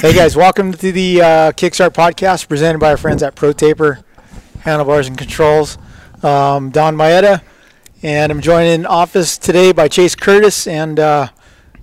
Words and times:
Hey 0.00 0.12
guys, 0.12 0.36
welcome 0.36 0.72
to 0.72 0.92
the 0.92 1.22
uh, 1.22 1.52
Kickstart 1.52 1.94
podcast 1.94 2.48
presented 2.48 2.78
by 2.78 2.90
our 2.90 2.98
friends 2.98 3.22
at 3.22 3.34
Pro 3.34 3.54
ProTaper 3.54 4.04
Handlebars 4.60 5.08
and 5.08 5.16
Controls. 5.16 5.78
Um, 6.22 6.70
Don 6.70 6.96
Maeda, 6.96 7.40
and 8.02 8.30
I'm 8.30 8.42
joined 8.42 8.68
in 8.68 8.84
office 8.84 9.38
today 9.38 9.72
by 9.72 9.88
Chase 9.88 10.14
Curtis 10.14 10.66
and 10.66 11.00
uh, 11.00 11.28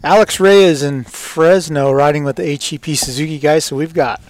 Alex 0.04 0.40
Ray 0.40 0.64
is 0.64 0.84
in 0.84 1.04
Fresno 1.04 1.92
riding 1.92 2.24
with 2.24 2.36
the 2.36 2.46
HEP 2.46 2.96
Suzuki 2.96 3.40
guys. 3.40 3.66
So 3.66 3.76
we've 3.76 3.96
got 3.96 4.22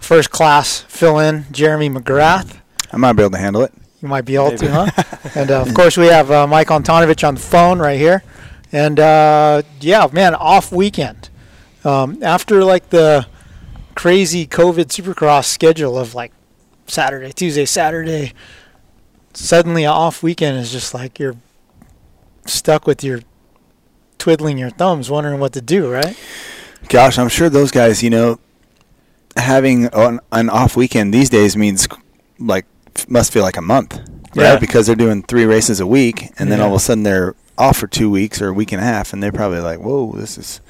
first 0.00 0.30
class 0.32 0.80
fill 0.80 1.20
in 1.20 1.46
Jeremy 1.52 1.88
McGrath. 1.88 2.58
I 2.92 2.96
might 2.96 3.12
be 3.12 3.22
able 3.22 3.30
to 3.30 3.38
handle 3.38 3.62
it. 3.62 3.72
You 4.02 4.08
might 4.08 4.24
be 4.24 4.34
able 4.34 4.50
Maybe. 4.50 4.66
to, 4.66 4.86
huh? 4.86 5.30
and 5.36 5.50
uh, 5.52 5.62
of 5.62 5.72
course, 5.72 5.96
we 5.96 6.06
have 6.06 6.32
uh, 6.32 6.48
Mike 6.48 6.68
Antonovich 6.68 7.26
on 7.26 7.36
the 7.36 7.40
phone 7.40 7.78
right 7.78 7.98
here. 7.98 8.24
And 8.72 8.98
uh, 8.98 9.62
yeah, 9.80 10.08
man, 10.12 10.34
off 10.34 10.72
weekend 10.72 11.30
um, 11.84 12.22
after 12.22 12.64
like 12.64 12.90
the 12.90 13.26
crazy 13.94 14.46
COVID 14.46 14.86
Supercross 14.86 15.44
schedule 15.44 15.98
of 15.98 16.14
like 16.14 16.32
Saturday, 16.86 17.32
Tuesday, 17.32 17.64
Saturday, 17.64 18.32
suddenly 19.32 19.84
an 19.84 19.90
off 19.90 20.22
weekend 20.22 20.58
is 20.58 20.72
just 20.72 20.94
like 20.94 21.18
you're 21.18 21.36
stuck 22.46 22.86
with 22.86 23.02
your 23.02 23.20
twiddling 24.18 24.58
your 24.58 24.70
thumbs, 24.70 25.10
wondering 25.10 25.40
what 25.40 25.52
to 25.52 25.60
do, 25.60 25.90
right? 25.90 26.16
Gosh, 26.88 27.18
I'm 27.18 27.28
sure 27.28 27.48
those 27.48 27.70
guys, 27.70 28.02
you 28.02 28.10
know, 28.10 28.38
having 29.36 29.86
an, 29.86 30.20
an 30.32 30.50
off 30.50 30.76
weekend 30.76 31.12
these 31.12 31.30
days 31.30 31.56
means 31.56 31.88
like 32.38 32.66
must 33.08 33.32
feel 33.32 33.42
like 33.42 33.56
a 33.56 33.62
month, 33.62 33.96
right? 34.34 34.54
Yeah. 34.54 34.58
Because 34.58 34.86
they're 34.86 34.96
doing 34.96 35.22
three 35.22 35.44
races 35.44 35.80
a 35.80 35.86
week, 35.86 36.30
and 36.38 36.50
then 36.50 36.58
yeah. 36.58 36.64
all 36.64 36.70
of 36.70 36.76
a 36.76 36.80
sudden 36.80 37.02
they're 37.02 37.34
off 37.56 37.78
for 37.78 37.86
two 37.86 38.10
weeks 38.10 38.42
or 38.42 38.48
a 38.48 38.52
week 38.52 38.72
and 38.72 38.80
a 38.80 38.84
half, 38.84 39.12
and 39.12 39.22
they're 39.22 39.32
probably 39.32 39.60
like, 39.60 39.80
"Whoa, 39.80 40.12
this 40.12 40.38
is 40.38 40.60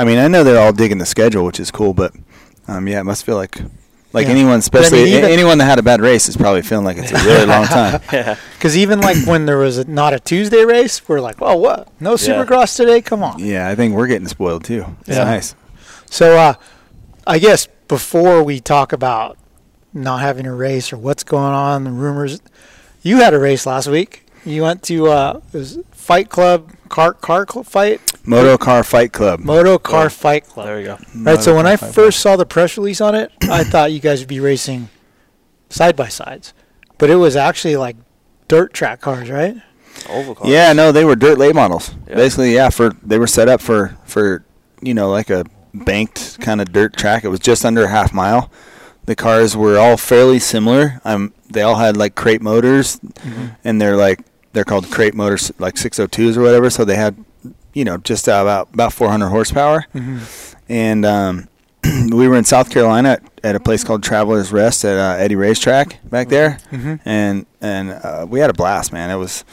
I 0.00 0.04
mean, 0.04 0.16
I 0.16 0.28
know 0.28 0.44
they're 0.44 0.58
all 0.58 0.72
digging 0.72 0.96
the 0.96 1.04
schedule, 1.04 1.44
which 1.44 1.60
is 1.60 1.70
cool, 1.70 1.92
but 1.92 2.14
um, 2.66 2.88
yeah, 2.88 3.00
it 3.00 3.04
must 3.04 3.26
feel 3.26 3.36
like 3.36 3.60
like 4.14 4.26
yeah. 4.26 4.32
anyone, 4.32 4.58
especially 4.58 5.02
I 5.02 5.20
mean, 5.20 5.24
anyone 5.30 5.58
that 5.58 5.66
had 5.66 5.78
a 5.78 5.82
bad 5.82 6.00
race, 6.00 6.26
is 6.26 6.38
probably 6.38 6.62
feeling 6.62 6.86
like 6.86 6.96
it's 6.96 7.12
a 7.12 7.22
really 7.22 7.44
long 7.44 7.64
time. 7.66 8.00
yeah. 8.10 8.36
Because 8.54 8.78
even 8.78 9.02
like 9.02 9.18
when 9.26 9.44
there 9.44 9.58
was 9.58 9.76
a, 9.76 9.84
not 9.84 10.14
a 10.14 10.18
Tuesday 10.18 10.64
race, 10.64 11.06
we're 11.06 11.20
like, 11.20 11.38
well, 11.38 11.60
what? 11.60 11.88
No 12.00 12.14
Supercross 12.14 12.78
yeah. 12.78 12.86
today? 12.86 13.02
Come 13.02 13.22
on. 13.22 13.40
Yeah, 13.40 13.68
I 13.68 13.74
think 13.74 13.94
we're 13.94 14.06
getting 14.06 14.26
spoiled 14.26 14.64
too. 14.64 14.86
It's 15.00 15.18
yeah. 15.18 15.24
nice. 15.24 15.54
So, 16.06 16.34
uh, 16.34 16.54
I 17.26 17.38
guess 17.38 17.68
before 17.86 18.42
we 18.42 18.58
talk 18.58 18.94
about 18.94 19.36
not 19.92 20.22
having 20.22 20.46
a 20.46 20.54
race 20.54 20.94
or 20.94 20.96
what's 20.96 21.24
going 21.24 21.52
on, 21.52 21.84
the 21.84 21.90
rumors, 21.90 22.40
you 23.02 23.18
had 23.18 23.34
a 23.34 23.38
race 23.38 23.66
last 23.66 23.86
week. 23.86 24.26
You 24.46 24.62
went 24.62 24.82
to 24.84 25.08
uh, 25.08 25.40
it 25.52 25.58
was 25.58 25.78
Fight 26.00 26.28
Club 26.28 26.72
car 26.90 27.14
car 27.14 27.46
fight. 27.46 28.00
Moto 28.26 28.58
Car 28.58 28.84
Fight 28.84 29.12
Club. 29.12 29.40
Moto 29.40 29.78
Car 29.78 30.10
Fight 30.10 30.46
Club. 30.46 30.66
There 30.66 30.80
you 30.80 30.86
go. 30.86 30.92
Right. 30.92 31.14
Moto 31.14 31.40
so 31.40 31.56
when 31.56 31.66
I 31.66 31.76
first 31.76 32.20
saw 32.20 32.36
the 32.36 32.44
press 32.44 32.76
release 32.76 33.00
on 33.00 33.14
it, 33.14 33.32
I 33.42 33.64
thought 33.64 33.92
you 33.92 34.00
guys 34.00 34.20
would 34.20 34.28
be 34.28 34.40
racing 34.40 34.90
side 35.70 35.96
by 35.96 36.08
sides, 36.08 36.52
but 36.98 37.08
it 37.08 37.16
was 37.16 37.36
actually 37.36 37.76
like 37.76 37.96
dirt 38.48 38.74
track 38.74 39.00
cars, 39.00 39.30
right? 39.30 39.56
Oval 40.08 40.34
cars. 40.34 40.50
Yeah, 40.50 40.72
no, 40.72 40.92
they 40.92 41.04
were 41.04 41.16
dirt 41.16 41.38
late 41.38 41.54
models. 41.54 41.94
Yeah. 42.08 42.16
Basically, 42.16 42.54
yeah, 42.54 42.68
for 42.68 42.90
they 43.02 43.18
were 43.18 43.26
set 43.26 43.48
up 43.48 43.62
for 43.62 43.96
for 44.04 44.44
you 44.82 44.92
know 44.92 45.10
like 45.10 45.30
a 45.30 45.44
banked 45.72 46.40
kind 46.40 46.60
of 46.60 46.72
dirt 46.72 46.96
track. 46.96 47.24
It 47.24 47.28
was 47.28 47.40
just 47.40 47.64
under 47.64 47.84
a 47.84 47.88
half 47.88 48.12
mile. 48.12 48.50
The 49.06 49.16
cars 49.16 49.56
were 49.56 49.78
all 49.78 49.96
fairly 49.96 50.38
similar. 50.38 51.00
Um, 51.04 51.32
they 51.48 51.62
all 51.62 51.76
had 51.76 51.96
like 51.96 52.14
crate 52.14 52.42
motors, 52.42 52.98
mm-hmm. 53.00 53.46
and 53.64 53.80
they're 53.80 53.96
like 53.96 54.20
they're 54.52 54.64
called 54.64 54.90
crate 54.90 55.14
motors, 55.14 55.52
like 55.58 55.74
602s 55.74 56.36
or 56.36 56.42
whatever. 56.42 56.70
So 56.70 56.84
they 56.84 56.96
had, 56.96 57.16
you 57.72 57.84
know, 57.84 57.98
just 57.98 58.26
about 58.28 58.72
about 58.74 58.92
400 58.92 59.28
horsepower. 59.28 59.86
Mm-hmm. 59.94 60.56
And 60.68 61.04
um, 61.04 61.48
we 62.10 62.28
were 62.28 62.36
in 62.36 62.44
South 62.44 62.70
Carolina 62.70 63.10
at, 63.10 63.22
at, 63.42 63.56
a 63.56 63.60
place 63.60 63.84
called 63.84 64.02
Travelers 64.02 64.52
Rest 64.52 64.84
at 64.84 64.96
uh, 64.96 65.20
Eddie 65.22 65.36
Racetrack 65.36 65.98
back 66.08 66.28
there, 66.28 66.58
mm-hmm. 66.70 66.96
and 67.04 67.46
and 67.60 67.90
uh, 67.90 68.26
we 68.28 68.40
had 68.40 68.50
a 68.50 68.52
blast, 68.52 68.92
man. 68.92 69.10
It 69.10 69.16
was 69.16 69.44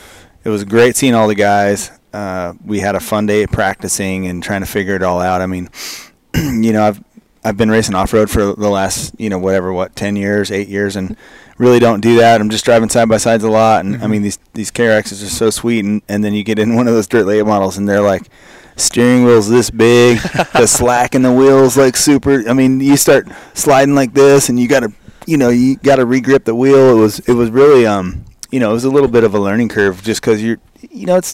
it 0.43 0.49
was 0.49 0.63
great 0.63 0.95
seeing 0.95 1.13
all 1.13 1.27
the 1.27 1.35
guys. 1.35 1.91
Uh, 2.13 2.53
we 2.65 2.79
had 2.79 2.95
a 2.95 2.99
fun 2.99 3.25
day 3.25 3.45
practicing 3.45 4.27
and 4.27 4.41
trying 4.41 4.61
to 4.61 4.67
figure 4.67 4.95
it 4.95 5.03
all 5.03 5.19
out. 5.19 5.41
I 5.41 5.45
mean, 5.45 5.69
you 6.35 6.73
know, 6.73 6.83
I've 6.83 7.03
I've 7.47 7.55
been 7.55 7.71
racing 7.71 7.95
off 7.95 8.11
road 8.11 8.29
for 8.29 8.53
the 8.53 8.69
last 8.69 9.17
you 9.17 9.29
know 9.29 9.39
whatever 9.39 9.71
what 9.71 9.95
ten 9.95 10.17
years, 10.17 10.51
eight 10.51 10.67
years, 10.67 10.97
and 10.97 11.15
really 11.57 11.79
don't 11.79 12.01
do 12.01 12.17
that. 12.17 12.41
I'm 12.41 12.49
just 12.49 12.65
driving 12.65 12.89
side 12.89 13.07
by 13.07 13.15
sides 13.15 13.45
a 13.45 13.49
lot, 13.49 13.85
and 13.85 13.95
mm-hmm. 13.95 14.03
I 14.03 14.07
mean 14.07 14.21
these 14.21 14.37
these 14.53 14.69
KRXs 14.69 15.23
are 15.23 15.29
so 15.29 15.49
sweet, 15.49 15.85
and, 15.85 16.01
and 16.09 16.25
then 16.25 16.33
you 16.33 16.43
get 16.43 16.59
in 16.59 16.75
one 16.75 16.89
of 16.89 16.93
those 16.93 17.07
dirt 17.07 17.25
late 17.25 17.45
models, 17.45 17.77
and 17.77 17.87
they're 17.87 18.01
like 18.01 18.29
steering 18.75 19.23
wheels 19.23 19.49
this 19.49 19.69
big, 19.69 20.19
the 20.53 20.67
slack 20.67 21.15
in 21.15 21.21
the 21.21 21.31
wheels 21.31 21.77
like 21.77 21.95
super. 21.95 22.47
I 22.49 22.53
mean, 22.53 22.81
you 22.81 22.97
start 22.97 23.29
sliding 23.53 23.95
like 23.95 24.13
this, 24.13 24.49
and 24.49 24.59
you 24.59 24.67
got 24.67 24.81
to 24.81 24.91
you 25.25 25.37
know 25.37 25.47
you 25.47 25.77
got 25.77 25.97
to 25.97 26.05
regrip 26.05 26.43
the 26.43 26.55
wheel. 26.55 26.97
It 26.97 26.99
was 26.99 27.19
it 27.19 27.33
was 27.33 27.49
really 27.49 27.85
um 27.85 28.25
you 28.51 28.59
know 28.59 28.71
it 28.71 28.73
was 28.73 28.83
a 28.83 28.89
little 28.89 29.09
bit 29.09 29.23
of 29.23 29.33
a 29.33 29.39
learning 29.39 29.69
curve 29.69 30.03
just 30.03 30.19
because 30.19 30.43
you're 30.43 30.59
you 30.81 31.05
know 31.05 31.15
it's 31.15 31.33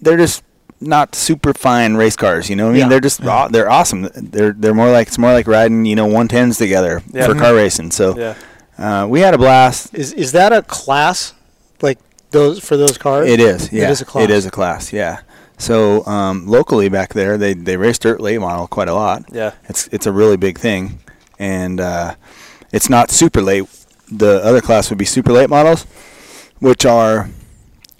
they're 0.00 0.16
just 0.16 0.44
not 0.80 1.14
super 1.14 1.52
fine 1.52 1.94
race 1.94 2.16
cars. 2.16 2.48
You 2.48 2.56
know, 2.56 2.68
I 2.68 2.72
mean, 2.72 2.80
yeah. 2.80 2.88
they're 2.88 3.00
just 3.00 3.20
yeah. 3.20 3.48
they're 3.50 3.70
awesome. 3.70 4.08
They're 4.14 4.52
they're 4.52 4.74
more 4.74 4.90
like 4.90 5.08
it's 5.08 5.18
more 5.18 5.32
like 5.32 5.46
riding 5.46 5.84
you 5.84 5.96
know 5.96 6.06
one 6.06 6.28
tens 6.28 6.58
together 6.58 7.02
yeah. 7.12 7.26
for 7.26 7.32
mm-hmm. 7.32 7.40
car 7.40 7.54
racing. 7.54 7.90
So 7.90 8.34
uh, 8.78 9.06
we 9.08 9.20
had 9.20 9.34
a 9.34 9.38
blast. 9.38 9.94
Is 9.94 10.12
is 10.12 10.32
that 10.32 10.52
a 10.52 10.62
class 10.62 11.34
like 11.82 11.98
those 12.30 12.60
for 12.60 12.76
those 12.76 12.98
cars? 12.98 13.28
It 13.28 13.40
is. 13.40 13.72
Yeah, 13.72 13.84
it 13.84 13.90
is 13.90 14.00
a 14.00 14.04
class. 14.04 14.24
It 14.24 14.30
is 14.30 14.46
a 14.46 14.50
class. 14.50 14.92
Yeah. 14.92 15.20
So 15.58 16.06
um, 16.06 16.46
locally 16.46 16.88
back 16.88 17.14
there, 17.14 17.36
they 17.36 17.54
they 17.54 17.76
race 17.76 17.98
dirt 17.98 18.20
late 18.20 18.38
model 18.38 18.68
quite 18.68 18.88
a 18.88 18.94
lot. 18.94 19.24
Yeah. 19.32 19.52
It's 19.68 19.88
it's 19.88 20.06
a 20.06 20.12
really 20.12 20.36
big 20.36 20.58
thing, 20.58 21.00
and 21.38 21.80
uh, 21.80 22.14
it's 22.72 22.88
not 22.88 23.10
super 23.10 23.42
late. 23.42 23.64
The 24.10 24.42
other 24.44 24.60
class 24.60 24.88
would 24.90 24.98
be 24.98 25.04
super 25.04 25.32
late 25.32 25.50
models, 25.50 25.84
which 26.60 26.86
are 26.86 27.28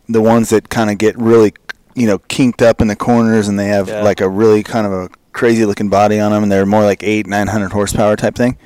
the 0.08 0.22
ones 0.22 0.50
that 0.50 0.70
kind 0.70 0.90
of 0.90 0.96
get 0.98 1.18
really, 1.18 1.52
you 1.98 2.06
know, 2.06 2.18
kinked 2.18 2.62
up 2.62 2.80
in 2.80 2.88
the 2.88 2.96
corners, 2.96 3.48
and 3.48 3.58
they 3.58 3.68
have 3.68 3.88
yeah. 3.88 4.02
like 4.02 4.20
a 4.20 4.28
really 4.28 4.62
kind 4.62 4.86
of 4.86 4.92
a 4.92 5.10
crazy 5.32 5.64
looking 5.64 5.88
body 5.88 6.18
on 6.20 6.32
them, 6.32 6.42
and 6.42 6.52
they're 6.52 6.66
more 6.66 6.82
like 6.82 7.02
eight 7.02 7.26
nine 7.26 7.46
hundred 7.46 7.72
horsepower 7.72 8.16
type 8.16 8.34
thing. 8.34 8.56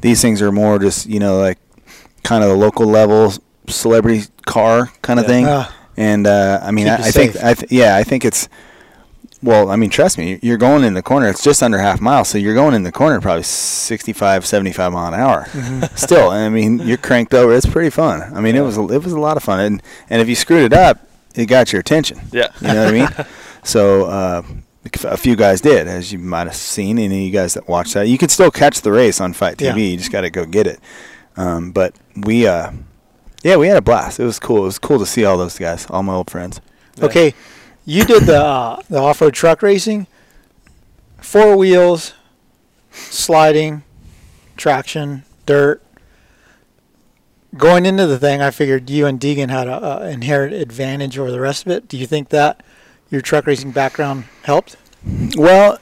These 0.00 0.22
things 0.22 0.40
are 0.42 0.52
more 0.52 0.78
just 0.78 1.06
you 1.06 1.20
know 1.20 1.38
like 1.38 1.58
kind 2.22 2.42
of 2.42 2.50
the 2.50 2.56
local 2.56 2.86
level 2.86 3.32
celebrity 3.68 4.24
car 4.46 4.92
kind 5.02 5.20
of 5.20 5.24
yeah. 5.24 5.28
thing. 5.28 5.46
Uh, 5.46 5.70
and 5.96 6.26
uh, 6.26 6.60
I 6.62 6.70
mean, 6.70 6.88
I, 6.88 6.94
I 6.94 7.10
think, 7.10 7.36
I 7.36 7.54
th- 7.54 7.72
yeah, 7.72 7.96
I 7.96 8.04
think 8.04 8.24
it's. 8.24 8.48
Well, 9.40 9.70
I 9.70 9.76
mean, 9.76 9.90
trust 9.90 10.18
me, 10.18 10.40
you're 10.42 10.56
going 10.56 10.82
in 10.82 10.94
the 10.94 11.02
corner. 11.02 11.28
It's 11.28 11.44
just 11.44 11.62
under 11.62 11.78
half 11.78 12.00
mile, 12.00 12.24
so 12.24 12.38
you're 12.38 12.54
going 12.54 12.74
in 12.74 12.82
the 12.82 12.90
corner 12.90 13.20
probably 13.20 13.44
65, 13.44 14.44
75 14.44 14.92
mile 14.92 15.14
an 15.14 15.20
hour. 15.20 15.44
Mm-hmm. 15.44 15.94
Still, 15.96 16.30
I 16.30 16.48
mean, 16.48 16.80
you're 16.80 16.96
cranked 16.98 17.34
over. 17.34 17.54
It's 17.54 17.64
pretty 17.64 17.90
fun. 17.90 18.20
I 18.34 18.40
mean, 18.40 18.56
yeah. 18.56 18.62
it 18.62 18.64
was 18.64 18.78
a, 18.78 18.82
it 18.88 19.04
was 19.04 19.12
a 19.12 19.20
lot 19.20 19.36
of 19.36 19.44
fun, 19.44 19.60
and 19.60 19.82
and 20.10 20.20
if 20.20 20.28
you 20.28 20.34
screwed 20.34 20.64
it 20.64 20.72
up, 20.72 21.07
it 21.34 21.46
got 21.46 21.72
your 21.72 21.80
attention. 21.80 22.20
Yeah, 22.32 22.48
you 22.60 22.68
know 22.68 22.84
what 22.84 22.94
I 22.94 22.98
mean. 22.98 23.26
So 23.64 24.04
uh, 24.06 24.42
a 25.04 25.16
few 25.18 25.36
guys 25.36 25.60
did, 25.60 25.88
as 25.88 26.10
you 26.10 26.18
might 26.18 26.46
have 26.46 26.54
seen. 26.54 26.98
Any 26.98 27.16
of 27.16 27.22
you 27.26 27.30
guys 27.30 27.52
that 27.54 27.68
watched 27.68 27.92
that, 27.94 28.08
you 28.08 28.16
can 28.16 28.30
still 28.30 28.50
catch 28.50 28.80
the 28.80 28.92
race 28.92 29.20
on 29.20 29.34
FITE 29.34 29.58
TV. 29.58 29.64
Yeah. 29.64 29.74
You 29.74 29.96
just 29.98 30.12
got 30.12 30.22
to 30.22 30.30
go 30.30 30.46
get 30.46 30.66
it. 30.66 30.80
Um, 31.36 31.72
but 31.72 31.94
we, 32.16 32.46
uh, 32.46 32.70
yeah, 33.42 33.56
we 33.56 33.68
had 33.68 33.76
a 33.76 33.82
blast. 33.82 34.20
It 34.20 34.24
was 34.24 34.38
cool. 34.38 34.58
It 34.58 34.66
was 34.66 34.78
cool 34.78 34.98
to 35.00 35.04
see 35.04 35.24
all 35.24 35.36
those 35.36 35.58
guys, 35.58 35.86
all 35.90 36.02
my 36.02 36.14
old 36.14 36.30
friends. 36.30 36.60
Okay, 37.00 37.34
you 37.84 38.04
did 38.04 38.24
the 38.24 38.42
uh, 38.42 38.80
the 38.88 38.98
off 38.98 39.20
road 39.20 39.34
truck 39.34 39.62
racing, 39.62 40.06
four 41.20 41.56
wheels, 41.56 42.14
sliding, 42.90 43.82
traction, 44.56 45.24
dirt. 45.46 45.82
Going 47.56 47.86
into 47.86 48.06
the 48.06 48.18
thing, 48.18 48.42
I 48.42 48.50
figured 48.50 48.90
you 48.90 49.06
and 49.06 49.18
Deegan 49.18 49.48
had 49.48 49.68
an 49.68 50.08
inherent 50.10 50.52
advantage 50.52 51.18
over 51.18 51.30
the 51.30 51.40
rest 51.40 51.64
of 51.64 51.72
it. 51.72 51.88
Do 51.88 51.96
you 51.96 52.06
think 52.06 52.28
that 52.28 52.62
your 53.10 53.22
truck 53.22 53.46
racing 53.46 53.70
background 53.70 54.24
helped? 54.42 54.76
Well, 55.36 55.78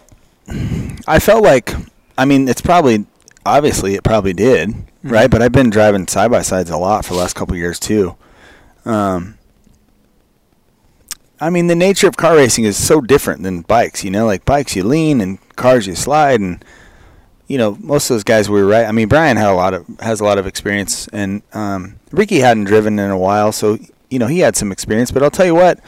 I 1.09 1.19
felt 1.19 1.43
like, 1.43 1.75
I 2.17 2.25
mean, 2.25 2.49
it's 2.49 2.61
probably 2.61 3.07
obviously 3.45 3.95
it 3.95 4.05
probably 4.05 4.33
did, 4.33 4.71
mm-hmm. 4.71 5.09
right? 5.09 5.31
But 5.31 5.43
I've 5.43 5.53
been 5.53 5.71
driving 5.71 6.07
side 6.07 6.31
by 6.31 6.43
sides 6.43 6.71
a 6.71 6.77
lot 6.77 7.05
for 7.05 7.15
the 7.15 7.21
last 7.21 7.35
couple 7.35 7.57
years 7.57 7.79
too. 7.79 8.17
Um, 8.85 9.39
I 11.41 11.51
mean, 11.51 11.67
the 11.67 11.75
nature 11.75 12.09
of 12.09 12.17
car 12.17 12.37
racing 12.37 12.65
is 12.65 12.83
so 12.83 13.01
different 13.01 13.43
than 13.43 13.63
bikes. 13.63 14.05
You 14.05 14.11
know, 14.11 14.27
like 14.27 14.45
bikes 14.45 14.77
you 14.77 14.85
lean 14.85 15.21
and 15.21 15.39
cars 15.57 15.87
you 15.87 15.95
slide, 15.95 16.41
and 16.41 16.65
you 17.49 17.59
know, 17.59 17.77
most 17.81 18.11
of 18.11 18.15
those 18.15 18.25
guys 18.25 18.49
we 18.51 18.61
were 18.61 18.67
right. 18.69 18.87
I 18.87 18.93
mean, 18.93 19.09
Brian 19.09 19.37
had 19.37 19.49
a 19.51 19.55
lot 19.55 19.75
of 19.75 19.87
has 20.01 20.21
a 20.21 20.25
lot 20.25 20.39
of 20.39 20.47
experience, 20.47 21.07
and 21.09 21.43
um, 21.53 21.99
Ricky 22.11 22.41
hadn't 22.41 22.65
driven 22.65 22.99
in 22.99 23.11
a 23.11 23.19
while, 23.19 23.53
so 23.53 23.79
you 24.11 24.19
know 24.19 24.27
he 24.27 24.41
had 24.41 24.57
some 24.57 24.73
experience. 24.73 25.11
But 25.11 25.23
I'll 25.23 25.31
tell 25.31 25.47
you 25.47 25.55
what, 25.55 25.79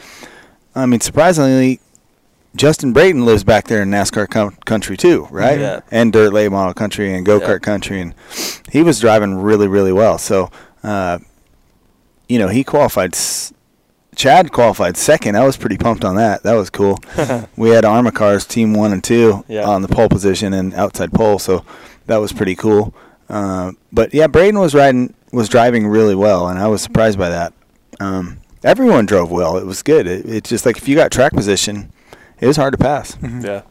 I 0.75 0.85
mean, 0.85 1.01
surprisingly, 1.01 1.79
Justin 2.55 2.93
Brayton 2.93 3.25
lives 3.25 3.43
back 3.43 3.67
there 3.67 3.81
in 3.81 3.89
NASCAR 3.89 4.29
com- 4.29 4.55
country 4.65 4.95
too, 4.97 5.27
right? 5.31 5.59
Yeah. 5.59 5.81
And 5.91 6.13
dirt 6.13 6.31
late 6.33 6.49
model 6.49 6.73
country 6.73 7.13
and 7.13 7.25
go 7.25 7.39
kart 7.39 7.47
Yeah. 7.49 7.57
country, 7.59 8.01
and 8.01 8.13
he 8.71 8.81
was 8.81 8.99
driving 8.99 9.35
really, 9.37 9.67
really 9.67 9.91
well. 9.91 10.17
So, 10.17 10.49
uh, 10.83 11.19
you 12.27 12.39
know, 12.39 12.47
he 12.47 12.63
qualified. 12.63 13.15
S- 13.15 13.53
Chad 14.19 14.51
qualified 14.51 14.97
second. 14.97 15.37
I 15.37 15.45
was 15.45 15.55
pretty 15.55 15.77
pumped 15.77 16.03
on 16.03 16.17
that. 16.17 16.43
That 16.43 16.55
was 16.55 16.69
cool. 16.69 16.99
we 17.55 17.69
had 17.69 17.85
Arma 17.85 18.11
cars, 18.11 18.45
team 18.45 18.73
one 18.73 18.91
and 18.91 19.01
two, 19.01 19.45
Yeah. 19.47 19.63
on 19.63 19.81
the 19.81 19.87
pole 19.87 20.09
position 20.09 20.51
and 20.51 20.73
outside 20.73 21.13
pole, 21.13 21.39
so 21.39 21.63
that 22.07 22.17
was 22.17 22.33
pretty 22.33 22.53
cool. 22.53 22.93
Uh, 23.29 23.71
but 23.93 24.13
yeah, 24.13 24.27
Brayton 24.27 24.59
was 24.59 24.75
riding, 24.75 25.13
was 25.31 25.47
driving 25.47 25.87
really 25.87 26.15
well, 26.15 26.49
and 26.49 26.59
I 26.59 26.67
was 26.67 26.81
surprised 26.81 27.17
by 27.17 27.29
that. 27.29 27.53
Um, 28.01 28.41
everyone 28.61 29.05
drove 29.05 29.31
well. 29.31 29.55
It 29.55 29.65
was 29.65 29.81
good. 29.83 30.05
It, 30.05 30.25
it's 30.25 30.49
just 30.49 30.65
like 30.65 30.75
if 30.75 30.85
you 30.89 30.95
got 30.97 31.11
track 31.13 31.31
position, 31.31 31.89
it 32.41 32.47
was 32.47 32.57
hard 32.57 32.73
to 32.73 32.77
pass. 32.77 33.15
Yeah. 33.21 33.61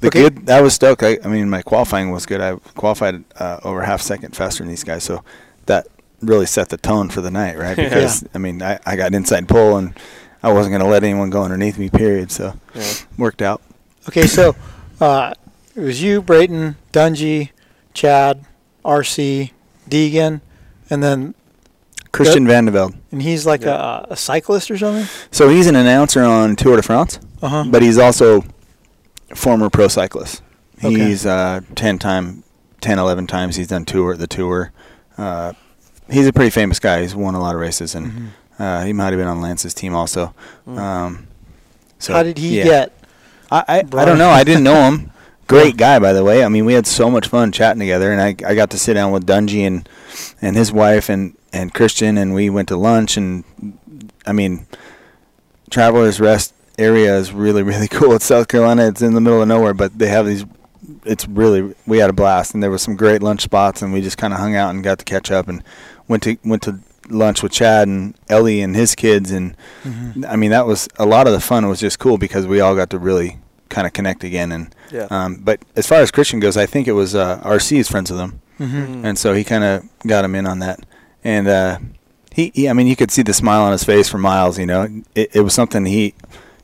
The 0.00 0.06
Okay. 0.06 0.30
good, 0.30 0.48
I 0.48 0.62
was 0.62 0.72
stoked. 0.72 1.02
I, 1.02 1.18
I 1.22 1.28
mean, 1.28 1.50
my 1.50 1.60
qualifying 1.60 2.10
was 2.10 2.24
good. 2.24 2.40
I 2.40 2.54
qualified 2.74 3.22
uh, 3.38 3.60
over 3.64 3.82
half 3.82 4.00
second 4.00 4.34
faster 4.34 4.62
than 4.62 4.68
these 4.70 4.84
guys, 4.84 5.04
so 5.04 5.22
that 5.66 5.88
really 6.20 6.46
set 6.46 6.68
the 6.68 6.76
tone 6.76 7.08
for 7.10 7.20
the 7.20 7.30
night, 7.30 7.56
right? 7.58 7.76
Yeah. 7.78 7.88
Because 7.88 8.24
I 8.34 8.38
mean, 8.38 8.62
I, 8.62 8.78
I 8.86 8.96
got 8.96 9.14
inside 9.14 9.48
pole 9.48 9.76
and 9.76 9.94
I 10.42 10.52
wasn't 10.52 10.72
going 10.72 10.82
to 10.82 10.88
let 10.88 11.02
anyone 11.04 11.30
go 11.30 11.42
underneath 11.42 11.78
me. 11.78 11.88
Period. 11.90 12.30
So 12.30 12.54
Yeah. 12.74 12.92
worked 13.16 13.42
out. 13.42 13.60
Okay, 14.08 14.26
so 14.26 14.54
uh, 15.00 15.34
it 15.76 15.80
was 15.80 16.02
you, 16.02 16.22
Brayton, 16.22 16.76
Dungey, 16.92 17.50
Chad, 17.94 18.44
RC, 18.84 19.50
Deegan, 19.88 20.40
and 20.90 21.02
then 21.02 21.34
Christian 22.12 22.46
Vande 22.46 22.70
Velde. 22.70 22.94
and 23.12 23.20
he's 23.22 23.44
like 23.46 23.60
Yeah. 23.62 24.04
a, 24.08 24.12
a 24.12 24.16
cyclist 24.16 24.70
or 24.70 24.78
something. 24.78 25.06
So 25.30 25.48
he's 25.50 25.66
an 25.66 25.76
announcer 25.76 26.22
on 26.22 26.56
Tour 26.56 26.76
de 26.76 26.82
France, 26.82 27.18
Uh 27.42 27.48
huh. 27.48 27.64
but 27.68 27.82
he's 27.82 27.98
also 27.98 28.44
former 29.34 29.68
pro 29.68 29.88
cyclist. 29.88 30.42
Okay. 30.82 30.94
He's 31.08 31.26
uh, 31.26 31.60
10 31.74 31.98
time, 31.98 32.44
10, 32.80 32.98
11 32.98 33.26
times 33.26 33.56
he's 33.56 33.66
done 33.68 33.84
tour 33.84 34.16
the 34.16 34.26
tour. 34.26 34.72
Uh, 35.18 35.52
he's 36.10 36.26
a 36.26 36.32
pretty 36.32 36.50
famous 36.50 36.78
guy. 36.78 37.02
He's 37.02 37.14
won 37.14 37.34
a 37.34 37.40
lot 37.40 37.54
of 37.54 37.60
races, 37.60 37.94
and 37.94 38.06
Mhm. 38.12 38.26
uh, 38.58 38.84
he 38.84 38.92
might 38.92 39.06
have 39.12 39.18
been 39.18 39.28
on 39.28 39.40
Lance's 39.40 39.74
team 39.74 39.94
also. 39.94 40.34
Mm. 40.66 40.78
Um, 40.78 41.26
so 41.98 42.12
How 42.12 42.22
did 42.22 42.38
he 42.38 42.58
yeah. 42.58 42.64
get? 42.64 42.92
I, 43.50 43.64
I, 43.68 43.78
I 43.78 44.04
don't 44.04 44.18
know. 44.18 44.30
I 44.30 44.44
didn't 44.44 44.64
know 44.64 44.82
him. 44.90 45.10
Great 45.48 45.76
guy, 45.78 45.98
by 45.98 46.12
the 46.12 46.22
way. 46.22 46.44
I 46.44 46.48
mean, 46.48 46.66
we 46.66 46.74
had 46.74 46.86
so 46.86 47.10
much 47.10 47.28
fun 47.28 47.52
chatting 47.52 47.80
together, 47.80 48.12
and 48.12 48.20
I, 48.20 48.28
I 48.46 48.54
got 48.54 48.68
to 48.70 48.78
sit 48.78 48.94
down 48.94 49.12
with 49.12 49.26
Dungey 49.26 49.66
and 49.66 49.88
and 50.42 50.54
his 50.56 50.70
wife 50.70 51.08
and 51.08 51.34
and 51.54 51.72
Christian, 51.72 52.18
and 52.18 52.34
we 52.34 52.50
went 52.50 52.68
to 52.68 52.76
lunch. 52.76 53.16
And 53.16 53.44
I 54.26 54.32
mean, 54.32 54.66
Travelers 55.70 56.20
Rest 56.20 56.52
area 56.78 57.16
is 57.16 57.32
really 57.32 57.62
really 57.62 57.88
cool. 57.90 58.12
It's 58.14 58.26
South 58.26 58.48
Carolina. 58.48 58.88
It's 58.88 59.02
in 59.02 59.14
the 59.14 59.20
middle 59.20 59.40
of 59.42 59.48
nowhere, 59.48 59.74
but 59.74 59.98
they 59.98 60.08
have 60.08 60.26
these. 60.26 60.44
It's 61.04 61.26
really 61.26 61.74
we 61.86 61.98
had 61.98 62.10
a 62.10 62.14
blast, 62.14 62.52
and 62.54 62.62
there 62.62 62.70
was 62.70 62.82
some 62.82 62.96
great 62.96 63.22
lunch 63.22 63.40
spots, 63.42 63.80
and 63.82 63.92
we 63.92 64.00
just 64.02 64.18
kind 64.18 64.34
of 64.34 64.40
hung 64.40 64.54
out 64.54 64.70
and 64.70 64.84
got 64.84 64.98
to 64.98 65.04
catch 65.06 65.30
up, 65.30 65.48
and 65.48 65.62
went 66.08 66.22
to 66.24 66.36
went 66.44 66.62
to 66.62 66.80
lunch 67.10 67.42
with 67.42 67.52
Chad 67.52 67.88
and 67.88 68.14
Ellie 68.28 68.60
and 68.60 68.74
his 68.76 68.94
kids, 68.94 69.30
and 69.30 69.56
Mhm. 69.86 70.26
I 70.28 70.36
mean, 70.36 70.50
that 70.50 70.66
was 70.66 70.88
a 70.98 71.06
lot 71.06 71.26
of 71.26 71.32
the 71.32 71.40
fun 71.40 71.68
was 71.68 71.80
just 71.80 71.98
cool 71.98 72.18
because 72.18 72.46
we 72.46 72.60
all 72.60 72.74
got 72.74 72.90
to 72.90 72.98
really 72.98 73.38
kind 73.70 73.86
of 73.86 73.92
connect 73.92 74.24
again. 74.24 74.50
And 74.52 74.74
Yeah. 74.90 75.06
um, 75.10 75.40
but 75.42 75.60
as 75.76 75.86
far 75.86 75.98
as 76.00 76.10
Christian 76.10 76.40
goes, 76.40 76.56
I 76.56 76.66
think 76.66 76.86
it 76.88 76.92
was 76.92 77.14
uh, 77.14 77.40
RC 77.44 77.78
is 77.78 77.88
friends 77.88 78.10
with 78.10 78.20
him, 78.20 78.40
Mhm. 78.60 79.04
and 79.04 79.18
so 79.18 79.32
he 79.34 79.44
kind 79.44 79.64
of 79.64 79.82
got 80.06 80.24
him 80.24 80.34
in 80.34 80.46
on 80.46 80.58
that. 80.58 80.80
And 81.24 81.48
uh, 81.48 81.78
he, 82.32 82.52
he, 82.54 82.68
I 82.68 82.72
mean, 82.72 82.86
you 82.86 82.96
could 82.96 83.10
see 83.10 83.22
the 83.22 83.34
smile 83.34 83.62
on 83.62 83.72
his 83.72 83.84
face 83.84 84.08
for 84.08 84.18
miles. 84.18 84.58
You 84.58 84.66
know, 84.66 84.86
it, 85.14 85.30
it 85.34 85.40
was 85.40 85.54
something 85.54 85.84
he 85.86 86.14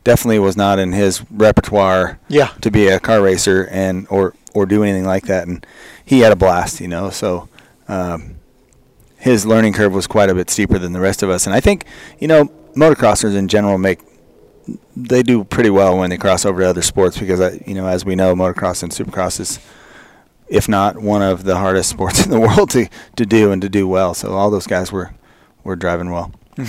definitely 0.04 0.38
was 0.38 0.56
not 0.56 0.78
in 0.78 0.92
his 0.92 1.22
repertoire 1.30 2.18
Yeah. 2.28 2.48
to 2.60 2.70
be 2.70 2.88
a 2.88 3.00
car 3.00 3.20
racer 3.22 3.66
and 3.70 4.06
or 4.10 4.34
or 4.54 4.66
do 4.66 4.82
anything 4.84 5.04
like 5.06 5.26
that. 5.26 5.46
And 5.48 5.66
he 6.04 6.20
had 6.20 6.32
a 6.32 6.36
blast. 6.36 6.80
You 6.80 6.88
know, 6.88 7.08
so. 7.10 7.48
Um, 7.88 8.36
his 9.24 9.46
learning 9.46 9.72
curve 9.72 9.94
was 9.94 10.06
quite 10.06 10.28
a 10.28 10.34
bit 10.34 10.50
steeper 10.50 10.78
than 10.78 10.92
the 10.92 11.00
rest 11.00 11.22
of 11.22 11.30
us, 11.30 11.46
and 11.46 11.56
I 11.56 11.60
think, 11.60 11.86
you 12.18 12.28
know, 12.28 12.44
motocrossers 12.76 13.34
in 13.34 13.48
general 13.48 13.78
make 13.78 14.00
they 14.94 15.22
do 15.22 15.44
pretty 15.44 15.70
well 15.70 15.96
when 15.96 16.10
they 16.10 16.18
cross 16.18 16.44
over 16.44 16.60
to 16.60 16.68
other 16.68 16.82
sports 16.82 17.18
because 17.18 17.40
I, 17.40 17.62
you 17.66 17.74
know, 17.74 17.86
as 17.86 18.04
we 18.04 18.14
know, 18.14 18.34
motocross 18.34 18.82
and 18.82 18.92
supercross 18.92 19.40
is, 19.40 19.58
if 20.48 20.68
not 20.68 20.98
one 20.98 21.22
of 21.22 21.44
the 21.44 21.56
hardest 21.56 21.88
sports 21.96 22.22
in 22.24 22.30
the 22.30 22.38
world 22.38 22.68
to, 22.70 22.86
to 23.16 23.24
do 23.24 23.50
and 23.50 23.62
to 23.62 23.70
do 23.70 23.88
well. 23.88 24.12
So 24.12 24.32
all 24.34 24.50
those 24.50 24.66
guys 24.66 24.92
were 24.92 25.14
were 25.64 25.76
driving 25.76 26.10
well. 26.10 26.30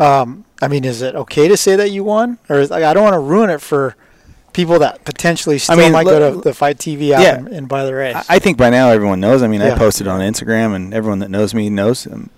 Um, 0.00 0.46
I 0.62 0.68
mean, 0.68 0.86
is 0.86 1.02
it 1.02 1.14
okay 1.14 1.46
to 1.46 1.58
say 1.58 1.76
that 1.76 1.90
you 1.90 2.04
won, 2.04 2.38
or 2.48 2.58
is, 2.60 2.72
I 2.72 2.94
don't 2.94 3.02
want 3.02 3.12
to 3.12 3.20
ruin 3.20 3.50
it 3.50 3.60
for 3.60 3.96
people 4.52 4.78
that 4.80 5.04
potentially 5.04 5.58
still 5.58 5.76
mean, 5.76 5.92
might 5.92 6.04
go 6.04 6.32
to 6.34 6.40
the 6.40 6.52
FITE 6.54 6.78
TV 6.78 7.10
app 7.12 7.22
Yeah. 7.22 7.36
and, 7.36 7.48
and 7.48 7.68
buy 7.68 7.84
the 7.84 7.94
race? 7.94 8.16
I, 8.16 8.36
I 8.36 8.38
think 8.38 8.56
by 8.58 8.70
now 8.70 8.90
everyone 8.90 9.20
knows. 9.20 9.42
I 9.42 9.46
mean, 9.48 9.60
Yeah. 9.60 9.74
I 9.74 9.78
posted 9.78 10.06
on 10.08 10.20
Instagram, 10.20 10.74
and 10.74 10.92
everyone 10.94 11.18
that 11.20 11.30
knows 11.30 11.54
me 11.54 11.70
knows. 11.70 12.06
Um, 12.06 12.30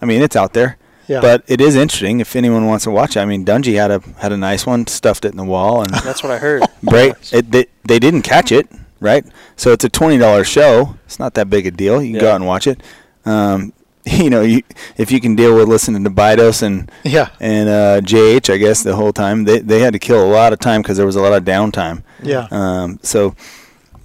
I 0.00 0.06
mean, 0.06 0.22
it's 0.22 0.36
out 0.36 0.52
there. 0.52 0.76
yeah. 1.08 1.20
But 1.20 1.42
it 1.46 1.60
is 1.60 1.74
interesting 1.76 2.20
if 2.20 2.34
anyone 2.36 2.66
wants 2.66 2.84
to 2.84 2.90
watch. 2.90 3.16
it. 3.16 3.20
I 3.20 3.24
mean, 3.24 3.44
Dungey 3.44 3.74
had 3.76 3.90
a 3.90 4.00
had 4.18 4.32
a 4.32 4.36
nice 4.36 4.66
one, 4.66 4.86
stuffed 4.86 5.24
it 5.24 5.30
in 5.32 5.36
the 5.36 5.44
wall, 5.44 5.82
and 5.82 5.90
That's 6.04 6.22
what 6.22 6.32
I 6.32 6.38
heard. 6.38 6.62
Bray, 6.82 7.12
it, 7.32 7.50
they, 7.50 7.66
they 7.84 7.98
didn't 7.98 8.22
catch 8.22 8.52
it, 8.52 8.68
right? 9.00 9.24
So 9.56 9.72
it's 9.72 9.84
a 9.84 9.88
twenty 9.88 10.18
dollars 10.18 10.46
show. 10.48 10.96
It's 11.06 11.18
not 11.18 11.34
that 11.34 11.48
big 11.50 11.66
a 11.66 11.70
deal. 11.70 12.02
You 12.02 12.12
can 12.12 12.20
go 12.20 12.30
out 12.30 12.36
and 12.36 12.46
watch 12.46 12.66
it. 12.66 12.80
Um, 13.24 13.72
you 14.22 14.30
know, 14.30 14.42
you, 14.42 14.62
if 14.96 15.10
you 15.10 15.20
can 15.20 15.34
deal 15.34 15.56
with 15.56 15.66
listening 15.68 16.04
to 16.04 16.10
Bidos 16.10 16.62
and 16.62 16.90
yeah. 17.04 17.30
and 17.40 17.68
uh, 17.68 18.00
JH, 18.02 18.52
I 18.52 18.56
guess 18.56 18.82
the 18.82 18.94
whole 18.94 19.12
time 19.12 19.44
they 19.44 19.58
they 19.58 19.80
had 19.80 19.92
to 19.94 19.98
kill 19.98 20.24
a 20.24 20.30
lot 20.30 20.52
of 20.52 20.60
time 20.60 20.80
because 20.82 20.96
there 20.96 21.06
was 21.06 21.16
a 21.16 21.20
lot 21.22 21.32
of 21.32 21.44
downtime. 21.44 22.02
Yeah. 22.22 22.46
Um, 22.52 23.00
so, 23.02 23.34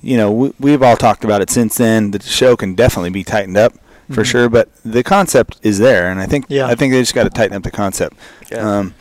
you 0.01 0.17
know, 0.17 0.31
we, 0.31 0.53
we've 0.59 0.81
all 0.81 0.97
talked 0.97 1.23
about 1.23 1.41
it 1.41 1.49
since 1.51 1.77
then. 1.77 2.11
The 2.11 2.21
show 2.21 2.55
can 2.57 2.73
definitely 2.73 3.11
be 3.11 3.23
tightened 3.23 3.57
up 3.57 3.73
for 4.11 4.23
Mhm. 4.23 4.25
sure, 4.25 4.49
but 4.49 4.69
the 4.83 5.03
concept 5.03 5.57
is 5.61 5.77
there, 5.77 6.09
and 6.09 6.19
I 6.19 6.25
think 6.25 6.45
Yeah. 6.49 6.65
I 6.65 6.73
think 6.75 6.91
they 6.93 6.99
just 7.01 7.13
got 7.13 7.23
to 7.25 7.29
tighten 7.29 7.55
up 7.55 7.63
the 7.63 7.71
concept. 7.71 8.17
Yeah. 8.51 8.57
Um, 8.79 8.95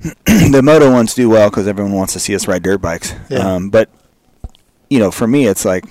the 0.26 0.60
moto 0.62 0.90
ones 0.90 1.14
do 1.14 1.28
well 1.28 1.50
because 1.50 1.68
everyone 1.68 1.92
wants 1.92 2.14
to 2.14 2.18
see 2.20 2.34
us 2.34 2.48
ride 2.48 2.62
dirt 2.62 2.80
bikes. 2.80 3.14
Yeah. 3.28 3.38
Um, 3.54 3.70
but 3.70 3.88
you 4.88 4.98
know, 4.98 5.10
for 5.12 5.26
me, 5.28 5.46
it's 5.46 5.64
like 5.64 5.84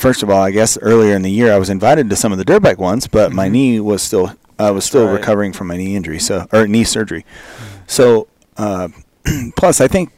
first 0.00 0.22
of 0.22 0.30
all, 0.30 0.42
I 0.42 0.50
guess 0.50 0.78
earlier 0.82 1.14
in 1.14 1.22
the 1.22 1.30
year 1.30 1.52
I 1.52 1.58
was 1.58 1.70
invited 1.70 2.08
to 2.10 2.16
some 2.16 2.32
of 2.32 2.38
the 2.38 2.44
dirt 2.44 2.62
bike 2.62 2.78
ones, 2.78 3.06
but 3.06 3.32
my 3.32 3.48
Mhm. 3.48 3.52
knee 3.52 3.80
was 3.80 4.02
still 4.02 4.32
I 4.58 4.70
was 4.72 4.84
still 4.84 5.06
Right. 5.06 5.12
recovering 5.14 5.52
from 5.54 5.68
my 5.68 5.76
knee 5.78 5.96
injury, 5.96 6.18
so 6.18 6.46
or 6.52 6.66
knee 6.66 6.84
surgery. 6.84 7.24
So 7.86 8.26
uh, 8.58 8.88
plus, 9.56 9.80
I 9.80 9.88
think 9.88 10.10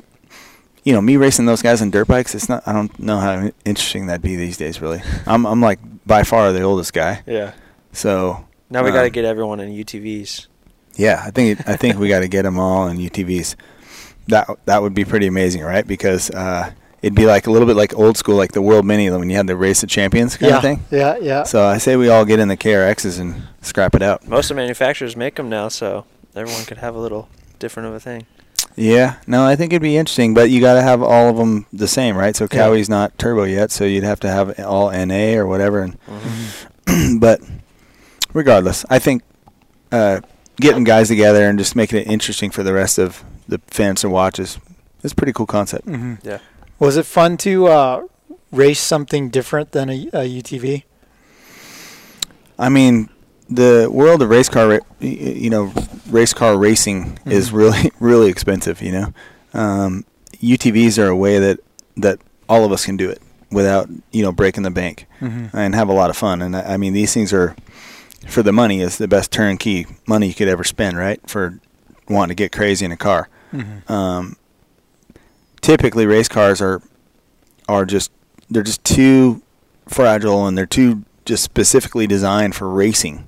you 0.85 0.93
know 0.93 1.01
me 1.01 1.17
racing 1.17 1.47
those 1.47 1.63
guys 1.63 1.81
on 1.81 1.91
dirt 1.91 2.09
bikes. 2.09 2.35
It's 2.35 2.49
not. 2.49 2.63
I 2.67 2.73
don't 2.73 2.97
know 2.99 3.19
how 3.21 3.51
interesting 3.65 4.07
that'd 4.07 4.21
be 4.23 4.35
these 4.37 4.57
days. 4.57 4.81
Really, 4.83 5.01
I'm 5.27 5.47
I'm 5.47 5.61
like 5.61 5.79
by 6.07 6.25
far 6.25 6.53
the 6.53 6.63
oldest 6.63 6.93
guy. 6.93 7.23
yeah. 7.27 7.53
So 7.93 8.45
Now 8.71 8.83
we 8.83 8.89
um, 8.89 8.95
got 8.97 9.03
to 9.03 9.11
get 9.11 9.25
everyone 9.25 9.61
in 9.61 9.71
UTVs. 9.71 10.47
yeah, 10.97 11.23
I 11.25 11.31
think 11.31 11.61
it, 11.61 11.69
I 11.69 11.77
think 11.77 11.99
we 11.99 12.09
got 12.09 12.21
to 12.21 12.29
get 12.37 12.43
them 12.43 12.59
all 12.59 12.89
in 12.89 12.97
UTVs. 12.99 13.55
That 14.27 14.49
that 14.67 14.83
would 14.83 14.95
be 14.95 15.05
pretty 15.05 15.27
amazing, 15.29 15.63
right? 15.63 15.87
Because 15.87 16.31
uh, 16.31 16.73
it'd 17.03 17.15
be 17.15 17.27
like 17.27 17.47
a 17.47 17.51
little 17.51 17.67
bit 17.67 17.77
like 17.77 17.95
old 17.99 18.17
school, 18.17 18.37
like 18.37 18.53
the 18.53 18.63
World 18.63 18.87
Mini 18.87 19.11
when 19.11 19.29
you 19.29 19.37
had 19.37 19.47
the 19.47 19.57
Race 19.57 19.83
of 19.83 19.89
Champions 19.89 20.37
kind 20.37 20.51
yeah. 20.51 20.57
of 20.57 20.63
thing. 20.63 20.85
Yeah. 20.91 21.17
Yeah. 21.21 21.43
So 21.43 21.67
I 21.67 21.79
say 21.79 21.97
we 21.97 22.09
all 22.09 22.25
get 22.25 22.39
in 22.39 22.49
the 22.49 22.57
KRXs 22.57 23.21
and 23.21 23.43
scrap 23.61 23.95
it 23.95 24.03
out. 24.03 24.27
Most 24.27 24.51
of 24.51 24.57
the 24.57 24.63
manufacturers 24.63 25.17
make 25.17 25.35
them 25.35 25.49
now, 25.49 25.69
so 25.69 26.07
everyone 26.35 26.65
could 26.65 26.79
have 26.79 26.95
a 26.95 26.99
little 26.99 27.29
different 27.59 27.89
of 27.89 27.95
a 27.95 28.01
thing. 28.01 28.27
Yeah, 28.75 29.17
no, 29.27 29.45
I 29.45 29.55
think 29.55 29.73
it'd 29.73 29.83
be 29.83 29.99
interesting, 29.99 30.33
but 30.33 30.49
you 30.49 30.61
got 30.63 30.75
to 30.75 30.83
have 30.83 31.03
all 31.03 31.29
of 31.29 31.37
them 31.37 31.67
the 31.75 31.89
same, 31.89 32.17
right? 32.17 32.35
So 32.35 32.45
Yeah. 32.51 32.69
Kawi's 32.69 32.89
not 32.89 33.19
turbo 33.19 33.45
yet, 33.45 33.71
so 33.71 33.85
you'd 33.85 34.05
have 34.05 34.19
to 34.21 34.31
have 34.31 34.59
all 34.61 34.91
NA 34.91 35.37
or 35.37 35.47
whatever. 35.47 35.81
And 35.83 35.99
Mhm. 36.07 37.21
but 37.21 37.41
regardless, 38.33 38.87
I 38.89 38.99
think 38.99 39.23
uh, 39.91 40.21
getting 40.59 40.85
guys 40.85 41.09
together 41.09 41.47
and 41.47 41.59
just 41.59 41.77
making 41.77 41.99
it 42.01 42.07
interesting 42.07 42.51
for 42.51 42.63
the 42.63 42.73
rest 42.73 42.99
of 42.99 43.23
the 43.47 43.61
fans 43.67 44.01
to 44.03 44.09
watch 44.09 44.39
is 44.39 44.59
is 45.03 45.13
a 45.13 45.15
pretty 45.15 45.33
cool 45.33 45.47
concept. 45.47 45.87
Mm-hmm. 45.87 46.27
Yeah. 46.27 46.39
Was 46.83 46.97
it 46.97 47.07
fun 47.07 47.37
to 47.47 47.67
uh, 47.69 48.03
race 48.51 48.81
something 48.81 49.31
different 49.31 49.71
than 49.71 49.89
a, 49.89 50.09
a 50.13 50.23
UTV? 50.43 50.83
I 52.59 52.69
mean, 52.69 53.09
the 53.49 53.89
world 53.91 54.21
of 54.23 54.29
race 54.31 54.49
car, 54.49 54.69
ra- 54.69 54.79
you 55.01 55.49
know, 55.49 55.73
race 56.11 56.35
car 56.35 56.59
racing 56.59 57.19
is 57.25 57.51
Mhm. 57.51 57.53
really, 57.63 57.91
really 58.01 58.31
expensive. 58.31 58.83
You 58.83 58.93
know, 58.93 59.15
um, 59.55 60.05
UTVs 60.43 60.99
are 60.99 61.07
a 61.09 61.17
way 61.17 61.39
that 61.39 61.61
that 61.97 62.19
all 62.49 62.65
of 62.65 62.73
us 62.73 62.85
can 62.85 62.97
do 62.97 63.09
it 63.11 63.21
without 63.53 63.89
you 64.11 64.23
know 64.25 64.33
breaking 64.33 64.65
the 64.65 64.71
bank 64.71 65.07
Mm-hmm. 65.21 65.57
and 65.57 65.75
have 65.77 65.89
a 65.89 65.93
lot 65.93 66.11
of 66.11 66.17
fun. 66.17 66.43
And 66.43 66.57
I 66.57 66.75
I 66.75 66.77
mean, 66.79 66.95
these 66.95 67.15
things 67.15 67.33
are 67.33 67.55
for 68.27 68.43
the 68.43 68.53
money 68.53 68.81
is 68.81 68.99
the 68.99 69.07
best 69.09 69.31
turnkey 69.31 69.87
money 70.07 70.27
you 70.27 70.35
could 70.35 70.49
ever 70.49 70.65
spend, 70.65 70.97
right? 70.97 71.21
For 71.31 71.61
wanting 72.09 72.37
to 72.37 72.43
get 72.43 72.51
crazy 72.51 72.85
in 72.85 72.91
a 72.93 72.97
car. 72.97 73.29
Mm-hmm. 73.53 73.93
Um, 73.93 74.37
typically, 75.63 76.07
race 76.07 76.29
cars 76.29 76.61
are 76.61 76.83
are 77.69 77.87
just 77.87 78.13
they're 78.51 78.63
just 78.63 78.85
too 78.85 79.41
fragile 79.89 80.47
and 80.47 80.59
they're 80.59 80.67
too 80.67 81.05
just 81.25 81.43
specifically 81.43 82.07
designed 82.07 82.55
for 82.55 82.69
racing. 82.69 83.27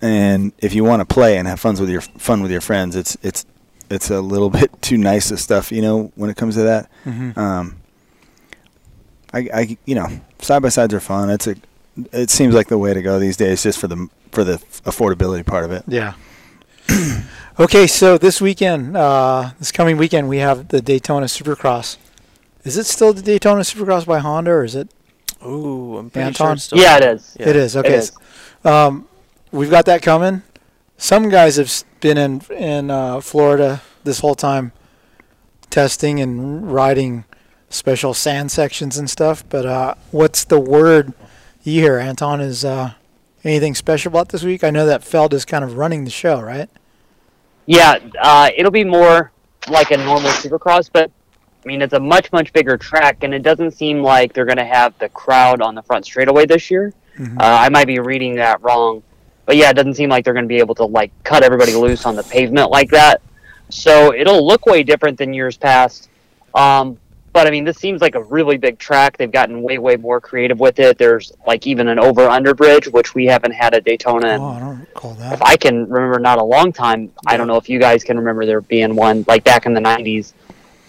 And 0.00 0.52
if 0.58 0.74
you 0.74 0.84
want 0.84 1.06
to 1.06 1.14
play 1.14 1.36
and 1.36 1.46
have 1.46 1.60
fun 1.60 1.76
with 1.76 1.90
your 1.90 2.00
fun 2.00 2.42
with 2.42 2.50
your 2.50 2.60
friends, 2.60 2.96
it's 2.96 3.16
it's 3.22 3.46
it's 3.90 4.10
a 4.10 4.20
little 4.20 4.50
bit 4.60 4.70
too 4.82 4.98
nice 4.98 5.30
of 5.30 5.40
stuff, 5.40 5.70
you 5.70 5.82
know, 5.82 6.12
when 6.14 6.30
it 6.30 6.36
comes 6.36 6.54
to 6.56 6.62
that. 6.62 6.90
Mm-hmm. 7.04 7.38
Um, 7.38 7.76
I, 9.32 9.48
I, 9.52 9.78
you 9.84 9.94
know, 9.94 10.06
side 10.38 10.62
by 10.62 10.70
sides 10.70 10.94
are 10.94 11.00
fun. 11.00 11.28
It's 11.28 11.46
a, 11.46 11.56
it 12.12 12.30
seems 12.30 12.54
like 12.54 12.68
the 12.68 12.78
way 12.78 12.94
to 12.94 13.02
go 13.02 13.18
these 13.18 13.36
days, 13.36 13.62
just 13.62 13.78
for 13.78 13.86
the 13.86 14.08
for 14.32 14.44
the 14.44 14.56
affordability 14.84 15.44
part 15.44 15.64
of 15.64 15.72
it. 15.72 15.84
Yeah. 15.86 16.14
okay, 17.58 17.86
so 17.86 18.18
this 18.18 18.40
weekend, 18.40 18.96
uh, 18.96 19.50
this 19.58 19.72
coming 19.72 19.96
weekend, 19.96 20.28
we 20.28 20.38
have 20.38 20.68
the 20.68 20.80
Daytona 20.80 21.26
Supercross. 21.26 21.96
Is 22.64 22.76
it 22.76 22.86
still 22.86 23.12
the 23.12 23.22
Daytona 23.22 23.60
Supercross 23.60 24.06
by 24.06 24.18
Honda, 24.18 24.50
or 24.50 24.64
is 24.64 24.74
it? 24.74 24.90
Ooh, 25.44 25.96
I'm 25.96 26.10
pretty 26.10 26.26
Anton? 26.26 26.46
sure 26.46 26.52
it's 26.54 26.64
still 26.64 26.78
Yeah, 26.78 26.96
it 26.96 27.04
is. 27.04 27.36
Yeah. 27.38 27.48
It 27.48 27.56
is. 27.56 27.76
Okay. 27.76 27.94
is. 27.94 28.12
Um, 28.64 29.06
we've 29.52 29.70
got 29.70 29.86
that 29.86 30.02
coming. 30.02 30.42
Some 30.96 31.28
guys 31.28 31.56
have 31.56 31.72
been 32.00 32.18
in 32.18 32.42
in 32.50 32.90
uh, 32.90 33.20
Florida 33.20 33.82
this 34.04 34.18
whole 34.20 34.34
time, 34.34 34.72
testing 35.70 36.20
and 36.20 36.70
riding 36.72 37.24
special 37.70 38.14
sand 38.14 38.50
sections 38.50 38.98
and 38.98 39.08
stuff. 39.08 39.44
But 39.48 39.64
uh, 39.64 39.94
what's 40.10 40.44
the 40.44 40.58
word 40.58 41.12
you 41.62 41.82
hear, 41.82 41.98
Anton? 41.98 42.40
Is 42.40 42.64
uh, 42.64 42.94
anything 43.44 43.76
special 43.76 44.10
about 44.10 44.30
this 44.30 44.42
week? 44.42 44.64
I 44.64 44.70
know 44.70 44.86
that 44.86 45.04
Feld 45.04 45.32
is 45.32 45.44
kind 45.44 45.62
of 45.62 45.76
running 45.76 46.04
the 46.04 46.10
show, 46.10 46.40
right? 46.40 46.68
Yeah, 47.68 47.98
uh, 48.18 48.48
it'll 48.56 48.70
be 48.70 48.82
more 48.82 49.30
like 49.68 49.90
a 49.90 49.98
normal 49.98 50.30
supercross, 50.30 50.88
but 50.90 51.10
I 51.62 51.68
mean, 51.68 51.82
it's 51.82 51.92
a 51.92 52.00
much, 52.00 52.32
much 52.32 52.50
bigger 52.54 52.78
track, 52.78 53.24
and 53.24 53.34
it 53.34 53.42
doesn't 53.42 53.72
seem 53.72 54.02
like 54.02 54.32
they're 54.32 54.46
going 54.46 54.56
to 54.56 54.64
have 54.64 54.98
the 54.98 55.10
crowd 55.10 55.60
on 55.60 55.74
the 55.74 55.82
front 55.82 56.06
straightaway 56.06 56.46
this 56.46 56.70
year. 56.70 56.94
Mhm. 57.18 57.36
Uh, 57.38 57.44
I 57.44 57.68
might 57.68 57.86
be 57.86 57.98
reading 57.98 58.36
that 58.36 58.62
wrong, 58.62 59.02
but 59.44 59.56
yeah, 59.56 59.68
it 59.68 59.74
doesn't 59.74 59.96
seem 59.96 60.08
like 60.08 60.24
they're 60.24 60.32
going 60.32 60.46
to 60.46 60.48
be 60.48 60.60
able 60.60 60.74
to 60.76 60.86
like 60.86 61.12
cut 61.24 61.42
everybody 61.42 61.74
loose 61.74 62.06
on 62.06 62.16
the 62.16 62.22
pavement 62.22 62.70
like 62.70 62.88
that. 62.88 63.20
So 63.68 64.14
it'll 64.14 64.46
look 64.46 64.64
way 64.64 64.82
different 64.82 65.18
than 65.18 65.34
years 65.34 65.58
past. 65.58 66.08
Um, 66.54 66.96
but 67.38 67.46
I 67.46 67.50
mean, 67.52 67.62
this 67.62 67.78
seems 67.78 68.00
like 68.00 68.16
a 68.16 68.22
really 68.24 68.58
big 68.58 68.80
track. 68.80 69.16
They've 69.16 69.30
gotten 69.30 69.62
way, 69.62 69.78
way 69.78 69.94
more 69.94 70.20
creative 70.20 70.58
with 70.58 70.80
it. 70.80 70.98
There's 70.98 71.30
like 71.46 71.68
even 71.68 71.86
an 71.86 71.96
over 71.96 72.22
under 72.22 72.52
bridge, 72.52 72.88
which 72.88 73.14
we 73.14 73.26
haven't 73.26 73.52
had 73.52 73.74
at 73.74 73.84
Daytona. 73.84 74.30
in 74.30 74.40
Oh, 74.40 74.44
I 74.46 74.58
don't 74.58 74.80
recall 74.80 75.16
if. 75.20 75.40
I 75.40 75.54
can 75.54 75.88
remember, 75.88 76.18
not 76.18 76.38
a 76.38 76.42
long 76.42 76.72
time. 76.72 77.12
I 77.28 77.36
don't 77.36 77.46
know 77.46 77.54
if 77.54 77.68
you 77.68 77.78
guys 77.78 78.02
can 78.02 78.16
remember 78.16 78.44
there 78.44 78.60
being 78.60 78.96
one 78.96 79.24
like 79.28 79.44
back 79.44 79.66
in 79.66 79.72
the 79.72 79.80
'90s, 79.80 80.32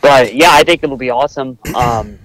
but 0.02 0.34
yeah, 0.34 0.50
I 0.50 0.64
think 0.64 0.84
it'll 0.84 0.98
be 0.98 1.12
awesome. 1.12 1.60
Um, 1.76 2.18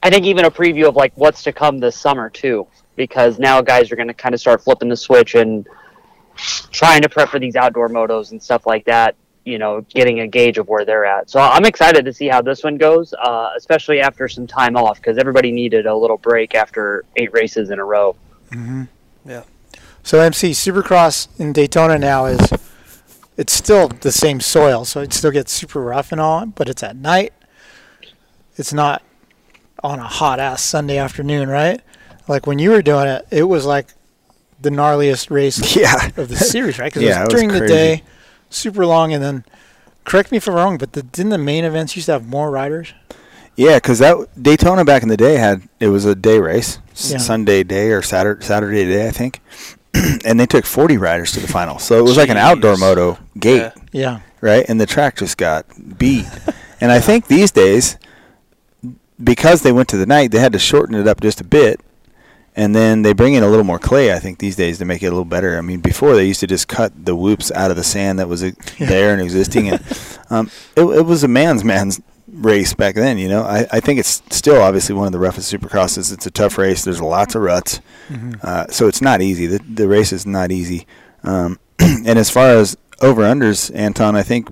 I 0.00 0.10
think 0.10 0.26
even 0.26 0.44
a 0.44 0.50
preview 0.50 0.86
of 0.86 0.94
like 0.94 1.12
what's 1.16 1.42
to 1.42 1.52
come 1.52 1.78
this 1.78 1.96
summer 1.96 2.30
too, 2.30 2.68
because 2.94 3.40
now 3.40 3.60
guys 3.62 3.90
are 3.90 3.96
going 3.96 4.06
to 4.06 4.14
kind 4.14 4.32
of 4.32 4.40
start 4.40 4.62
flipping 4.62 4.88
the 4.88 4.96
switch 4.96 5.34
and 5.34 5.66
trying 6.70 7.02
to 7.02 7.08
prep 7.08 7.30
for 7.30 7.40
these 7.40 7.56
outdoor 7.56 7.88
motos 7.88 8.30
and 8.30 8.40
stuff 8.40 8.64
like 8.64 8.84
that. 8.84 9.16
You 9.44 9.58
know, 9.58 9.80
getting 9.94 10.20
a 10.20 10.26
gauge 10.26 10.58
of 10.58 10.68
where 10.68 10.84
they're 10.84 11.04
at. 11.06 11.30
So 11.30 11.40
I'm 11.40 11.64
excited 11.64 12.04
to 12.04 12.12
see 12.12 12.28
how 12.28 12.42
this 12.42 12.62
one 12.62 12.76
goes, 12.76 13.14
uh, 13.14 13.50
especially 13.56 14.00
after 14.00 14.28
some 14.28 14.46
time 14.46 14.76
off, 14.76 14.98
because 14.98 15.16
everybody 15.16 15.50
needed 15.50 15.86
a 15.86 15.96
little 15.96 16.18
break 16.18 16.54
after 16.54 17.04
eight 17.16 17.32
races 17.32 17.70
in 17.70 17.78
a 17.78 17.84
row. 17.84 18.14
hmm 18.52 18.84
Yeah. 19.24 19.44
So 20.02 20.20
MC 20.20 20.50
Supercross 20.50 21.28
in 21.40 21.52
Daytona 21.52 21.98
now 21.98 22.26
is 22.26 22.52
it's 23.36 23.52
still 23.54 23.88
the 23.88 24.12
same 24.12 24.40
soil, 24.40 24.84
so 24.84 25.00
it 25.00 25.12
still 25.14 25.30
gets 25.30 25.52
super 25.52 25.80
rough 25.80 26.12
and 26.12 26.20
all, 26.20 26.44
but 26.46 26.68
it's 26.68 26.82
at 26.82 26.96
night. 26.96 27.32
It's 28.56 28.72
not 28.74 29.02
on 29.82 29.98
a 29.98 30.04
hot 30.06 30.38
ass 30.38 30.62
Sunday 30.62 30.98
afternoon, 30.98 31.48
right? 31.48 31.80
Like 32.28 32.46
when 32.46 32.58
you 32.58 32.70
were 32.70 32.82
doing 32.82 33.08
it, 33.08 33.26
it 33.30 33.44
was 33.44 33.64
like 33.64 33.86
the 34.60 34.68
gnarliest 34.70 35.30
race 35.30 35.74
Yeah. 35.76 36.10
of 36.18 36.28
the 36.28 36.36
series, 36.36 36.78
right? 36.78 36.92
Because 36.92 37.02
Yeah, 37.02 37.20
it 37.20 37.22
it 37.22 37.24
was 37.24 37.32
was 37.34 37.40
during 37.42 37.48
the 37.58 37.66
day, 37.66 38.02
super 38.50 38.84
long, 38.84 39.12
and 39.14 39.22
then 39.22 39.44
correct 40.04 40.30
me 40.30 40.36
if 40.38 40.46
I'm 40.48 40.54
wrong, 40.54 40.76
but 40.78 40.92
the, 40.92 41.02
didn't 41.02 41.30
the 41.30 41.38
main 41.38 41.64
events 41.64 41.96
used 41.96 42.06
to 42.06 42.12
have 42.12 42.26
more 42.26 42.50
riders? 42.50 42.92
Yeah, 43.56 43.76
because 43.76 43.98
that 43.98 44.16
Daytona 44.40 44.84
back 44.84 45.02
in 45.02 45.08
the 45.08 45.16
day 45.16 45.36
had 45.36 45.62
it 45.80 45.88
was 45.88 46.04
a 46.04 46.14
day 46.14 46.38
race, 46.38 46.78
Yeah. 46.94 47.18
Sunday 47.18 47.62
day 47.62 47.90
or 47.90 48.00
Saturday 48.02 48.44
Saturday 48.44 48.84
day, 48.84 49.06
I 49.08 49.10
think, 49.10 49.40
and 50.24 50.38
they 50.38 50.46
took 50.46 50.64
forty 50.64 50.96
riders 50.96 51.32
to 51.32 51.40
the 51.40 51.48
final. 51.48 51.78
So 51.78 51.98
it 51.98 52.02
was 52.02 52.16
like 52.16 52.28
an 52.30 52.36
outdoor 52.36 52.76
moto 52.76 53.18
gate, 53.38 53.58
Yeah. 53.58 53.72
Yeah. 53.92 54.20
right? 54.40 54.64
And 54.68 54.80
the 54.80 54.86
track 54.86 55.16
just 55.16 55.36
got 55.36 55.66
beat. 55.98 56.26
and 56.80 56.90
I 56.92 57.00
think 57.00 57.26
these 57.26 57.50
days, 57.50 57.98
because 59.22 59.62
they 59.62 59.72
went 59.72 59.88
to 59.88 59.96
the 59.96 60.06
night, 60.06 60.30
they 60.30 60.38
had 60.38 60.52
to 60.52 60.58
shorten 60.58 60.94
it 60.94 61.06
up 61.06 61.20
just 61.20 61.40
a 61.40 61.44
bit. 61.44 61.80
And 62.56 62.74
then 62.74 63.02
they 63.02 63.12
bring 63.12 63.34
in 63.34 63.42
a 63.44 63.48
little 63.48 63.64
more 63.64 63.78
clay, 63.78 64.12
I 64.12 64.18
think, 64.18 64.38
these 64.38 64.56
days 64.56 64.78
to 64.78 64.84
make 64.84 65.02
it 65.02 65.06
a 65.06 65.10
little 65.10 65.24
better. 65.24 65.56
I 65.56 65.60
mean, 65.60 65.80
before 65.80 66.14
they 66.14 66.26
used 66.26 66.40
to 66.40 66.46
just 66.48 66.66
cut 66.68 66.92
the 67.06 67.14
whoops 67.14 67.52
out 67.52 67.70
of 67.70 67.76
the 67.76 67.84
sand 67.84 68.18
that 68.18 68.28
was 68.28 68.42
uh, 68.42 68.50
Yeah. 68.78 68.86
there 68.88 69.12
and 69.12 69.22
existing. 69.22 69.68
And 69.68 69.80
um, 70.30 70.50
it, 70.76 70.82
it 70.82 71.02
was 71.06 71.22
a 71.22 71.28
man's 71.28 71.62
man's 71.64 72.00
race 72.28 72.74
back 72.74 72.96
then. 72.96 73.18
You 73.18 73.28
know, 73.28 73.42
I, 73.42 73.66
I 73.70 73.80
think 73.80 74.00
it's 74.00 74.20
still 74.30 74.60
obviously 74.60 74.94
one 74.96 75.06
of 75.06 75.12
the 75.12 75.18
roughest 75.20 75.52
supercrosses. 75.52 76.12
It's 76.12 76.26
a 76.26 76.30
tough 76.30 76.58
race. 76.58 76.84
There's 76.84 77.00
lots 77.00 77.34
of 77.36 77.42
ruts, 77.42 77.80
hmm 78.08 78.32
uh, 78.42 78.66
so 78.68 78.88
it's 78.88 79.00
not 79.00 79.22
easy. 79.22 79.46
The 79.46 79.58
the 79.72 79.86
race 79.88 80.12
is 80.12 80.26
not 80.26 80.50
easy. 80.50 80.86
Um, 81.22 81.58
and 81.78 82.18
as 82.18 82.30
far 82.30 82.48
as 82.50 82.76
over 83.00 83.22
unders, 83.22 83.70
Anton, 83.74 84.14
I 84.16 84.22
think 84.22 84.48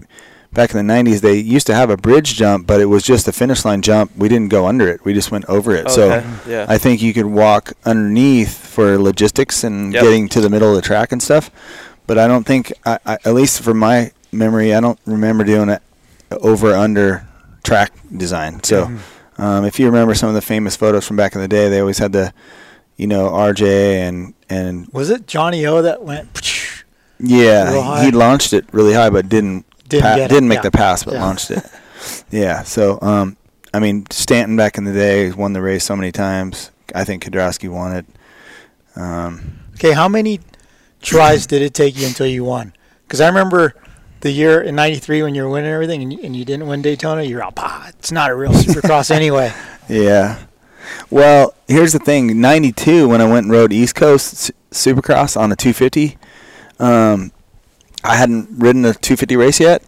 back 0.52 0.74
in 0.74 0.86
the 0.86 0.92
'90s 0.92 1.20
they 1.20 1.34
used 1.36 1.66
to 1.68 1.74
have 1.74 1.90
a 1.90 1.96
bridge 1.96 2.34
jump, 2.34 2.66
but 2.66 2.80
it 2.80 2.86
was 2.86 3.02
just 3.02 3.28
a 3.28 3.32
finish 3.32 3.64
line 3.64 3.82
jump. 3.82 4.10
We 4.16 4.28
didn't 4.28 4.48
go 4.50 4.66
under 4.66 4.88
it. 4.88 5.04
We 5.04 5.14
just 5.14 5.30
went 5.30 5.44
over 5.46 5.74
it. 5.74 5.90
So. 5.90 6.22
Yeah. 6.46 6.66
I 6.68 6.78
think 6.78 7.02
you 7.02 7.12
could 7.14 7.26
walk 7.26 7.72
underneath 7.84 8.56
for 8.56 8.98
logistics 8.98 9.64
and 9.64 9.92
Yep. 9.92 10.02
getting 10.02 10.28
to 10.30 10.40
the 10.40 10.48
middle 10.50 10.70
of 10.70 10.76
the 10.76 10.82
track 10.82 11.12
and 11.12 11.22
stuff. 11.22 11.50
But 12.06 12.16
I 12.18 12.26
don't 12.26 12.44
think, 12.46 12.72
I, 12.86 12.98
I, 13.04 13.12
at 13.24 13.34
least 13.34 13.60
from 13.62 13.78
my 13.78 14.12
memory, 14.32 14.74
I 14.74 14.80
don't 14.80 14.98
remember 15.04 15.44
doing 15.44 15.68
it 15.68 15.82
over 16.30 16.74
under 16.74 17.26
track 17.64 17.92
design. 18.16 18.62
So 18.64 18.86
Mhm. 18.86 18.98
um, 19.42 19.64
if 19.66 19.78
you 19.78 19.84
remember 19.86 20.14
some 20.14 20.30
of 20.30 20.34
the 20.34 20.40
famous 20.40 20.74
photos 20.76 21.06
from 21.06 21.16
back 21.16 21.34
in 21.34 21.40
the 21.42 21.48
day, 21.48 21.68
they 21.68 21.80
always 21.80 21.98
had 21.98 22.12
the, 22.12 22.32
you 22.96 23.06
know, 23.06 23.28
RJ 23.28 24.00
and 24.08 24.32
and 24.48 24.88
Was 24.92 25.10
it 25.10 25.26
Johnny 25.26 25.66
O 25.66 25.82
that 25.82 26.02
went? 26.02 26.28
Yeah, 27.20 28.02
he 28.04 28.10
launched 28.10 28.52
it 28.54 28.64
really 28.72 28.94
high, 28.94 29.10
but 29.10 29.28
didn't 29.28 29.66
Didn't 29.88 30.02
pa- 30.04 30.26
didn't 30.28 30.48
make 30.48 30.56
yeah. 30.58 30.62
the 30.62 30.70
pass, 30.70 31.02
but 31.04 31.14
Yeah. 31.14 31.24
launched 31.24 31.50
it. 31.50 31.64
yeah. 32.30 32.62
So 32.62 32.98
um, 33.02 33.36
I 33.74 33.80
mean, 33.80 34.06
Stanton 34.10 34.56
back 34.56 34.78
in 34.78 34.84
the 34.84 34.92
day 34.92 35.30
won 35.32 35.52
the 35.52 35.62
race 35.62 35.84
so 35.84 35.96
many 35.96 36.12
times. 36.12 36.70
I 36.94 37.04
think 37.04 37.24
Kiedrowski 37.24 37.68
won 37.68 37.96
it. 37.96 38.06
Um, 38.96 39.54
Okay, 39.74 39.92
how 39.92 40.08
many 40.08 40.40
tries 41.02 41.46
did 41.46 41.62
it 41.62 41.72
take 41.72 41.96
you 41.96 42.06
until 42.06 42.26
you 42.26 42.42
won? 42.44 42.72
Because 43.06 43.20
I 43.20 43.28
remember 43.28 43.74
the 44.22 44.30
year 44.32 44.60
in 44.60 44.74
'93 44.74 45.22
when 45.22 45.34
you 45.36 45.44
were 45.44 45.50
winning 45.50 45.70
everything 45.70 46.02
and 46.02 46.12
you, 46.12 46.18
and 46.24 46.34
you 46.34 46.44
didn't 46.44 46.66
win 46.66 46.82
Daytona. 46.82 47.22
You're 47.22 47.44
all, 47.44 47.52
bah, 47.52 47.86
it's 47.90 48.10
not 48.10 48.30
a 48.30 48.34
real 48.34 48.50
Supercross 48.52 49.10
anyway. 49.14 49.52
Yeah. 49.88 50.38
Well, 51.10 51.54
here's 51.68 51.92
the 51.92 51.98
thing. 52.00 52.40
92, 52.40 53.08
when 53.08 53.20
I 53.20 53.30
went 53.30 53.44
and 53.44 53.52
rode 53.52 53.72
East 53.72 53.94
Coast 53.94 54.50
Supercross 54.72 55.36
on 55.40 55.52
a 55.52 55.56
250, 55.56 56.18
um, 56.80 57.30
I 58.04 58.16
hadn't 58.16 58.48
ridden 58.58 58.84
a 58.84 58.92
250 58.94 59.36
race 59.36 59.60
yet. 59.60 59.82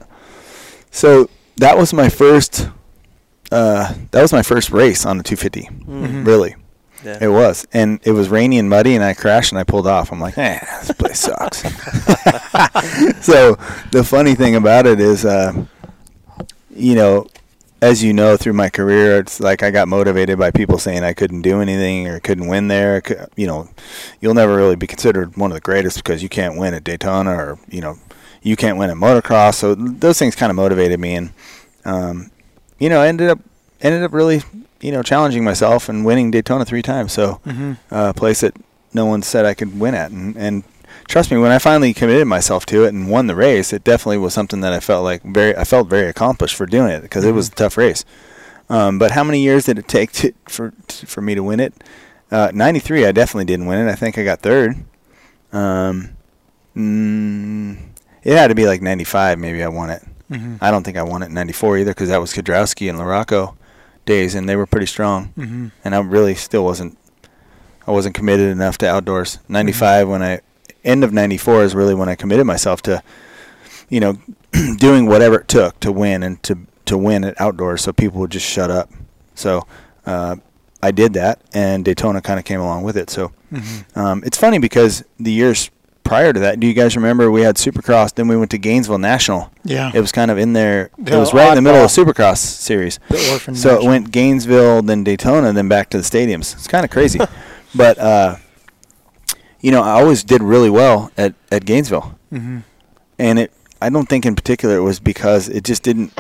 So 0.90 1.29
that 1.57 1.76
was 1.76 1.93
my 1.93 2.09
first. 2.09 2.69
Uh, 3.52 3.95
that 4.12 4.23
was 4.23 4.33
my 4.33 4.43
first 4.43 4.71
race 4.71 5.05
on 5.05 5.19
the 5.19 5.25
250. 5.25 5.69
Mhm. 5.87 6.26
Really, 6.26 6.55
yeah. 7.05 7.19
it 7.21 7.29
was, 7.29 7.67
and 7.73 7.99
it 8.05 8.12
was 8.12 8.29
rainy 8.29 8.59
and 8.59 8.69
muddy, 8.71 8.95
and 8.95 9.02
I 9.02 9.12
crashed 9.14 9.50
and 9.52 9.59
I 9.59 9.64
pulled 9.64 9.87
off. 9.88 10.12
I'm 10.12 10.21
like, 10.21 10.38
eh, 10.38 10.59
this 10.81 10.93
place 10.93 11.19
sucks. 11.21 11.62
so 13.25 13.57
the 13.90 14.05
funny 14.05 14.35
thing 14.37 14.55
about 14.55 14.87
it 14.87 15.00
is, 15.00 15.25
uh, 15.25 15.64
you 16.75 16.95
know, 16.95 17.26
as 17.83 18.03
you 18.03 18.13
know 18.13 18.37
through 18.37 18.53
my 18.53 18.69
career, 18.69 19.19
it's 19.19 19.41
like 19.41 19.63
I 19.63 19.71
got 19.71 19.89
motivated 19.89 20.39
by 20.39 20.51
people 20.51 20.79
saying 20.79 21.03
I 21.03 21.13
couldn't 21.13 21.43
do 21.43 21.61
anything 21.61 22.09
or 22.09 22.21
couldn't 22.21 22.49
win 22.49 22.69
there. 22.69 23.03
You 23.37 23.47
know, 23.47 23.69
you'll 24.21 24.35
never 24.35 24.55
really 24.55 24.77
be 24.77 24.87
considered 24.87 25.37
one 25.37 25.51
of 25.51 25.55
the 25.55 25.61
greatest 25.61 25.97
because 25.99 26.23
you 26.23 26.29
can't 26.29 26.59
win 26.59 26.75
at 26.75 26.85
Daytona 26.85 27.33
or 27.33 27.59
you 27.69 27.81
know, 27.81 27.99
you 28.43 28.57
can't 28.57 28.79
win 28.79 28.91
at 28.91 28.97
motocross. 28.97 29.55
So 29.55 29.75
those 29.75 30.19
things 30.19 30.37
kind 30.37 30.51
of 30.51 30.57
motivated 30.57 31.01
me, 31.01 31.15
and 31.15 31.33
um, 31.85 32.31
you 32.79 32.89
know, 32.89 33.01
I 33.01 33.09
ended 33.09 33.31
up 33.31 33.39
ended 33.81 34.03
up 34.03 34.13
really 34.13 34.43
you 34.81 34.93
know 34.93 35.03
challenging 35.03 35.45
myself 35.45 35.89
and 35.89 36.05
winning 36.05 36.31
Daytona 36.31 36.65
three 36.65 36.83
times. 36.83 37.13
So 37.13 37.41
hmm 37.45 37.73
uh, 37.91 38.11
a 38.11 38.15
place 38.15 38.41
that 38.41 38.55
no 38.93 39.07
one 39.07 39.23
said 39.23 39.45
I 39.45 39.55
could 39.55 39.79
win 39.79 39.95
at. 39.95 40.11
And, 40.11 40.37
and 40.37 40.65
trust 41.11 41.31
me, 41.31 41.37
when 41.37 41.50
I 41.52 41.59
finally 41.59 41.93
committed 41.93 42.26
myself 42.26 42.64
to 42.67 42.85
it 42.85 42.95
and 42.95 43.11
won 43.11 43.26
the 43.26 43.35
race, 43.35 43.73
it 43.73 43.85
definitely 43.85 44.19
was 44.19 44.33
something 44.33 44.61
that 44.62 44.73
I 44.73 44.81
felt 44.81 45.05
like 45.05 45.23
very, 45.23 45.55
I 45.57 45.64
felt 45.64 45.88
very 45.88 46.09
accomplished 46.09 46.55
for 46.55 46.64
doing 46.67 46.93
it 46.93 47.02
because 47.02 47.25
it 47.25 47.33
was 47.33 47.49
a 47.49 47.52
tough 47.52 47.76
race. 47.76 48.05
Um, 48.71 48.99
but 48.99 49.11
how 49.11 49.25
many 49.25 49.40
years 49.43 49.64
did 49.67 49.79
it 49.79 49.88
take 49.88 50.12
to, 50.12 50.33
for 50.49 50.73
for 50.88 51.21
me 51.21 51.35
to 51.35 51.43
win 51.43 51.59
it? 51.61 51.75
Uh, 52.31 52.52
93, 52.55 53.05
I 53.07 53.12
definitely 53.12 53.45
didn't 53.45 53.67
win 53.67 53.87
it. 53.87 53.90
I 53.90 53.97
think 53.97 54.17
I 54.17 54.23
got 54.23 54.40
third. 54.40 54.76
Um, 55.52 56.17
mm, 56.76 57.76
it 58.23 58.37
had 58.37 58.49
to 58.49 58.55
be 58.55 58.67
like 58.67 58.81
95, 58.81 59.38
maybe 59.38 59.64
I 59.64 59.69
won 59.69 59.90
it. 59.90 60.02
hmm 60.29 60.57
I 60.61 60.71
don't 60.71 60.85
think 60.85 60.97
I 60.97 61.02
won 61.02 61.23
it 61.25 61.26
in 61.26 61.35
94 61.35 61.79
either 61.79 61.90
because 61.90 62.09
that 62.11 62.21
was 62.21 62.33
Kiedrowski 62.33 62.88
and 62.88 62.99
LaRocco 62.99 63.57
days, 64.07 64.37
and 64.37 64.49
they 64.49 64.55
were 64.55 64.67
pretty 64.67 64.87
strong. 64.87 65.26
hmm 65.35 65.69
And 65.85 65.95
I 65.95 65.99
really 66.00 66.37
still 66.37 66.64
wasn't. 66.64 66.97
I 67.87 67.90
wasn't 67.90 68.14
committed 68.14 68.50
enough 68.52 68.79
to 68.79 68.87
outdoors. 68.88 69.38
'95 69.49 70.09
when 70.09 70.23
I 70.23 70.40
end 70.85 71.05
of 71.05 71.13
'94 71.13 71.65
is 71.65 71.75
really 71.75 71.95
when 71.95 72.09
I 72.09 72.15
committed 72.15 72.47
myself 72.47 72.83
to, 72.83 73.03
you 73.89 74.01
know, 74.01 74.19
doing 74.77 75.07
whatever 75.07 75.41
it 75.41 75.49
took 75.49 75.79
to 75.81 75.93
win 75.93 76.23
and 76.23 76.43
to 76.45 76.59
to 76.87 76.99
win 76.99 77.25
at 77.25 77.41
outdoors, 77.41 77.83
so 77.83 77.93
people 77.93 78.21
would 78.21 78.31
just 78.31 78.47
shut 78.47 78.71
up. 78.71 78.91
So 79.35 79.67
uh, 80.07 80.37
I 80.83 80.91
did 80.91 81.13
that, 81.15 81.41
and 81.55 81.85
Daytona 81.85 82.21
kind 82.21 82.39
of 82.39 82.45
came 82.45 82.61
along 82.61 82.83
with 82.83 82.97
it. 82.97 83.11
So 83.11 83.33
hmm 83.51 83.81
um, 83.95 84.23
it's 84.25 84.39
funny 84.39 84.59
because 84.59 85.05
the 85.19 85.33
years 85.33 85.71
prior 86.05 86.33
to 86.33 86.41
that, 86.41 86.59
do 86.59 86.67
you 86.67 86.75
guys 86.75 86.97
remember 86.97 87.31
we 87.31 87.43
had 87.43 87.55
Supercross? 87.57 88.13
Then 88.15 88.27
we 88.27 88.37
went 88.37 88.51
to 88.51 88.59
Gainesville 88.59 88.99
National. 88.99 89.53
Yeah. 89.65 89.93
It 89.95 90.01
was 90.01 90.11
kind 90.11 90.31
of 90.31 90.39
in 90.39 90.53
there. 90.55 90.91
The 90.99 91.15
it 91.15 91.19
was 91.19 91.33
right 91.33 91.51
in 91.51 91.55
the 91.55 91.63
middle 91.63 91.85
of. 91.85 91.91
Supercross 91.91 92.39
series. 92.39 92.99
So 93.55 93.81
it 93.81 93.87
went 93.87 94.11
Gainesville, 94.11 94.83
then 94.83 95.05
Daytona, 95.05 95.53
then 95.53 95.69
back 95.69 95.91
to 95.91 95.99
the 95.99 96.03
stadiums. 96.03 96.55
It's 96.55 96.67
kind 96.67 96.85
of 96.85 96.91
crazy, 96.91 97.21
but 97.77 97.99
uh, 97.99 98.37
you 99.61 99.71
know, 99.71 99.83
I 99.83 99.90
always 100.00 100.25
did 100.25 100.43
really 100.43 100.71
well 100.71 101.11
at 101.17 101.35
at 101.52 101.64
Gainesville, 101.64 102.19
Mhm. 102.33 102.62
and 103.19 103.38
it. 103.38 103.52
I 103.83 103.88
don't 103.88 104.09
think 104.09 104.26
in 104.26 104.35
particular 104.37 104.76
it 104.76 104.83
was 104.83 105.00
because 105.00 105.49
it 105.49 105.64
just 105.64 105.83
didn't. 105.83 106.12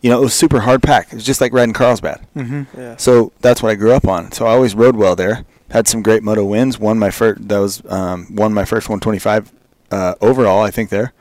You 0.00 0.10
know, 0.10 0.18
it 0.18 0.22
was 0.22 0.34
super 0.34 0.60
hard 0.60 0.82
pack. 0.82 1.08
It 1.08 1.14
was 1.14 1.24
just 1.24 1.40
like 1.40 1.52
riding 1.52 1.72
Carlsbad. 1.74 2.20
Mhm. 2.36 2.66
Yeah. 2.76 2.96
So 2.96 3.32
that's 3.40 3.62
what 3.62 3.70
I 3.70 3.74
grew 3.74 3.92
up 3.92 4.06
on. 4.06 4.30
So 4.32 4.46
I 4.46 4.50
always 4.52 4.74
rode 4.74 4.96
well 4.96 5.16
there. 5.16 5.44
Had 5.70 5.88
some 5.88 6.00
great 6.02 6.22
moto 6.22 6.44
wins. 6.44 6.78
Won 6.78 6.98
my 6.98 7.10
first. 7.10 7.48
That 7.48 7.58
was 7.58 7.82
um, 7.88 8.28
won 8.30 8.54
my 8.54 8.64
first 8.64 8.88
125 8.88 9.52
uh, 9.90 10.14
overall. 10.20 10.62
I 10.62 10.70
think 10.70 10.90
there, 10.90 11.12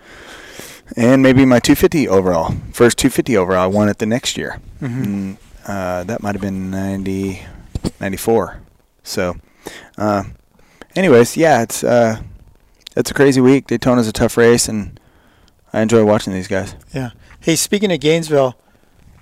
and 0.96 1.22
maybe 1.24 1.46
my 1.46 1.60
250 1.60 2.08
overall. 2.08 2.54
First 2.72 2.98
250 3.00 3.36
overall. 3.38 3.64
I 3.64 3.68
won 3.68 3.90
it 3.90 3.98
the 3.98 4.06
next 4.06 4.38
year. 4.38 4.60
Mhm. 4.82 5.06
Mm, 5.06 5.38
uh, 5.68 6.04
that 6.04 6.22
might 6.22 6.36
have 6.36 6.42
been 6.42 6.70
90, 6.70 7.42
94. 8.00 8.58
So, 9.04 9.36
uh, 9.98 10.24
anyways, 10.96 11.38
yeah, 11.38 11.62
it's 11.62 11.84
uh, 11.84 12.22
it's 12.96 13.12
a 13.12 13.14
crazy 13.14 13.42
week. 13.42 13.68
Daytona's 13.68 14.08
a 14.08 14.14
tough 14.14 14.38
race, 14.38 14.68
and 14.68 15.00
I 15.74 15.82
enjoy 15.82 16.04
watching 16.06 16.34
these 16.34 16.48
guys. 16.48 16.76
Yeah. 16.94 17.12
Hey, 17.40 17.56
speaking 17.56 17.92
of 17.92 18.00
Gainesville, 18.00 18.58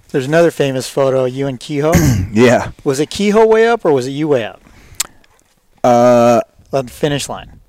there's 0.10 0.26
another 0.28 0.52
famous 0.52 0.88
photo. 0.90 1.26
You 1.26 1.48
and 1.48 1.60
Kehoe. 1.60 1.94
Yeah. 2.34 2.72
was 2.84 3.00
it 3.00 3.10
Kehoe 3.10 3.46
way 3.46 3.68
up 3.68 3.86
or 3.86 3.92
was 3.92 4.08
it 4.08 4.12
you 4.12 4.28
way 4.28 4.46
up? 4.46 4.62
Uh, 5.84 6.42
On 6.72 6.86
the 6.86 6.92
finish 6.92 7.28
line. 7.30 7.60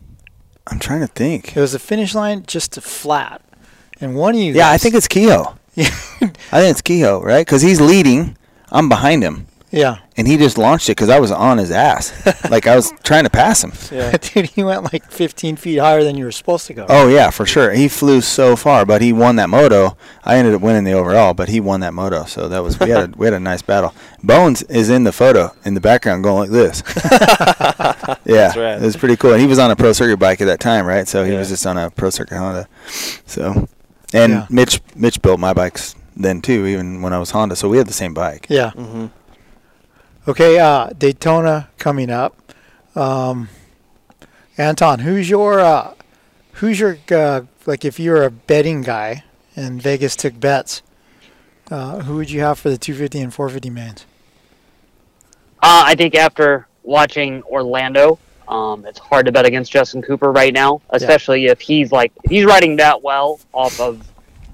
I'm 0.67 0.79
trying 0.79 1.01
to 1.01 1.07
think. 1.07 1.57
It 1.57 1.61
was 1.61 1.73
the 1.73 1.79
finish 1.79 2.15
line 2.15 2.45
just 2.47 2.73
to 2.73 2.81
flat. 2.81 3.43
And 4.01 4.15
one 4.15 4.35
of 4.35 4.41
you. 4.41 4.53
Yeah, 4.55 4.71
I 4.71 4.79
think 4.79 4.95
it's 4.95 5.09
Kehoe. 5.09 5.57
Yeah. 5.77 5.87
I 6.53 6.61
think 6.61 6.71
it's 6.71 6.83
Kehoe, 6.83 7.21
right? 7.21 7.45
Because 7.45 7.61
he's 7.61 7.81
leading. 7.81 8.37
I'm 8.71 8.89
behind 8.89 9.25
him, 9.25 9.49
yeah. 9.75 9.99
and 10.17 10.27
he 10.29 10.37
just 10.37 10.57
launched 10.57 10.89
it 10.89 10.93
because 10.93 11.09
I 11.09 11.19
was 11.19 11.31
on 11.33 11.59
his 11.59 11.71
ass. 11.71 12.13
like 12.51 12.67
I 12.67 12.77
was 12.77 12.93
trying 13.03 13.25
to 13.25 13.31
pass 13.31 13.63
him. 13.65 13.73
Yeah. 13.91 14.17
Dude, 14.21 14.47
he 14.47 14.63
went 14.63 14.93
like 14.93 15.11
15 15.11 15.57
feet 15.57 15.79
higher 15.79 16.05
than 16.05 16.17
you 16.17 16.25
were 16.25 16.33
supposed 16.33 16.67
to 16.69 16.75
go. 16.75 16.87
Oh 16.89 17.09
yeah, 17.09 17.31
for 17.31 17.45
sure. 17.45 17.73
He 17.73 17.89
flew 17.89 18.21
so 18.21 18.55
far, 18.57 18.87
but 18.87 19.03
he 19.03 19.13
won 19.13 19.37
that 19.37 19.51
moto. 19.51 19.97
I 20.25 20.37
ended 20.37 20.55
up 20.55 20.63
winning 20.63 20.85
the 20.85 20.93
overall, 20.93 21.35
but 21.35 21.49
he 21.49 21.59
won 21.61 21.81
that 21.81 21.93
moto. 21.93 22.25
So 22.25 22.49
that 22.49 22.63
was 22.63 22.79
we 22.79 22.91
had 22.91 23.15
a, 23.15 23.17
we 23.19 23.27
had 23.27 23.35
a 23.35 23.41
nice 23.41 23.63
battle. 23.63 23.93
Bones 24.23 24.63
is 24.63 24.89
in 24.91 25.05
the 25.05 25.13
photo 25.13 25.51
in 25.65 25.75
the 25.75 25.81
background 25.81 26.23
going 26.25 26.51
like 26.51 26.51
this. 26.51 26.83
yeah, 28.25 28.57
rad. 28.59 28.83
it 28.83 28.85
was 28.87 28.97
pretty 28.97 29.17
cool. 29.17 29.33
And 29.33 29.41
he 29.41 29.47
was 29.47 29.59
on 29.59 29.71
a 29.71 29.77
pro 29.77 29.93
circuit 29.93 30.19
bike 30.19 30.41
at 30.41 30.47
that 30.47 30.61
time, 30.61 30.87
right? 30.87 31.07
So 31.09 31.25
he 31.25 31.33
was 31.33 31.49
just 31.49 31.67
on 31.67 31.77
a 31.77 31.91
pro 31.91 32.11
circuit 32.11 32.37
Honda. 32.39 32.69
So, 33.27 33.69
and 34.13 34.33
Yeah. 34.33 34.47
Mitch 34.51 34.81
Mitch 34.95 35.21
built 35.23 35.41
my 35.41 35.53
bikes 35.53 35.95
then 36.17 36.41
too, 36.41 36.67
even 36.67 37.03
when 37.03 37.13
I 37.13 37.19
was 37.19 37.31
Honda. 37.33 37.57
So 37.57 37.69
we 37.69 37.77
had 37.79 37.87
the 37.89 37.93
same 37.93 38.15
bike. 38.15 38.47
Yeah. 38.49 38.71
hmm 38.71 39.07
Okay, 40.27 40.59
uh, 40.59 40.89
Daytona 40.97 41.69
coming 41.79 42.09
up. 42.09 42.35
Um, 42.97 43.51
Anton, 44.57 45.01
who's 45.01 45.29
your 45.29 45.61
uh, 45.61 45.95
who's 46.55 46.81
your 46.81 46.97
uh, 47.11 47.43
like 47.67 47.85
if 47.85 48.01
you're 48.01 48.23
a 48.23 48.31
betting 48.31 48.81
guy 48.81 49.25
and 49.55 49.83
Vegas 49.83 50.17
took 50.17 50.41
bets, 50.41 50.81
uh, 51.71 52.01
who 52.01 52.17
would 52.17 52.31
you 52.31 52.41
have 52.41 52.59
for 52.59 52.71
the 52.71 52.79
250 52.79 53.21
and 53.21 53.35
450 53.35 53.69
mains? 53.69 54.07
Uh, 55.63 55.85
I 55.87 55.95
think 55.95 56.15
after 56.15 56.69
watching 56.85 57.43
Orlando, 57.43 58.19
um, 58.49 58.87
it's 58.87 58.99
hard 58.99 59.27
to 59.27 59.33
bet 59.33 59.45
against 59.45 59.71
Justin 59.71 60.01
Cooper 60.01 60.33
right 60.33 60.55
now, 60.55 60.81
especially 60.89 61.47
if 61.47 61.61
he's 61.61 61.93
like 61.93 62.13
if 62.25 62.31
he's 62.31 62.47
riding 62.47 62.77
that 62.77 63.03
well 63.03 63.41
off 63.53 63.79
of 63.79 64.11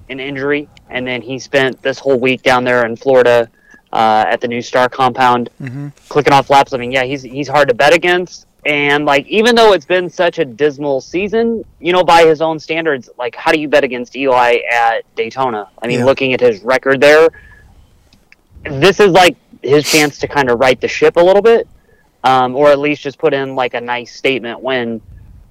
an 0.09 0.19
injury, 0.19 0.67
and 0.89 1.07
then 1.07 1.21
he 1.21 1.39
spent 1.39 1.81
this 1.81 1.97
whole 1.97 2.19
week 2.19 2.41
down 2.41 2.65
there 2.65 2.85
in 2.85 2.97
Florida 2.97 3.49
uh, 3.93 4.25
at 4.27 4.41
the 4.41 4.47
new 4.47 4.61
Star 4.61 4.87
compound 4.89 5.49
Mm-hmm. 5.61 5.89
clicking 6.09 6.33
off 6.33 6.49
laps. 6.49 6.73
I 6.73 6.77
mean, 6.77 6.91
yeah, 6.91 7.03
he's 7.03 7.21
he's 7.23 7.47
hard 7.47 7.67
to 7.69 7.73
bet 7.73 7.93
against. 7.93 8.47
And 8.65 9.05
like, 9.05 9.25
even 9.27 9.55
though 9.55 9.73
it's 9.73 9.85
been 9.87 10.07
such 10.07 10.37
a 10.37 10.45
dismal 10.45 11.01
season, 11.01 11.65
you 11.79 11.93
know, 11.93 12.03
by 12.03 12.25
his 12.25 12.41
own 12.41 12.59
standards, 12.59 13.09
like, 13.17 13.35
how 13.35 13.51
do 13.51 13.59
you 13.59 13.67
bet 13.67 13.83
against 13.83 14.15
Eli 14.15 14.57
at 14.71 15.03
Daytona? 15.15 15.67
I 15.81 15.87
mean, 15.87 15.99
Yeah. 15.99 16.05
looking 16.05 16.33
at 16.33 16.39
his 16.41 16.61
record 16.61 17.01
there, 17.01 17.27
this 18.63 18.99
is 18.99 19.11
like 19.11 19.35
his 19.63 19.89
chance 19.89 20.19
to 20.19 20.27
kind 20.27 20.49
of 20.49 20.59
right 20.59 20.79
the 20.79 20.87
ship 20.87 21.15
a 21.15 21.19
little 21.19 21.41
bit, 21.41 21.67
um, 22.23 22.55
or 22.55 22.69
at 22.69 22.77
least 22.79 23.01
just 23.01 23.17
put 23.17 23.33
in 23.33 23.55
like 23.55 23.73
a 23.73 23.81
nice 23.81 24.13
statement 24.15 24.61
win. 24.61 25.01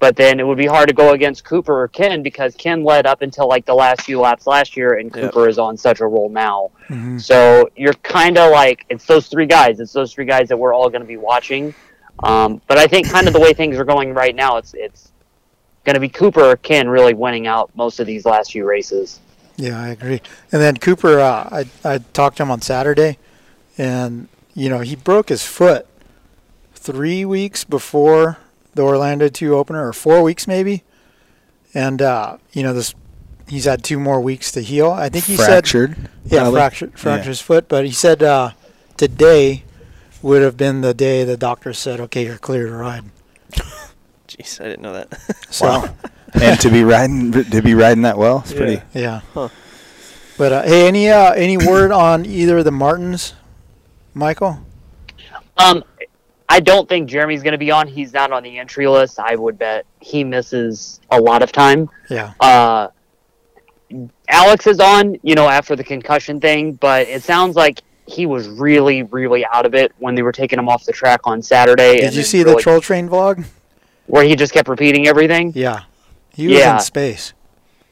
But 0.01 0.15
then 0.15 0.39
it 0.39 0.47
would 0.47 0.57
be 0.57 0.65
hard 0.65 0.87
to 0.87 0.95
go 0.95 1.11
against 1.13 1.43
Cooper 1.43 1.79
or 1.79 1.87
Ken 1.87 2.23
because 2.23 2.55
Ken 2.55 2.83
led 2.83 3.05
up 3.05 3.21
until 3.21 3.47
like 3.47 3.67
the 3.67 3.75
last 3.75 4.01
few 4.01 4.19
laps 4.19 4.47
last 4.47 4.75
year, 4.75 4.95
and 4.95 5.15
Yep. 5.15 5.25
Cooper 5.31 5.47
is 5.47 5.59
on 5.59 5.77
such 5.77 5.99
a 5.99 6.07
roll 6.07 6.27
now. 6.27 6.71
Mm-hmm. 6.89 7.19
So 7.19 7.69
you're 7.75 7.93
kind 7.93 8.39
of 8.39 8.51
like 8.51 8.83
it's 8.89 9.05
those 9.05 9.27
three 9.27 9.45
guys. 9.45 9.79
It's 9.79 9.93
those 9.93 10.11
three 10.11 10.25
guys 10.25 10.49
that 10.49 10.57
we're 10.57 10.73
all 10.73 10.89
going 10.89 11.01
to 11.03 11.07
be 11.07 11.17
watching. 11.17 11.75
Um, 12.23 12.61
but 12.65 12.79
I 12.79 12.87
think 12.87 13.11
kind 13.11 13.27
of 13.27 13.33
the 13.33 13.39
way 13.39 13.53
things 13.53 13.77
are 13.77 13.85
going 13.85 14.11
right 14.15 14.33
now, 14.33 14.57
it's 14.57 14.73
it's 14.73 15.11
going 15.85 15.93
to 15.93 15.99
be 15.99 16.09
Cooper 16.09 16.45
or 16.45 16.57
Ken 16.57 16.89
really 16.89 17.13
winning 17.13 17.45
out 17.45 17.69
most 17.75 17.99
of 17.99 18.07
these 18.07 18.25
last 18.25 18.53
few 18.53 18.65
races. 18.65 19.19
Yeah, 19.55 19.79
I 19.79 19.89
agree. 19.89 20.19
And 20.51 20.59
then 20.59 20.77
Cooper, 20.77 21.19
uh, 21.19 21.47
I 21.51 21.65
I 21.87 21.99
talked 21.99 22.37
to 22.37 22.43
him 22.43 22.49
on 22.49 22.61
Saturday, 22.61 23.19
and 23.77 24.29
you 24.55 24.67
know 24.67 24.79
he 24.79 24.95
broke 24.95 25.29
his 25.29 25.45
foot 25.45 25.85
three 26.73 27.23
weeks 27.23 27.63
before 27.63 28.39
the 28.73 28.81
Orlando 28.83 29.27
two 29.29 29.55
opener, 29.55 29.87
or 29.87 29.93
four 29.93 30.21
weeks 30.23 30.47
maybe, 30.47 30.83
and 31.73 32.01
uh, 32.01 32.37
you 32.53 32.63
know 32.63 32.73
this. 32.73 32.93
He's 33.47 33.65
had 33.65 33.83
two 33.83 33.99
more 33.99 34.21
weeks 34.21 34.51
to 34.53 34.61
heal. 34.61 34.91
I 34.91 35.09
think 35.09 35.25
he 35.25 35.35
said 35.35 35.45
Fractured. 35.45 36.09
Yeah, 36.25 36.39
probably. 36.41 36.59
fractured 36.59 36.99
fractured 36.99 37.27
his 37.27 37.41
foot. 37.41 37.67
But 37.67 37.83
he 37.85 37.91
said 37.91 38.23
uh, 38.23 38.51
today 38.95 39.63
would 40.21 40.41
have 40.41 40.55
been 40.55 40.81
the 40.81 40.93
day 40.93 41.23
the 41.25 41.35
doctor 41.37 41.73
said, 41.73 41.99
"Okay, 41.99 42.25
you're 42.25 42.37
clear 42.37 42.67
to 42.67 42.73
ride." 42.73 43.03
Jeez, 44.27 44.61
I 44.61 44.65
didn't 44.65 44.81
know 44.81 44.93
that. 44.93 45.19
So 45.51 45.65
Wow. 45.67 45.95
and 46.33 46.57
to 46.61 46.69
be 46.69 46.85
riding 46.85 47.31
to 47.33 47.61
be 47.61 47.73
riding 47.73 48.03
that 48.03 48.17
well, 48.17 48.39
it's 48.39 48.51
Yeah. 48.53 48.57
pretty. 48.57 48.81
yeah. 48.93 49.21
Huh. 49.33 49.49
But 50.37 50.51
uh, 50.53 50.61
hey, 50.63 50.87
any 50.87 51.09
uh, 51.09 51.33
any 51.33 51.57
word 51.57 51.91
on 51.91 52.25
either 52.25 52.59
of 52.59 52.63
the 52.65 52.71
Martins, 52.71 53.33
Michael? 54.13 54.59
Um, 55.57 55.83
I 56.51 56.59
don't 56.59 56.89
think 56.89 57.09
Jeremy's 57.09 57.43
going 57.43 57.53
to 57.53 57.57
be 57.57 57.71
on. 57.71 57.87
He's 57.87 58.11
not 58.11 58.33
on 58.33 58.43
the 58.43 58.59
entry 58.59 58.85
list. 58.85 59.19
I 59.19 59.35
would 59.35 59.57
bet 59.57 59.85
he 60.01 60.25
misses 60.25 60.99
a 61.09 61.19
lot 61.19 61.41
of 61.41 61.53
time. 61.53 61.89
Yeah. 62.09 62.33
Uh, 62.41 62.89
Alex 64.27 64.67
is 64.67 64.81
on, 64.81 65.15
you 65.23 65.33
know, 65.33 65.47
after 65.47 65.77
the 65.77 65.83
concussion 65.83 66.41
thing, 66.41 66.73
but 66.73 67.07
it 67.07 67.23
sounds 67.23 67.55
like 67.55 67.79
he 68.05 68.25
was 68.25 68.49
really, 68.49 69.03
really 69.03 69.45
out 69.45 69.65
of 69.65 69.73
it 69.73 69.93
when 69.99 70.13
they 70.13 70.23
were 70.23 70.33
taking 70.33 70.59
him 70.59 70.67
off 70.67 70.83
the 70.83 70.91
track 70.91 71.21
on 71.23 71.41
Saturday. 71.41 72.01
Did 72.01 72.13
you 72.15 72.23
see 72.23 72.43
really- 72.43 72.55
the 72.55 72.61
Troll 72.61 72.81
Train 72.81 73.07
vlog? 73.07 73.45
where 74.07 74.25
he 74.25 74.35
just 74.35 74.51
kept 74.51 74.67
repeating 74.67 75.07
everything? 75.07 75.53
Yeah. 75.55 75.83
He 76.33 76.47
was 76.49 76.57
Yeah. 76.57 76.73
in 76.73 76.79
space. 76.81 77.33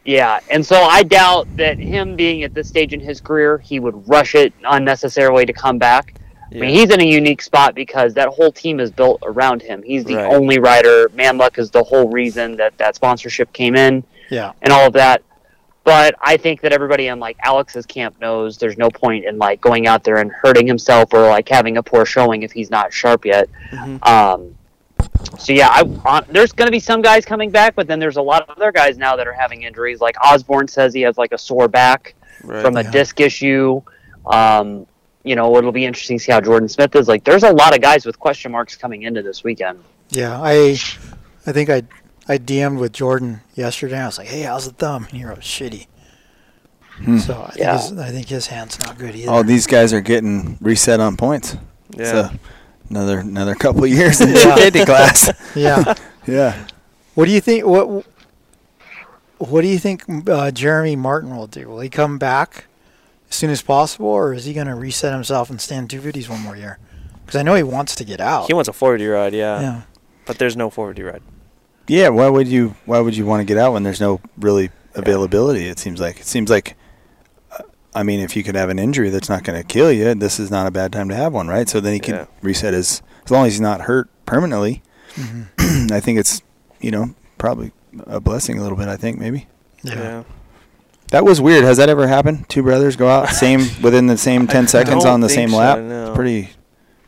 Yeah, 0.03 0.39
and 0.49 0.65
so 0.65 0.75
I 0.75 1.03
doubt 1.03 1.47
that 1.55 1.77
him 1.77 2.17
being 2.17 2.43
at 2.43 2.53
this 2.53 2.67
stage 2.67 2.91
in 2.93 2.99
his 2.99 3.21
career, 3.21 3.57
he 3.59 3.79
would 3.79 4.09
rush 4.09 4.35
it 4.35 4.51
unnecessarily 4.65 5.45
to 5.45 5.53
come 5.53 5.77
back. 5.77 6.15
I 6.51 6.55
mean, 6.55 6.69
he's 6.71 6.89
in 6.89 6.99
a 6.99 7.05
unique 7.05 7.41
spot 7.41 7.75
because 7.75 8.13
that 8.15 8.27
whole 8.29 8.51
team 8.51 8.79
is 8.79 8.89
built 8.91 9.19
around 9.23 9.61
him. 9.61 9.83
He's 9.83 10.03
the 10.03 10.15
Right. 10.15 10.33
only 10.33 10.59
rider. 10.59 11.07
ManLuk 11.09 11.59
is 11.59 11.69
the 11.69 11.83
whole 11.83 12.09
reason 12.09 12.55
that 12.57 12.77
that 12.77 12.95
sponsorship 12.95 13.53
came 13.53 13.75
in 13.75 14.03
Yeah. 14.29 14.53
and 14.61 14.73
all 14.73 14.87
of 14.87 14.93
that. 14.93 15.21
But 15.83 16.15
I 16.21 16.37
think 16.37 16.61
that 16.61 16.71
everybody 16.73 17.07
in 17.07 17.19
like 17.19 17.37
Alex's 17.43 17.85
camp 17.85 18.15
knows 18.19 18.57
there's 18.57 18.77
no 18.77 18.89
point 18.89 19.25
in 19.25 19.37
like 19.37 19.61
going 19.61 19.87
out 19.87 20.03
there 20.03 20.17
and 20.17 20.31
hurting 20.31 20.67
himself 20.67 21.13
or 21.13 21.21
like 21.27 21.47
having 21.47 21.77
a 21.77 21.83
poor 21.83 22.05
showing 22.05 22.43
if 22.43 22.51
he's 22.51 22.69
not 22.69 22.91
sharp 22.93 23.25
yet. 23.25 23.47
Mhm. 23.71 24.05
Um, 24.07 24.55
so 25.37 25.53
yeah, 25.53 25.69
I, 25.71 25.83
uh, 26.05 26.21
there's 26.29 26.51
going 26.51 26.67
to 26.67 26.71
be 26.71 26.79
some 26.79 27.01
guys 27.01 27.25
coming 27.25 27.49
back, 27.49 27.75
but 27.75 27.87
then 27.87 27.99
there's 27.99 28.17
a 28.17 28.21
lot 28.21 28.41
of 28.43 28.49
other 28.55 28.71
guys 28.71 28.97
now 28.97 29.15
that 29.15 29.27
are 29.27 29.33
having 29.33 29.63
injuries. 29.63 30.01
Like 30.01 30.15
Osborne 30.23 30.67
says 30.67 30.93
he 30.93 31.01
has 31.01 31.17
like 31.17 31.31
a 31.31 31.37
sore 31.37 31.67
back 31.67 32.13
Right. 32.43 32.61
from 32.61 32.77
a 32.77 32.83
Yeah. 32.83 32.91
disc 32.91 33.19
issue. 33.19 33.81
Um, 34.25 34.85
you 35.23 35.35
know, 35.35 35.55
it'll 35.57 35.71
be 35.71 35.85
interesting 35.85 36.17
to 36.17 36.23
see 36.23 36.31
how 36.31 36.41
Jordan 36.41 36.69
Smith 36.69 36.95
is. 36.95 37.07
Like, 37.07 37.23
there's 37.23 37.43
a 37.43 37.51
lot 37.51 37.75
of 37.75 37.81
guys 37.81 38.05
with 38.05 38.17
question 38.19 38.51
marks 38.51 38.75
coming 38.75 39.03
into 39.03 39.21
this 39.21 39.43
weekend. 39.43 39.83
Yeah. 40.09 40.39
I 40.41 40.77
I 41.45 41.51
think 41.51 41.69
I 41.69 41.83
I 42.27 42.37
DM'd 42.37 42.79
with 42.79 42.93
Jordan 42.93 43.41
yesterday. 43.55 43.97
I 43.99 44.05
was 44.05 44.17
like, 44.17 44.27
"Hey, 44.27 44.41
how's 44.43 44.65
the 44.65 44.71
thumb?" 44.73 45.05
And 45.09 45.17
he 45.19 45.25
wrote, 45.25 45.39
"Shitty." 45.39 45.87
So 47.19 47.41
I 47.47 47.51
think, 47.51 47.59
Yeah. 47.59 47.77
his, 47.81 47.97
I 47.97 48.09
think 48.11 48.27
his 48.27 48.47
hand's 48.47 48.77
not 48.85 48.97
good 48.97 49.15
either. 49.15 49.31
All 49.31 49.43
these 49.43 49.67
guys 49.67 49.93
are 49.93 50.01
getting 50.01 50.57
reset 50.61 50.99
on 50.99 51.15
points. 51.15 51.55
Yeah. 51.97 52.11
So 52.11 52.29
another 52.89 53.19
another 53.19 53.55
couple 53.55 53.83
of 53.85 53.89
years 53.89 54.19
in 54.21 54.29
the 54.33 54.35
Yeah. 54.39 54.43
250 54.55 54.85
class. 54.85 55.31
yeah. 55.55 55.93
Yeah. 56.27 56.67
What 57.15 57.25
do 57.25 57.31
you 57.31 57.39
think? 57.41 57.65
What 57.65 58.05
What 59.37 59.61
do 59.61 59.67
you 59.67 59.79
think 59.79 60.03
uh, 60.29 60.51
Jeremy 60.51 60.95
Martin 60.95 61.35
will 61.35 61.47
do? 61.47 61.67
Will 61.69 61.79
he 61.79 61.89
come 61.89 62.19
back 62.19 62.65
as 63.29 63.35
soon 63.35 63.49
as 63.49 63.61
possible, 63.61 64.07
or 64.07 64.33
is 64.33 64.45
he 64.45 64.53
going 64.53 64.67
to 64.67 64.75
reset 64.75 65.13
himself 65.13 65.49
and 65.49 65.59
stand 65.61 65.89
250s 65.89 66.29
one 66.29 66.41
more 66.41 66.55
year? 66.55 66.79
Because 67.25 67.39
I 67.39 67.43
know 67.43 67.55
he 67.55 67.63
wants 67.63 67.93
to 67.95 68.03
get 68.03 68.19
out. 68.19 68.47
he 68.47 68.53
wants 68.53 68.67
a 68.69 68.73
450 68.73 69.07
ride, 69.07 69.33
yeah. 69.33 69.61
yeah. 69.61 69.81
But 70.25 70.37
there's 70.39 70.57
no 70.57 70.69
450 70.69 71.03
ride. 71.11 71.21
Yeah. 71.87 72.09
Why 72.09 72.27
would 72.29 72.47
you 72.47 72.75
Why 72.85 72.99
would 72.99 73.15
you 73.15 73.25
want 73.25 73.41
to 73.41 73.45
get 73.45 73.57
out 73.57 73.73
when 73.73 73.83
there's 73.83 74.01
no 74.01 74.19
really 74.37 74.69
availability? 74.95 75.65
It 75.67 75.79
seems 75.79 75.99
like 75.99 76.19
it 76.19 76.25
seems 76.25 76.49
like. 76.49 76.75
uh, 77.51 77.63
I 77.95 78.03
mean, 78.03 78.19
if 78.19 78.35
you 78.35 78.43
could 78.43 78.55
have 78.55 78.69
an 78.69 78.77
injury 78.79 79.09
that's 79.09 79.29
not 79.29 79.43
going 79.43 79.59
to 79.59 79.67
kill 79.67 79.91
you, 79.91 80.13
this 80.15 80.39
is 80.39 80.49
not 80.51 80.67
a 80.67 80.71
bad 80.71 80.91
time 80.91 81.09
to 81.09 81.15
have 81.15 81.33
one, 81.33 81.47
right? 81.47 81.67
So 81.69 81.79
then 81.79 81.93
he 81.93 81.99
could 81.99 82.15
Yeah. 82.15 82.25
reset 82.41 82.73
his, 82.73 83.01
as 83.25 83.31
long 83.31 83.45
as 83.47 83.53
he's 83.53 83.61
not 83.61 83.81
hurt 83.81 84.07
permanently. 84.25 84.81
Mm-hmm. 85.15 85.87
I 85.93 85.99
think 85.99 86.19
it's, 86.19 86.41
you 86.79 86.91
know, 86.91 87.15
probably 87.39 87.71
a 88.05 88.19
blessing 88.19 88.57
a 88.59 88.61
little 88.61 88.77
bit. 88.77 88.87
I 88.87 88.95
think 88.97 89.17
maybe. 89.19 89.47
Yeah. 89.83 90.23
That 91.11 91.25
was 91.25 91.41
weird. 91.41 91.63
Has 91.63 91.77
that 91.77 91.89
ever 91.89 92.07
happened? 92.07 92.47
Two 92.49 92.61
brothers 92.63 92.95
go 92.95 93.07
out 93.07 93.29
same 93.29 93.59
within 93.81 94.07
the 94.07 94.17
same 94.17 94.47
ten 94.47 94.67
seconds 94.67 95.05
on 95.05 95.21
the 95.21 95.29
same 95.29 95.49
so, 95.49 95.57
lap. 95.57 95.79
no. 95.79 96.13
Pretty, 96.13 96.49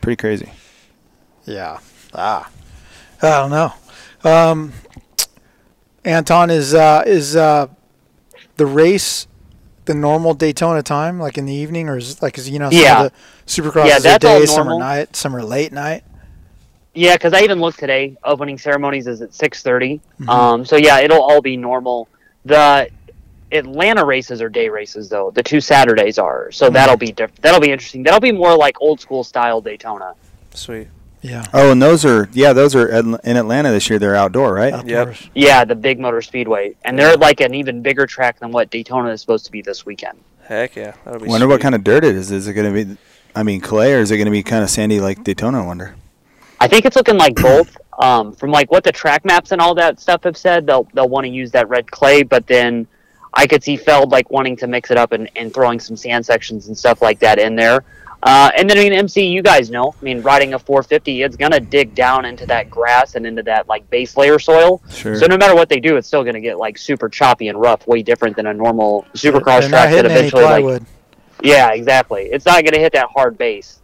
pretty 0.00 0.16
crazy. 0.16 0.50
Yeah. 1.44 1.78
Ah. 2.14 2.50
I 3.22 3.28
don't 3.30 3.50
know. 3.50 3.72
Um, 4.24 4.72
Anton 6.04 6.50
is 6.50 6.74
uh, 6.74 7.04
is 7.06 7.36
uh, 7.36 7.68
the 8.56 8.66
race 8.66 9.28
the 9.84 9.94
normal 9.94 10.34
Daytona 10.34 10.82
time, 10.82 11.18
like 11.18 11.38
in 11.38 11.46
the 11.46 11.54
evening, 11.54 11.88
or 11.88 11.96
is 11.96 12.12
it 12.12 12.22
like 12.22 12.38
is 12.38 12.48
you 12.48 12.58
know 12.58 12.70
some 12.70 12.80
Yeah. 12.80 13.04
of 13.04 13.12
the 13.12 13.18
Supercrosses 13.46 13.86
Yeah, 13.86 13.96
are 13.96 14.00
that's 14.00 14.24
all 14.24 14.40
day, 14.40 14.46
some 14.46 14.68
are 14.68 14.78
night, 14.78 15.16
some 15.16 15.36
are 15.36 15.42
late 15.42 15.72
night. 15.72 16.04
Yeah, 16.94 17.14
because 17.14 17.32
I 17.32 17.40
even 17.40 17.58
looked 17.60 17.78
today. 17.78 18.16
Opening 18.22 18.58
ceremonies 18.58 19.06
is 19.06 19.22
at 19.22 19.32
six 19.32 19.62
Mhm. 19.62 20.28
Um, 20.28 20.64
so 20.64 20.76
yeah, 20.76 20.98
it'll 21.00 21.22
all 21.22 21.40
be 21.40 21.56
normal. 21.56 22.08
The 22.44 22.88
Atlanta 23.52 24.04
races 24.04 24.40
are 24.40 24.48
day 24.48 24.68
races 24.68 25.08
though. 25.08 25.30
The 25.30 25.42
two 25.42 25.60
Saturdays 25.60 26.18
are. 26.18 26.50
So 26.52 26.68
Mhm. 26.68 26.72
that'll 26.74 26.96
be 26.96 27.12
diff- 27.12 27.40
that'll 27.40 27.60
be 27.60 27.70
interesting. 27.70 28.02
That'll 28.02 28.20
be 28.20 28.32
more 28.32 28.56
like 28.56 28.76
old 28.80 29.00
school 29.00 29.24
style 29.24 29.60
Daytona. 29.60 30.14
Sweet. 30.54 30.88
Yeah. 31.20 31.44
Oh, 31.54 31.70
and 31.70 31.80
those 31.80 32.04
are 32.04 32.28
yeah, 32.32 32.52
those 32.52 32.74
are 32.74 32.88
in 32.88 33.36
Atlanta 33.36 33.70
this 33.70 33.88
year. 33.88 33.98
They're 33.98 34.16
outdoor, 34.16 34.54
right? 34.54 34.72
Outdoors. 34.72 35.28
Yeah, 35.34 35.64
the 35.64 35.76
big 35.76 36.00
motor 36.00 36.20
speedway, 36.20 36.74
and 36.84 36.98
they're 36.98 37.16
like 37.16 37.40
an 37.40 37.54
even 37.54 37.80
bigger 37.82 38.06
track 38.06 38.40
than 38.40 38.50
what 38.50 38.70
Daytona 38.70 39.10
is 39.10 39.20
supposed 39.20 39.44
to 39.46 39.52
be 39.52 39.62
this 39.62 39.86
weekend. 39.86 40.18
Heck 40.48 40.74
yeah. 40.74 40.94
That'll 41.04 41.20
be 41.20 41.28
Wonder 41.28 41.46
what 41.46 41.60
kind 41.60 41.74
of 41.76 41.84
dirt 41.84 42.04
it 42.04 42.16
is. 42.16 42.32
Is 42.32 42.48
it 42.48 42.54
going 42.54 42.74
to 42.74 42.84
be, 42.84 42.96
I 43.36 43.44
mean, 43.44 43.60
clay, 43.60 43.94
or 43.94 43.98
is 44.00 44.10
it 44.10 44.16
going 44.16 44.24
to 44.26 44.32
be 44.32 44.42
kind 44.42 44.64
of 44.64 44.70
sandy 44.70 44.98
like 44.98 45.22
Daytona? 45.22 45.62
I 45.62 45.66
wonder. 45.66 45.94
I 46.58 46.66
think 46.66 46.84
it's 46.84 46.96
looking 46.96 47.16
like 47.18 47.36
both. 47.36 47.76
Um, 47.98 48.32
from 48.32 48.50
like 48.50 48.72
what 48.72 48.82
the 48.82 48.90
track 48.90 49.24
maps 49.24 49.52
and 49.52 49.60
all 49.60 49.74
that 49.76 50.00
stuff 50.00 50.24
have 50.24 50.36
said, 50.36 50.66
they'll 50.66 50.88
they'll 50.94 51.08
want 51.08 51.24
to 51.24 51.30
use 51.30 51.52
that 51.52 51.68
red 51.68 51.88
clay, 51.90 52.22
but 52.24 52.46
then 52.48 52.86
I 53.34 53.46
could 53.46 53.64
see 53.64 53.76
Feld 53.76 54.10
like 54.10 54.30
wanting 54.30 54.56
to 54.58 54.66
mix 54.66 54.90
it 54.90 54.96
up 54.96 55.12
and, 55.12 55.30
and 55.36 55.52
throwing 55.52 55.80
some 55.80 55.96
sand 55.96 56.24
sections 56.26 56.68
and 56.68 56.76
stuff 56.76 57.00
like 57.02 57.18
that 57.20 57.38
in 57.38 57.56
there. 57.56 57.84
Uh, 58.24 58.52
and 58.56 58.70
then 58.70 58.78
I 58.78 58.82
mean 58.84 58.92
MC, 58.92 59.26
you 59.26 59.42
guys 59.42 59.68
know, 59.68 59.94
I 60.00 60.04
mean 60.04 60.22
riding 60.22 60.54
a 60.54 60.58
450, 60.58 61.22
it's 61.22 61.36
gonna 61.36 61.58
dig 61.58 61.94
down 61.94 62.24
into 62.24 62.46
that 62.46 62.70
grass 62.70 63.16
and 63.16 63.26
into 63.26 63.42
that 63.44 63.68
like 63.68 63.88
base 63.90 64.16
layer 64.16 64.38
soil. 64.38 64.80
Sure. 64.90 65.16
So 65.16 65.26
no 65.26 65.36
matter 65.36 65.56
what 65.56 65.68
they 65.68 65.80
do, 65.80 65.96
it's 65.96 66.06
still 66.06 66.22
gonna 66.22 66.40
get 66.40 66.58
like 66.58 66.78
super 66.78 67.08
choppy 67.08 67.48
and 67.48 67.60
rough, 67.60 67.86
way 67.88 68.02
different 68.02 68.36
than 68.36 68.46
a 68.46 68.54
normal 68.54 69.04
supercross 69.14 69.62
They're 69.62 69.70
track 69.70 69.70
that 69.70 69.90
hitting 69.90 70.12
any 70.12 70.28
eventually 70.28 70.44
like 70.44 70.82
yeah, 71.42 71.72
exactly. 71.72 72.26
It's 72.26 72.46
not 72.46 72.64
gonna 72.64 72.78
hit 72.78 72.92
that 72.92 73.08
hard 73.12 73.36
base. 73.36 73.80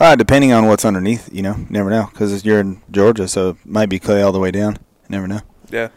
Uh, 0.00 0.16
depending 0.16 0.52
on 0.52 0.66
what's 0.66 0.86
underneath, 0.86 1.28
you 1.30 1.42
know, 1.42 1.56
never 1.68 1.90
know 1.90 2.08
because 2.10 2.44
you're 2.44 2.60
in 2.60 2.80
Georgia, 2.90 3.28
so 3.28 3.50
it 3.50 3.56
might 3.66 3.90
be 3.90 3.98
clay 3.98 4.22
all 4.22 4.32
the 4.32 4.38
way 4.38 4.50
down. 4.50 4.74
You 4.74 5.08
never 5.10 5.28
know. 5.28 5.40
Yeah. 5.70 5.88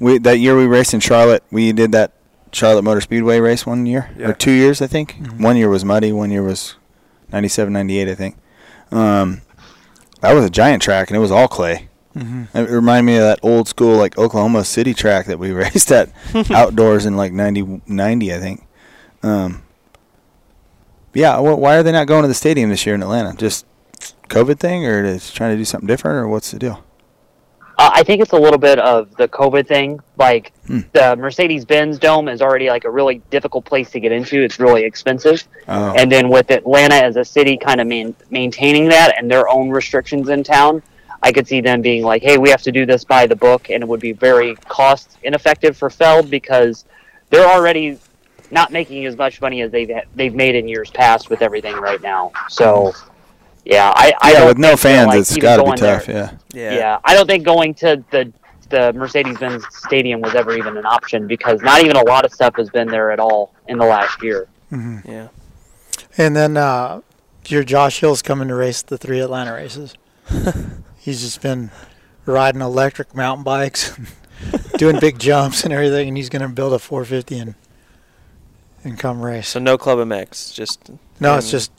We 0.00 0.18
that 0.18 0.38
year 0.38 0.56
we 0.56 0.66
raced 0.66 0.94
in 0.94 1.00
Charlotte. 1.00 1.42
We 1.50 1.72
did 1.72 1.92
that 1.92 2.12
Charlotte 2.52 2.82
Motor 2.82 3.00
Speedway 3.00 3.38
race 3.40 3.64
one 3.66 3.86
year 3.86 4.10
Yeah. 4.18 4.28
or 4.28 4.32
two 4.34 4.50
years, 4.52 4.82
I 4.82 4.86
think. 4.86 5.16
Mhm. 5.20 5.40
One 5.40 5.56
year 5.56 5.68
was 5.68 5.84
muddy. 5.84 6.12
One 6.12 6.30
year 6.30 6.42
was 6.42 6.74
97, 7.32 7.72
98, 7.72 8.08
I 8.08 8.14
think. 8.14 8.36
Um, 8.90 9.40
that 10.20 10.34
was 10.34 10.44
a 10.44 10.50
giant 10.50 10.82
track, 10.82 11.08
and 11.08 11.16
it 11.16 11.20
was 11.20 11.30
all 11.30 11.48
clay. 11.48 11.88
hmm 12.14 12.42
It 12.52 12.68
reminded 12.68 13.04
me 13.10 13.16
of 13.16 13.22
that 13.22 13.38
old 13.42 13.68
school 13.68 13.96
like 13.96 14.18
Oklahoma 14.18 14.64
City 14.64 14.92
track 14.92 15.24
that 15.26 15.38
we 15.38 15.50
raced 15.64 15.90
at 15.90 16.10
outdoors 16.50 17.06
in 17.06 17.16
like 17.16 17.32
90, 17.32 17.80
90 17.86 18.34
I 18.34 18.38
think. 18.38 18.66
Um, 19.22 19.62
yeah, 21.14 21.38
wh- 21.38 21.58
why 21.58 21.76
are 21.76 21.82
they 21.82 21.92
not 21.92 22.06
going 22.06 22.22
to 22.22 22.28
the 22.28 22.34
stadium 22.34 22.70
this 22.70 22.84
year 22.86 22.94
in 22.94 23.02
Atlanta? 23.02 23.34
Just 23.34 23.64
COVID 24.28 24.58
thing, 24.58 24.84
or 24.86 25.02
is 25.04 25.30
trying 25.30 25.52
to 25.52 25.56
do 25.56 25.64
something 25.64 25.86
different, 25.86 26.16
or 26.18 26.28
what's 26.28 26.50
the 26.50 26.58
deal? 26.58 26.84
Uh, 27.82 27.90
I 27.94 28.04
think 28.04 28.22
it's 28.22 28.30
a 28.32 28.38
little 28.38 28.60
bit 28.60 28.78
of 28.78 29.12
the 29.16 29.26
COVID 29.26 29.66
thing. 29.66 29.98
Like 30.16 30.52
Hmm. 30.68 30.80
the 30.92 31.16
Mercedes 31.16 31.64
Benz 31.64 31.98
Dome 31.98 32.28
is 32.28 32.40
already 32.40 32.68
like 32.70 32.84
a 32.84 32.90
really 32.90 33.20
difficult 33.30 33.64
place 33.64 33.90
to 33.90 33.98
get 33.98 34.12
into. 34.12 34.40
It's 34.40 34.60
really 34.60 34.84
expensive. 34.84 35.42
Oh, 35.66 35.92
And 35.96 36.10
then 36.10 36.28
with 36.28 36.52
Atlanta 36.52 36.94
as 36.94 37.16
a 37.16 37.24
city 37.24 37.56
kind 37.56 37.80
of 37.80 37.88
main, 37.88 38.14
maintaining 38.30 38.88
that 38.90 39.18
and 39.18 39.28
their 39.28 39.48
own 39.48 39.68
restrictions 39.68 40.28
in 40.28 40.44
town, 40.44 40.80
I 41.24 41.32
could 41.32 41.48
see 41.48 41.60
them 41.60 41.82
being 41.82 42.04
like, 42.04 42.22
hey, 42.22 42.38
we 42.38 42.50
have 42.50 42.62
to 42.62 42.70
do 42.70 42.86
this 42.86 43.02
by 43.02 43.26
the 43.26 43.34
book. 43.34 43.68
And 43.68 43.82
it 43.82 43.88
would 43.88 43.98
be 44.00 44.12
very 44.12 44.54
cost 44.68 45.18
ineffective 45.24 45.76
for 45.76 45.90
Feld 45.90 46.30
because 46.30 46.84
they're 47.30 47.48
already 47.48 47.98
not 48.52 48.70
making 48.70 49.06
as 49.06 49.16
much 49.16 49.40
money 49.40 49.60
as 49.62 49.72
they've 49.72 49.90
they've 50.14 50.34
made 50.36 50.54
in 50.54 50.68
years 50.68 50.90
past 50.92 51.30
with 51.30 51.42
everything 51.42 51.74
right 51.76 52.00
now. 52.00 52.30
So, 52.48 52.92
yeah, 53.64 53.92
I, 53.94 54.12
I 54.20 54.32
yeah, 54.32 54.38
don't 54.40 54.48
with 54.48 54.58
no 54.58 54.76
fans, 54.76 55.08
like, 55.08 55.20
it's 55.20 55.30
even 55.32 55.42
got 55.42 55.56
to 55.56 55.62
be 55.62 55.66
going 55.66 55.80
there- 55.80 55.98
tough. 56.00 56.08
Yeah. 56.08 56.32
Yeah. 56.52 56.74
yeah. 56.78 56.98
I 57.04 57.14
don't 57.14 57.26
think 57.26 57.44
going 57.44 57.74
to 57.74 58.02
the 58.10 58.32
the 58.68 58.90
Mercedes-Benz 58.94 59.64
Stadium 59.70 60.22
was 60.22 60.34
ever 60.34 60.56
even 60.56 60.78
an 60.78 60.86
option 60.86 61.26
because 61.26 61.60
not 61.60 61.82
even 61.82 61.94
a 61.94 62.02
lot 62.04 62.24
of 62.24 62.32
stuff 62.32 62.56
has 62.56 62.70
been 62.70 62.88
there 62.88 63.10
at 63.10 63.20
all 63.20 63.52
in 63.68 63.76
the 63.76 63.84
last 63.84 64.22
year. 64.22 64.48
hmm 64.70 64.98
Yeah. 65.04 65.28
And 66.16 66.34
then 66.34 66.56
uh, 66.56 67.02
your 67.48 67.64
Josh 67.64 68.00
Hill's 68.00 68.22
coming 68.22 68.48
to 68.48 68.54
race 68.54 68.80
the 68.80 68.96
three 68.96 69.20
Atlanta 69.20 69.52
races. 69.52 69.94
He's 70.98 71.20
just 71.20 71.42
been 71.42 71.70
riding 72.24 72.62
electric 72.62 73.14
mountain 73.14 73.44
bikes, 73.44 73.94
doing 74.78 74.98
big 74.98 75.18
jumps 75.18 75.64
and 75.64 75.72
everything, 75.72 76.08
and 76.08 76.16
he's 76.16 76.28
going 76.30 76.42
to 76.42 76.48
build 76.48 76.72
a 76.72 76.78
450 76.78 77.38
and 77.40 77.54
and 78.84 78.98
come 78.98 79.20
race. 79.20 79.48
So 79.48 79.58
no 79.60 79.76
Club 79.76 79.98
MX, 79.98 80.54
just 80.54 80.90
No, 81.20 81.36
it's 81.36 81.50
just 81.50 81.72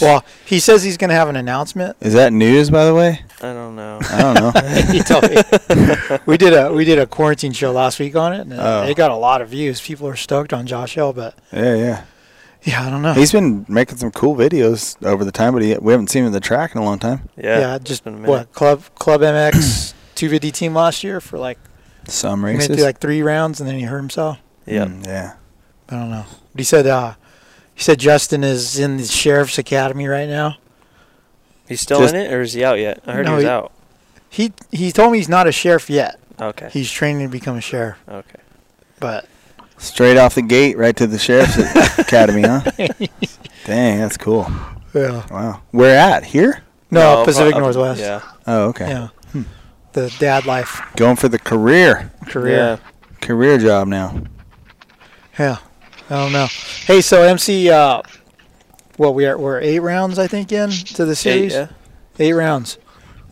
well, 0.00 0.24
he 0.46 0.58
says 0.60 0.82
he's 0.82 0.96
going 0.96 1.10
to 1.10 1.14
have 1.16 1.28
an 1.28 1.36
announcement. 1.36 1.96
Is 2.00 2.14
that 2.14 2.32
news, 2.32 2.70
by 2.70 2.84
the 2.84 2.94
way? 2.94 3.20
I 3.40 3.52
don't 3.52 3.76
know. 3.76 3.98
I 4.02 4.20
don't 4.22 4.34
know. 4.54 4.60
he 4.92 5.00
told 5.00 5.24
me. 5.30 6.18
we 6.26 6.36
did 6.36 6.52
a 6.52 6.72
we 6.72 6.84
did 6.84 6.98
a 6.98 7.06
quarantine 7.06 7.52
show 7.52 7.72
last 7.72 7.98
week 7.98 8.16
on 8.16 8.32
it, 8.32 8.40
and 8.42 8.54
Oh. 8.54 8.82
it 8.84 8.96
got 8.96 9.10
a 9.10 9.16
lot 9.16 9.40
of 9.42 9.48
views. 9.48 9.80
People 9.80 10.08
are 10.08 10.16
stoked 10.16 10.52
on 10.52 10.66
Josh 10.66 10.94
Hill, 10.94 11.12
but 11.12 11.38
yeah, 11.52 11.74
yeah. 11.74 12.04
yeah, 12.64 12.86
I 12.86 12.90
don't 12.90 13.02
know. 13.02 13.12
He's 13.14 13.32
been 13.32 13.64
making 13.68 13.98
some 13.98 14.10
cool 14.10 14.34
videos 14.34 14.96
over 15.06 15.24
the 15.24 15.32
time, 15.32 15.52
but 15.54 15.62
he, 15.62 15.76
we 15.78 15.92
haven't 15.92 16.08
seen 16.08 16.22
him 16.24 16.28
at 16.28 16.32
the 16.32 16.40
track 16.40 16.74
in 16.74 16.80
a 16.80 16.84
long 16.84 16.98
time. 16.98 17.28
Yeah. 17.36 17.58
yeah, 17.60 17.74
it's 17.76 17.84
just 17.84 18.04
been 18.04 18.14
a 18.14 18.16
minute. 18.16 18.30
what 18.30 18.52
club 18.52 18.82
club 18.96 19.20
MX 19.20 19.92
250 20.16 20.50
team 20.50 20.74
last 20.74 21.04
year 21.04 21.20
for 21.20 21.38
like 21.38 21.58
Some 22.08 22.40
he 22.40 22.46
races. 22.46 22.68
went 22.68 22.78
through 22.78 22.86
like 22.86 22.98
three 23.00 23.22
rounds, 23.22 23.60
and 23.60 23.68
then 23.68 23.76
he 23.76 23.82
hurt 23.84 23.98
himself. 23.98 24.38
Yeah. 24.66 24.86
Mm, 24.86 25.06
yeah. 25.06 25.34
I 25.88 25.94
don't 25.94 26.10
know. 26.10 26.24
But 26.52 26.60
he 26.60 26.64
said 26.64 26.86
uh, 26.86 27.14
he 27.78 27.84
said 27.84 28.00
Justin 28.00 28.42
is 28.42 28.76
in 28.76 28.96
the 28.96 29.04
sheriff's 29.06 29.56
academy 29.56 30.08
right 30.08 30.28
now. 30.28 30.56
He's 31.68 31.80
still 31.80 32.00
Just- 32.00 32.12
in 32.12 32.22
it, 32.22 32.32
or 32.32 32.40
is 32.40 32.52
he 32.54 32.64
out 32.64 32.80
yet? 32.80 32.98
I 33.06 33.12
heard 33.12 33.24
No, 33.24 33.30
he 33.30 33.36
was 33.36 33.44
he- 33.44 33.48
out. 33.50 33.72
He 34.28 34.52
he 34.72 34.90
told 34.90 35.12
me 35.12 35.18
he's 35.18 35.28
not 35.28 35.46
a 35.46 35.52
sheriff 35.52 35.88
yet. 35.88 36.18
Okay. 36.40 36.68
He's 36.72 36.90
training 36.90 37.26
to 37.28 37.30
become 37.30 37.56
a 37.56 37.60
sheriff, 37.60 37.98
okay. 38.08 38.40
but 38.98 39.26
Straight 39.76 40.16
off 40.16 40.34
the 40.34 40.42
gate, 40.42 40.76
right 40.76 40.96
to 40.96 41.06
the 41.06 41.20
sheriff's 41.20 41.56
academy, 42.00 42.42
huh? 42.42 42.62
Dang, 43.64 43.98
that's 44.00 44.16
cool. 44.16 44.44
yeah. 44.92 45.24
Wow. 45.30 45.60
Where 45.70 45.96
at? 45.96 46.24
Here? 46.24 46.62
No, 46.90 47.20
up- 47.20 47.26
Pacific 47.26 47.54
up- 47.54 47.60
Northwest. 47.60 48.00
Yeah. 48.00 48.22
Oh, 48.48 48.68
okay. 48.70 48.88
Yeah. 48.88 49.08
Hmm. 49.30 49.42
The 49.92 50.12
dad 50.18 50.46
life 50.46 50.82
Going 50.96 51.14
for 51.14 51.28
the 51.28 51.38
career, 51.38 52.10
career. 52.26 52.80
career 53.20 53.56
job 53.58 53.86
now. 53.86 54.20
Yeah. 55.38 55.58
I 56.10 56.14
don't 56.22 56.32
know. 56.32 56.46
Hey, 56.86 57.00
so 57.00 57.22
MC, 57.22 57.70
uh, 57.70 58.02
well, 58.96 59.12
we 59.12 59.26
are 59.26 59.36
we're 59.38 59.60
eight 59.60 59.80
rounds, 59.80 60.18
I 60.18 60.26
think, 60.26 60.52
in 60.52 60.70
to 60.70 61.04
the 61.04 61.12
Eight, 61.12 61.16
series. 61.16 61.52
yeah. 61.52 61.68
Eight 62.18 62.32
rounds. 62.32 62.78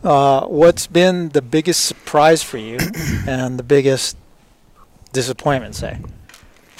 Uh, 0.03 0.45
what's 0.45 0.85
been 0.87 1.29
the 1.29 1.41
biggest 1.41 1.85
surprise 1.85 2.43
for 2.43 2.57
you, 2.57 2.77
and 3.27 3.57
the 3.57 3.63
biggest 3.63 4.15
disappointment? 5.11 5.75
Say, 5.75 5.97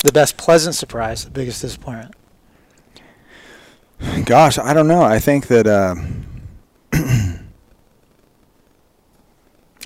the 0.03 0.11
best 0.11 0.37
pleasant 0.37 0.75
surprise, 0.75 1.25
the 1.25 1.31
biggest 1.31 1.61
disappointment. 1.61 2.13
Gosh, 4.25 4.59
I 4.59 4.73
don't 4.75 4.87
know. 4.87 5.01
I 5.01 5.17
think 5.17 5.47
that 5.47 5.65
um, 5.65 6.25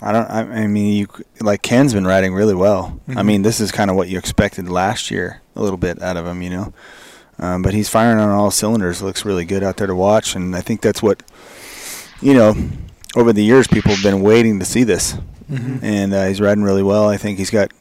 I 0.01 0.11
don't. 0.11 0.25
I, 0.29 0.39
I 0.63 0.67
mean, 0.67 0.93
you 0.93 1.07
like 1.41 1.61
Ken's 1.61 1.93
been 1.93 2.07
riding 2.07 2.33
really 2.33 2.55
well. 2.55 2.99
I 3.09 3.13
Mhm. 3.13 3.25
mean, 3.25 3.41
this 3.43 3.59
is 3.59 3.71
kind 3.71 3.89
of 3.91 3.95
what 3.95 4.09
you 4.09 4.17
expected 4.17 4.67
last 4.67 5.11
year, 5.11 5.41
a 5.55 5.61
little 5.61 5.77
bit 5.77 6.01
out 6.01 6.17
of 6.17 6.25
him, 6.25 6.41
you 6.41 6.49
know. 6.49 6.73
Um, 7.39 7.61
but 7.61 7.73
he's 7.73 7.89
firing 7.89 8.19
on 8.19 8.29
all 8.29 8.51
cylinders. 8.51 9.01
Looks 9.01 9.25
really 9.25 9.45
good 9.45 9.63
out 9.63 9.77
there 9.77 9.87
to 9.87 9.95
watch, 9.95 10.35
and 10.35 10.55
I 10.55 10.61
think 10.61 10.81
that's 10.81 11.01
what, 11.03 11.23
you 12.21 12.33
know, 12.33 12.55
over 13.15 13.31
the 13.33 13.43
years 13.43 13.67
people 13.67 13.91
have 13.91 14.03
been 14.03 14.21
waiting 14.21 14.59
to 14.59 14.65
see 14.65 14.83
this, 14.83 15.15
Mhm. 15.51 15.79
and 15.83 16.13
uh, 16.13 16.25
he's 16.25 16.41
riding 16.41 16.63
really 16.63 16.83
well. 16.83 17.07
I 17.09 17.17
think 17.17 17.37
he's 17.37 17.49
got 17.51 17.71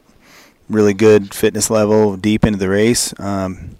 really 0.68 0.94
good 0.94 1.34
fitness 1.34 1.68
level 1.70 2.16
deep 2.16 2.44
into 2.44 2.58
the 2.58 2.68
race. 2.68 3.12
Um, 3.18 3.76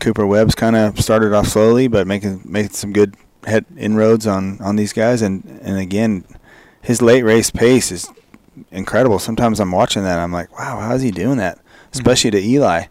Cooper 0.00 0.26
Webb's 0.26 0.54
kind 0.54 0.74
of 0.76 0.98
started 1.00 1.32
off 1.32 1.48
slowly, 1.48 1.86
but 1.86 2.06
making 2.06 2.40
making 2.44 2.72
some 2.72 2.92
good 2.92 3.14
head 3.46 3.64
inroads 3.78 4.26
on 4.26 4.58
on 4.60 4.76
these 4.76 4.92
guys, 4.92 5.22
and 5.22 5.60
and 5.62 5.78
again, 5.78 6.24
his 6.82 7.00
late 7.00 7.22
race 7.22 7.50
pace 7.50 7.90
is 7.90 8.10
incredible. 8.70 9.18
Sometimes 9.18 9.60
I'm 9.60 9.72
watching 9.72 10.02
that, 10.04 10.18
I'm 10.18 10.32
like, 10.32 10.56
wow, 10.58 10.80
how's 10.80 11.00
he 11.02 11.10
doing 11.10 11.38
that? 11.38 11.58
Especially 11.92 12.30
to 12.32 12.38
Eli. 12.42 12.84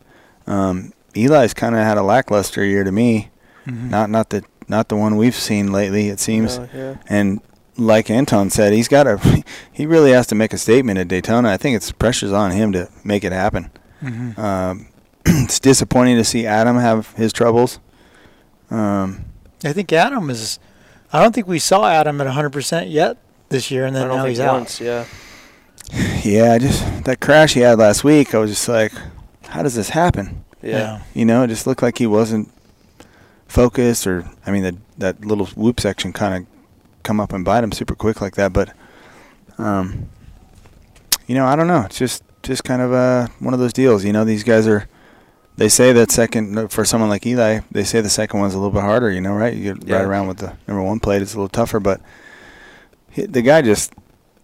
Um, 0.47 0.93
Eli's 1.15 1.53
kind 1.53 1.75
of 1.75 1.81
had 1.83 1.97
a 1.97 2.03
lackluster 2.03 2.63
year 2.65 2.83
to 2.83 2.91
me. 2.91 3.29
Mhm. 3.67 3.89
Not 3.89 4.09
not 4.09 4.29
the 4.29 4.43
not 4.67 4.87
the 4.87 4.95
one 4.95 5.17
we've 5.17 5.35
seen 5.35 5.71
lately. 5.71 6.07
It 6.09 6.19
seems. 6.19 6.57
Oh, 6.57 6.67
yeah. 6.73 6.95
And 7.07 7.41
like 7.77 8.09
Anton 8.09 8.49
said, 8.49 8.73
he's 8.73 8.87
got 8.87 9.03
to. 9.03 9.43
He 9.71 9.85
really 9.85 10.11
has 10.11 10.27
to 10.27 10.35
make 10.35 10.53
a 10.53 10.57
statement 10.57 10.99
at 10.99 11.07
Daytona. 11.07 11.49
I 11.49 11.57
think 11.57 11.75
it's 11.75 11.91
pressure's 11.91 12.31
on 12.31 12.51
him 12.51 12.71
to 12.73 12.89
make 13.03 13.23
it 13.23 13.31
happen. 13.33 13.69
Mhm. 14.03 14.37
Um, 14.37 14.87
it's 15.25 15.59
disappointing 15.59 16.17
to 16.17 16.23
see 16.23 16.45
Adam 16.45 16.77
have 16.77 17.11
his 17.13 17.33
troubles. 17.33 17.79
Um, 18.69 19.25
I 19.63 19.73
think 19.73 19.91
Adam 19.93 20.29
is. 20.29 20.59
I 21.13 21.21
don't 21.21 21.33
think 21.35 21.47
we 21.47 21.59
saw 21.59 21.87
Adam 21.89 22.21
at 22.21 22.27
100% 22.27 22.89
yet 22.89 23.17
this 23.51 23.69
year, 23.69 23.85
and 23.85 23.95
I 23.95 23.99
then 23.99 24.07
don't 24.07 24.17
now 24.17 24.23
think 24.23 24.29
he's 24.31 24.39
out. 24.39 24.53
once. 24.53 24.81
Yeah. 24.81 25.05
yeah, 26.23 26.57
just 26.57 27.03
that 27.03 27.19
crash 27.19 27.53
he 27.53 27.59
had 27.59 27.77
last 27.77 28.03
week. 28.03 28.33
I 28.33 28.39
was 28.39 28.49
just 28.49 28.67
like, 28.67 28.91
how 29.47 29.61
does 29.63 29.75
this 29.75 29.89
happen? 29.89 30.43
Yeah. 30.63 31.01
You 31.13 31.25
know, 31.25 31.43
it 31.43 31.47
just 31.47 31.67
looked 31.67 31.81
like 31.81 31.97
he 31.97 32.07
wasn't 32.07 32.51
focused, 33.47 34.07
or 34.07 34.25
I 34.45 34.51
mean, 34.51 34.63
that 34.63 34.75
that 34.97 35.25
little 35.25 35.45
whoop 35.47 35.79
section 35.79 36.13
kind 36.13 36.35
of 36.43 36.47
come 37.03 37.19
up 37.19 37.33
and 37.33 37.43
bite 37.43 37.63
him 37.63 37.71
super 37.71 37.95
quick 37.95 38.21
like 38.21 38.35
that. 38.35 38.53
But, 38.53 38.73
um, 39.57 40.09
you 41.27 41.35
know, 41.35 41.45
I 41.45 41.55
don't 41.55 41.67
know. 41.67 41.81
It's 41.81 41.97
just 41.97 42.23
just 42.43 42.63
kind 42.63 42.81
of 42.81 42.93
uh, 42.93 43.27
one 43.39 43.53
of 43.53 43.59
those 43.59 43.73
deals. 43.73 44.03
You 44.05 44.13
know, 44.13 44.23
these 44.25 44.43
guys 44.43 44.67
are. 44.67 44.87
They 45.57 45.67
say 45.67 45.91
that 45.91 46.11
second 46.11 46.71
for 46.71 46.85
someone 46.85 47.09
like 47.09 47.25
Eli, 47.25 47.59
they 47.69 47.83
say 47.83 47.99
the 48.01 48.09
second 48.09 48.39
one's 48.39 48.53
a 48.53 48.57
little 48.57 48.71
bit 48.71 48.81
harder. 48.81 49.11
You 49.11 49.19
know, 49.21 49.33
right? 49.33 49.53
You 49.53 49.73
get 49.73 49.87
Yeah. 49.87 49.97
right 49.97 50.05
around 50.05 50.27
with 50.27 50.37
the 50.37 50.53
number 50.67 50.81
one 50.81 50.99
plate; 51.01 51.21
it's 51.21 51.33
a 51.33 51.37
little 51.37 51.49
tougher. 51.49 51.79
But 51.79 51.99
he, 51.99 52.05
the 53.15 53.41
guy 53.41 53.61
just, 53.61 53.93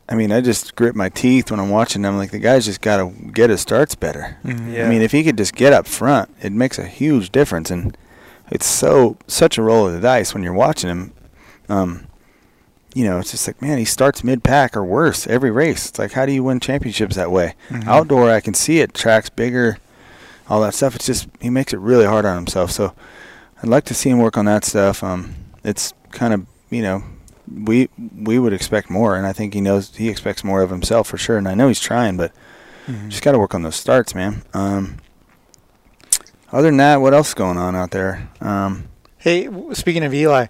I 0.09 0.15
mean, 0.15 0.31
I 0.31 0.41
just 0.41 0.75
grit 0.75 0.95
my 0.95 1.09
teeth 1.09 1.51
when 1.51 1.59
I'm 1.59 1.69
watching 1.69 2.03
him. 2.03 2.17
Like 2.17 2.31
the 2.31 2.39
guy's 2.39 2.65
just 2.65 2.81
got 2.81 2.97
to 2.97 3.09
get 3.31 3.49
his 3.49 3.61
starts 3.61 3.95
better. 3.95 4.37
Mhm. 4.43 4.73
Yeah. 4.73 4.85
I 4.85 4.89
mean, 4.89 5.01
if 5.01 5.11
he 5.11 5.23
could 5.23 5.37
just 5.37 5.55
get 5.55 5.73
up 5.73 5.87
front, 5.87 6.29
it 6.41 6.51
makes 6.51 6.77
a 6.79 6.85
huge 6.85 7.31
difference, 7.31 7.69
and 7.71 7.97
it's 8.49 8.65
so 8.65 9.17
such 9.27 9.57
a 9.57 9.61
roll 9.63 9.87
of 9.87 9.93
the 9.93 9.99
dice 10.01 10.33
when 10.33 10.43
you're 10.43 10.53
watching 10.53 10.89
him. 10.89 11.11
Um, 11.69 12.07
you 12.95 13.03
know, 13.03 13.19
it's 13.19 13.31
just 13.31 13.45
like 13.47 13.61
man, 13.61 13.77
he 13.77 13.85
starts 13.85 14.23
mid 14.23 14.43
pack 14.43 14.75
or 14.75 14.83
worse 14.83 15.27
every 15.27 15.51
race. 15.51 15.89
It's 15.89 15.99
like 15.99 16.13
how 16.13 16.25
do 16.25 16.31
you 16.31 16.43
win 16.43 16.59
championships 16.59 17.15
that 17.15 17.31
way? 17.31 17.53
Mhm. 17.69 17.87
Outdoor, 17.87 18.31
I 18.31 18.39
can 18.39 18.53
see 18.53 18.79
it, 18.79 18.93
tracks 18.93 19.29
bigger, 19.29 19.77
all 20.49 20.61
that 20.61 20.73
stuff. 20.73 20.95
It's 20.95 21.05
just 21.05 21.27
he 21.41 21.49
makes 21.49 21.73
it 21.73 21.79
really 21.79 22.05
hard 22.05 22.25
on 22.25 22.35
himself. 22.37 22.71
So 22.71 22.93
I'd 23.61 23.69
like 23.69 23.83
to 23.85 23.93
see 23.93 24.09
him 24.09 24.19
work 24.19 24.37
on 24.37 24.45
that 24.45 24.63
stuff. 24.65 25.03
Um, 25.03 25.35
it's 25.63 25.93
kind 26.11 26.33
of 26.33 26.45
you 26.69 26.81
know 26.81 27.03
we 27.53 27.89
we 28.17 28.39
would 28.39 28.53
expect 28.53 28.89
more, 28.89 29.15
and 29.15 29.25
I 29.25 29.33
think 29.33 29.53
he 29.53 29.61
knows 29.61 29.95
he 29.95 30.09
expects 30.09 30.43
more 30.43 30.61
of 30.61 30.69
himself 30.69 31.07
for 31.07 31.17
sure. 31.17 31.37
And 31.37 31.47
I 31.47 31.53
know 31.55 31.67
he's 31.67 31.79
trying, 31.79 32.17
but 32.17 32.31
Mhm. 32.87 33.09
just 33.09 33.21
got 33.21 33.33
to 33.33 33.39
work 33.39 33.53
on 33.53 33.63
those 33.63 33.75
starts, 33.75 34.15
man. 34.15 34.43
Um, 34.53 34.97
other 36.51 36.67
than 36.69 36.77
that, 36.77 37.01
what 37.01 37.13
else 37.13 37.29
is 37.29 37.33
going 37.33 37.57
on 37.57 37.75
out 37.75 37.91
there? 37.91 38.29
Um, 38.41 38.85
Hey, 39.17 39.49
speaking 39.73 40.03
of 40.03 40.13
Eli, 40.13 40.45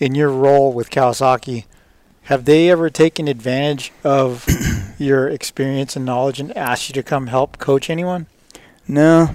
in 0.00 0.14
your 0.14 0.30
role 0.30 0.72
with 0.72 0.88
Kawasaki, 0.88 1.64
have 2.22 2.46
they 2.46 2.70
ever 2.70 2.88
taken 2.88 3.28
advantage 3.28 3.92
of 4.02 4.46
your 4.98 5.28
experience 5.28 5.94
and 5.96 6.06
knowledge 6.06 6.40
and 6.40 6.56
asked 6.56 6.88
you 6.88 6.94
to 6.94 7.02
come 7.02 7.26
help 7.26 7.58
coach 7.58 7.90
anyone? 7.90 8.26
no, 8.88 9.30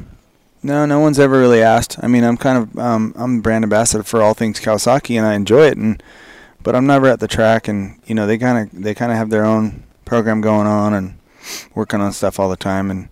no, 0.63 0.85
no 0.85 0.99
one's 0.99 1.19
ever 1.19 1.39
really 1.39 1.61
asked. 1.61 1.97
I 2.01 2.07
mean, 2.07 2.23
I'm 2.23 2.37
kind 2.37 2.57
of 2.57 2.79
um, 2.79 3.13
I'm 3.15 3.41
brand 3.41 3.63
ambassador 3.63 4.03
for 4.03 4.21
all 4.23 4.33
things 4.33 4.59
Kawasaki, 4.59 5.17
and 5.17 5.25
I 5.27 5.35
enjoy 5.35 5.67
it. 5.67 5.77
And 5.77 6.01
but 6.63 6.75
I'm 6.75 6.85
never 6.85 7.07
at 7.07 7.19
the 7.19 7.27
track, 7.27 7.67
and 7.67 7.99
you 8.05 8.15
know 8.15 8.27
they 8.27 8.37
kind 8.37 8.69
of 8.69 8.81
they 8.83 8.93
kind 8.93 9.11
of 9.11 9.17
have 9.17 9.29
their 9.29 9.45
own 9.45 9.83
program 10.05 10.41
going 10.41 10.67
on 10.67 10.93
and 10.93 11.17
working 11.75 12.01
on 12.01 12.11
stuff 12.13 12.39
all 12.39 12.49
the 12.49 12.57
time. 12.57 12.89
And 12.91 13.09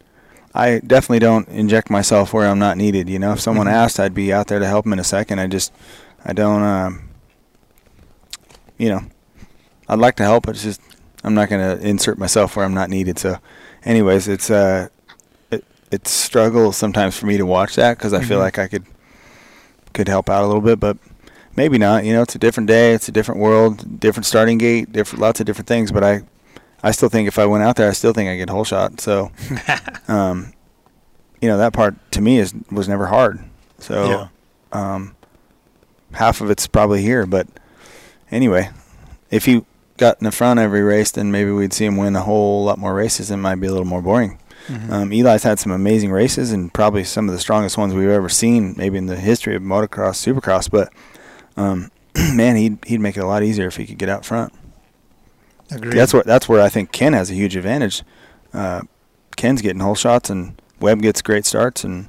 I 0.54 0.80
definitely 0.80 1.20
don't 1.20 1.48
inject 1.50 1.90
myself 1.90 2.34
where 2.34 2.48
I'm 2.48 2.60
not 2.60 2.78
needed. 2.78 3.10
You 3.10 3.20
know, 3.20 3.34
if 3.34 3.40
someone 3.40 3.68
Mhm. 3.68 3.72
asked, 3.74 4.00
I'd 4.00 4.14
be 4.14 4.34
out 4.34 4.48
there 4.48 4.60
to 4.60 4.68
help 4.68 4.86
them 4.86 4.94
in 4.94 5.00
a 5.00 5.04
second. 5.04 5.40
I 5.40 5.48
just 5.48 5.72
I 6.26 6.34
don't. 6.34 6.64
Um, 6.64 7.04
you 8.78 8.90
know, 8.90 9.02
I'd 9.90 10.00
like 10.00 10.16
to 10.18 10.24
help, 10.24 10.46
but 10.46 10.56
it's 10.56 10.64
just 10.64 10.82
I'm 11.24 11.34
not 11.34 11.50
going 11.50 11.62
to 11.80 11.86
insert 11.86 12.18
myself 12.20 12.56
where 12.56 12.66
I'm 12.66 12.74
not 12.76 12.90
needed. 12.90 13.18
So, 13.20 13.38
anyways, 13.86 14.28
it's 14.28 14.50
uh, 14.52 14.90
it 15.52 15.64
it's 15.92 16.12
struggle 16.12 16.72
sometimes 16.72 17.18
for 17.18 17.26
me 17.26 17.38
to 17.38 17.46
watch 17.46 17.76
that 17.76 17.98
because 17.98 18.14
I 18.14 18.22
feel 18.22 18.38
Mhm. 18.38 18.42
like 18.44 18.60
I 18.60 18.68
could 18.68 18.86
could 19.94 20.08
help 20.08 20.30
out 20.30 20.44
a 20.44 20.48
little 20.48 20.62
bit, 20.62 20.80
but 20.80 20.98
maybe 21.58 21.78
not. 21.78 22.06
You 22.06 22.14
know, 22.14 22.22
it's 22.22 22.36
a 22.36 22.40
different 22.40 22.68
day, 22.68 22.94
it's 22.94 23.10
a 23.10 23.12
different 23.12 23.42
world, 23.42 24.00
different 24.00 24.26
starting 24.26 24.58
gate, 24.58 24.92
different 24.94 25.22
lots 25.22 25.40
of 25.42 25.46
different 25.46 25.68
things. 25.68 25.92
But 25.92 26.04
I 26.06 26.22
I 26.84 26.92
still 26.92 27.10
think 27.10 27.28
if 27.28 27.38
I 27.38 27.46
went 27.46 27.64
out 27.64 27.76
there, 27.76 27.90
I 27.90 27.94
still 27.94 28.14
think 28.14 28.30
I 28.30 28.38
get 28.38 28.50
whole 28.50 28.64
shot. 28.64 29.02
So, 29.02 29.32
um, 30.08 30.54
you 31.42 31.50
know, 31.50 31.58
that 31.58 31.74
part 31.74 31.96
to 32.12 32.22
me 32.22 32.40
is 32.40 32.54
was 32.72 32.88
never 32.88 33.08
hard. 33.08 33.40
So, 33.80 34.10
Yeah. 34.10 34.28
um, 34.96 35.16
half 36.14 36.40
of 36.42 36.50
it's 36.50 36.66
probably 36.68 37.02
here. 37.02 37.26
But 37.26 37.48
anyway, 38.32 38.70
if 39.30 39.46
he 39.46 39.66
got 39.98 40.20
in 40.20 40.26
the 40.26 40.32
front 40.32 40.60
every 40.60 40.82
race, 40.82 41.12
then 41.12 41.32
maybe 41.32 41.52
we'd 41.52 41.74
see 41.74 41.86
him 41.86 41.98
win 41.98 42.16
a 42.16 42.22
whole 42.22 42.64
lot 42.66 42.78
more 42.78 42.94
races. 42.94 43.30
It 43.32 43.38
might 43.38 43.56
be 43.56 43.68
a 43.68 43.72
little 43.72 43.86
more 43.86 44.02
boring. 44.02 44.38
Mhm. 44.68 44.92
Um, 44.92 45.12
Eli's 45.14 45.44
had 45.44 45.60
some 45.60 45.72
amazing 45.72 46.12
races 46.12 46.52
and 46.52 46.74
probably 46.74 47.04
some 47.04 47.28
of 47.30 47.34
the 47.34 47.40
strongest 47.40 47.78
ones 47.78 47.94
we've 47.94 48.10
ever 48.10 48.30
seen, 48.30 48.74
maybe 48.78 48.98
in 48.98 49.06
the 49.08 49.16
history 49.16 49.56
of 49.56 49.62
motocross, 49.64 50.18
supercross. 50.22 50.70
But 50.70 50.92
um, 51.58 51.92
man, 52.34 52.56
he'd 52.56 52.78
he'd 52.86 53.00
make 53.02 53.18
it 53.18 53.22
a 53.22 53.26
lot 53.28 53.44
easier 53.44 53.68
if 53.68 53.76
he 53.78 53.86
could 53.86 53.98
get 53.98 54.10
out 54.10 54.26
front. 54.26 54.54
Agreed. 55.72 55.94
That's 55.94 56.14
where 56.14 56.24
that's 56.24 56.48
where 56.48 56.62
I 56.62 56.70
think 56.70 56.92
Ken 56.92 57.14
has 57.14 57.30
a 57.30 57.34
huge 57.34 57.56
advantage. 57.56 58.04
Uh, 58.54 58.82
Ken's 59.36 59.62
getting 59.62 59.82
whole 59.82 59.96
shots 59.96 60.30
and 60.30 60.60
Webb 60.80 61.02
gets 61.02 61.22
great 61.22 61.46
starts, 61.46 61.84
and 61.84 62.08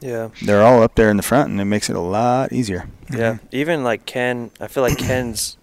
Yeah. 0.00 0.28
they're 0.42 0.62
all 0.62 0.82
up 0.82 0.94
there 0.94 1.10
in 1.10 1.16
the 1.16 1.22
front, 1.22 1.50
and 1.50 1.60
it 1.60 1.64
makes 1.64 1.90
it 1.90 1.96
a 1.96 2.00
lot 2.00 2.52
easier. 2.52 2.88
Yeah. 3.10 3.34
Mhm. 3.34 3.40
Even 3.52 3.84
like 3.84 4.06
Ken, 4.06 4.50
I 4.60 4.68
feel 4.68 4.82
like 4.82 4.98
Ken's 4.98 5.56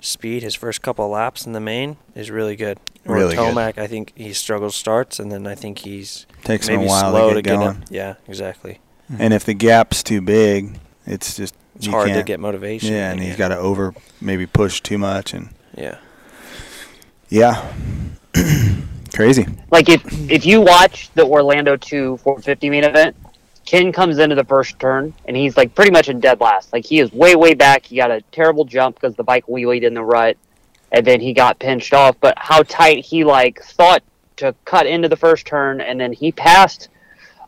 speed, 0.00 0.42
his 0.42 0.54
first 0.54 0.80
couple 0.82 1.04
of 1.04 1.10
laps 1.10 1.44
in 1.46 1.52
the 1.52 1.60
main, 1.60 1.96
is 2.14 2.30
really 2.30 2.56
good. 2.56 2.78
Or 3.06 3.16
Really 3.16 3.36
good. 3.36 3.54
Tomac, 3.54 3.76
I 3.78 3.86
think 3.86 4.12
he 4.14 4.32
struggles 4.32 4.74
starts, 4.74 5.18
and 5.18 5.30
then 5.30 5.46
I 5.46 5.54
think 5.54 5.80
he's 5.80 6.24
Takes 6.44 6.68
him 6.68 6.76
maybe 6.76 6.86
a 6.86 6.88
while 6.88 7.10
slow 7.10 7.28
to 7.30 7.34
to 7.36 7.42
get 7.42 7.50
get 7.50 7.56
going, 7.56 7.68
up. 7.68 7.76
Yeah, 7.90 8.14
exactly. 8.26 8.80
Mhm. 9.12 9.16
and 9.20 9.34
if 9.34 9.44
the 9.44 9.52
gap's 9.54 10.02
too 10.02 10.22
big, 10.22 10.78
it's 11.06 11.36
just 11.36 11.54
It's 11.76 11.86
hard 11.86 12.12
to 12.12 12.22
get 12.22 12.40
motivation. 12.40 12.92
Yeah, 12.92 13.10
and 13.10 13.20
he's 13.20 13.36
got 13.36 13.48
to 13.48 13.56
over 13.58 13.94
maybe 14.20 14.46
push 14.46 14.80
too 14.80 14.98
much, 14.98 15.32
and 15.34 15.48
Yeah. 15.76 15.98
yeah, 17.28 17.72
crazy. 19.14 19.46
Like 19.70 19.88
if 19.88 20.02
if 20.30 20.46
you 20.46 20.60
watch 20.60 21.10
the 21.14 21.24
Orlando 21.24 21.76
2 21.76 22.18
450 22.18 22.70
main 22.70 22.84
event, 22.84 23.16
Ken 23.66 23.92
comes 23.92 24.18
into 24.18 24.36
the 24.36 24.44
first 24.44 24.78
turn 24.78 25.14
and 25.24 25.36
he's 25.36 25.56
like 25.56 25.74
pretty 25.74 25.90
much 25.90 26.08
in 26.08 26.20
dead 26.20 26.40
last. 26.40 26.72
Like 26.72 26.84
he 26.84 27.00
is 27.00 27.12
way 27.12 27.34
way 27.36 27.54
back. 27.54 27.86
He 27.86 27.96
got 27.96 28.10
a 28.10 28.20
terrible 28.32 28.64
jump 28.64 28.96
because 28.96 29.16
the 29.16 29.24
bike 29.24 29.46
wheelied 29.46 29.82
in 29.82 29.94
the 29.94 30.02
rut, 30.04 30.36
and 30.92 31.04
then 31.06 31.20
he 31.20 31.32
got 31.32 31.58
pinched 31.58 31.92
off. 31.94 32.16
But 32.20 32.34
how 32.36 32.62
tight 32.62 33.04
he 33.04 33.24
like 33.24 33.60
thought 33.62 34.02
to 34.36 34.54
cut 34.64 34.86
into 34.86 35.08
the 35.08 35.16
first 35.16 35.46
turn, 35.46 35.80
and 35.80 36.00
then 36.00 36.12
he 36.12 36.30
passed 36.32 36.88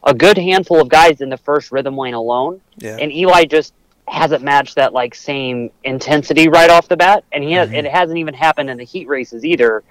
a 0.05 0.15
good 0.15 0.39
handful 0.39 0.81
of 0.81 0.89
guys 0.89 1.21
in 1.21 1.29
the 1.29 1.37
first 1.37 1.73
rhythm 1.73 1.97
lane 1.97 2.15
alone. 2.15 2.61
Yeah. 2.79 2.97
and 3.01 3.11
Eli 3.13 3.45
just 3.45 3.73
hasn't 4.09 4.43
matched 4.43 4.77
that 4.77 4.93
like 4.93 5.15
same 5.15 5.71
intensity 5.85 6.49
right 6.49 6.71
off 6.71 6.89
the 6.89 6.97
bat, 6.97 7.25
and 7.33 7.43
he 7.43 7.53
has, 7.53 7.71
it 7.73 7.85
hasn't 7.85 8.19
even 8.19 8.35
happened 8.35 8.71
in 8.71 8.77
the 8.77 8.85
heat 8.85 9.09
races 9.09 9.45
either. 9.45 9.83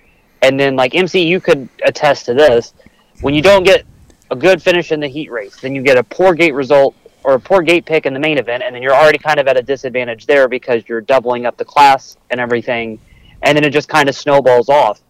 And 0.41 0.60
then 0.60 0.75
like 0.75 0.95
MC, 0.95 1.25
you 1.25 1.39
could 1.39 1.67
attest 1.84 2.25
to 2.25 2.34
this: 2.34 2.73
when 3.21 3.34
you 3.34 3.41
don't 3.41 3.63
get 3.63 3.86
a 4.32 4.36
good 4.36 4.62
finish 4.62 4.91
in 4.91 4.99
the 4.99 5.08
heat 5.08 5.32
race, 5.32 5.60
then 5.60 5.75
you 5.75 5.82
get 5.82 5.97
a 5.97 6.04
poor 6.04 6.34
gate 6.34 6.54
result 6.54 6.95
or 7.23 7.34
a 7.34 7.39
poor 7.39 7.62
gate 7.62 7.86
pick 7.86 8.06
in 8.06 8.13
the 8.13 8.19
main 8.19 8.38
event, 8.38 8.63
and 8.63 8.75
then 8.75 8.82
you're 8.82 8.93
already 8.93 9.17
kind 9.17 9.39
of 9.39 9.47
at 9.47 9.58
a 9.58 9.62
disadvantage 9.62 10.28
there 10.28 10.47
because 10.47 10.84
you're 10.88 11.01
doubling 11.01 11.45
up 11.45 11.58
the 11.58 11.65
class 11.65 12.17
and 12.30 12.39
everything, 12.39 12.99
and 13.41 13.58
then 13.58 13.63
it 13.63 13.71
just 13.71 13.89
kind 13.89 14.08
of 14.08 14.15
snowballs 14.15 14.69
off. 14.69 15.01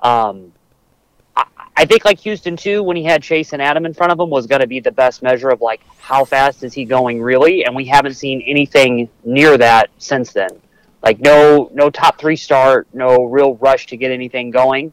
Um, 0.00 0.52
I, 1.82 1.84
think 1.84 2.04
like 2.04 2.20
Houston 2.20 2.56
too, 2.56 2.82
when 2.84 2.96
he 2.96 3.02
had 3.02 3.24
Chase 3.24 3.52
and 3.52 3.60
Adam 3.60 3.84
in 3.86 3.92
front 3.92 4.12
of 4.12 4.20
him, 4.20 4.30
was 4.30 4.46
going 4.46 4.60
to 4.60 4.68
be 4.68 4.78
the 4.78 4.92
best 4.92 5.20
measure 5.20 5.48
of 5.48 5.60
like 5.60 5.80
how 5.98 6.24
fast 6.24 6.62
is 6.62 6.72
he 6.72 6.84
going 6.84 7.20
really, 7.20 7.64
and 7.64 7.74
we 7.74 7.84
haven't 7.86 8.14
seen 8.14 8.40
anything 8.42 9.08
near 9.24 9.58
that 9.58 9.90
since 9.98 10.32
then. 10.32 10.50
Like 11.02 11.18
no 11.18 11.68
no 11.74 11.90
top 11.90 12.20
three 12.20 12.36
start, 12.36 12.86
no 12.92 13.24
real 13.24 13.56
rush 13.56 13.88
to 13.88 13.96
get 13.96 14.12
anything 14.12 14.52
going, 14.52 14.92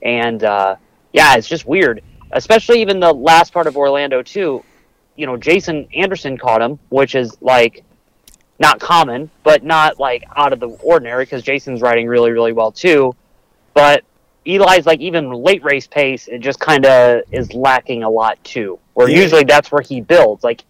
and 0.00 0.44
uh, 0.44 0.76
yeah, 1.12 1.34
it's 1.34 1.48
just 1.48 1.66
weird. 1.66 2.02
Especially 2.30 2.80
even 2.82 3.00
the 3.00 3.12
last 3.12 3.52
part 3.52 3.66
of 3.66 3.76
Orlando 3.76 4.22
too. 4.22 4.64
You 5.16 5.26
know, 5.26 5.36
Jason 5.36 5.88
Anderson 5.92 6.38
caught 6.38 6.62
him, 6.62 6.78
which 6.90 7.16
is 7.16 7.36
like 7.40 7.82
not 8.60 8.78
common, 8.78 9.28
but 9.42 9.64
not 9.64 9.98
like 9.98 10.22
out 10.36 10.52
of 10.52 10.60
the 10.60 10.68
ordinary 10.68 11.24
because 11.24 11.42
Jason's 11.42 11.82
riding 11.82 12.06
really 12.06 12.30
really 12.30 12.52
well 12.52 12.70
too. 12.70 13.16
But 13.74 14.04
Eli's 14.46 14.86
like 14.86 15.00
even 15.00 15.30
late 15.30 15.62
race 15.64 15.86
pace, 15.86 16.28
it 16.28 16.38
just 16.38 16.60
kind 16.60 16.86
of 16.86 17.22
is 17.32 17.52
lacking 17.52 18.02
a 18.02 18.10
lot 18.10 18.42
too. 18.44 18.78
Where 18.94 19.08
Yeah. 19.08 19.20
usually 19.22 19.44
that's 19.44 19.70
where 19.70 19.82
he 19.82 20.00
builds. 20.00 20.42
Like 20.44 20.64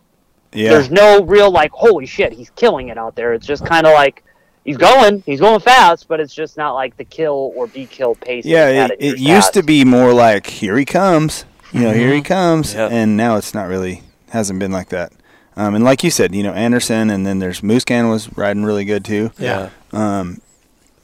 Yeah. 0.52 0.70
there's 0.70 0.90
no 0.90 1.22
real 1.22 1.50
like 1.50 1.70
holy 1.72 2.06
shit, 2.06 2.32
he's 2.32 2.50
killing 2.50 2.88
it 2.88 2.98
out 2.98 3.14
there. 3.14 3.32
It's 3.34 3.46
just 3.46 3.64
kind 3.64 3.86
of 3.86 3.92
like 3.92 4.24
he's 4.64 4.76
going, 4.76 5.22
he's 5.26 5.40
going 5.40 5.60
fast, 5.60 6.08
but 6.08 6.20
it's 6.20 6.34
just 6.34 6.56
not 6.56 6.72
like 6.74 6.96
the 6.96 7.04
kill 7.04 7.52
or 7.56 7.66
be 7.66 7.86
kill 7.86 8.14
pace. 8.14 8.44
Yeah, 8.44 8.68
it, 8.86 8.96
it 8.98 9.18
used 9.18 9.52
to 9.54 9.62
be 9.62 9.84
more 9.84 10.12
like 10.12 10.46
here 10.46 10.76
he 10.76 10.84
comes, 10.84 11.44
you 11.72 11.80
know, 11.82 11.92
here 11.92 12.12
he 12.12 12.22
comes, 12.22 12.74
Yep. 12.74 12.90
and 12.92 13.16
now 13.16 13.36
it's 13.36 13.54
not 13.54 13.68
really 13.68 14.02
hasn't 14.30 14.58
been 14.58 14.72
like 14.72 14.88
that. 14.88 15.12
Um, 15.56 15.74
and 15.74 15.84
like 15.84 16.04
you 16.04 16.10
said, 16.10 16.34
you 16.34 16.42
know, 16.44 16.52
Anderson, 16.52 17.10
and 17.10 17.26
then 17.26 17.38
there's 17.40 17.62
Musquin 17.62 18.08
was 18.10 18.28
riding 18.36 18.64
really 18.64 18.84
good 18.84 19.04
too. 19.04 19.32
Yeah. 19.38 19.70
Um, 19.92 20.40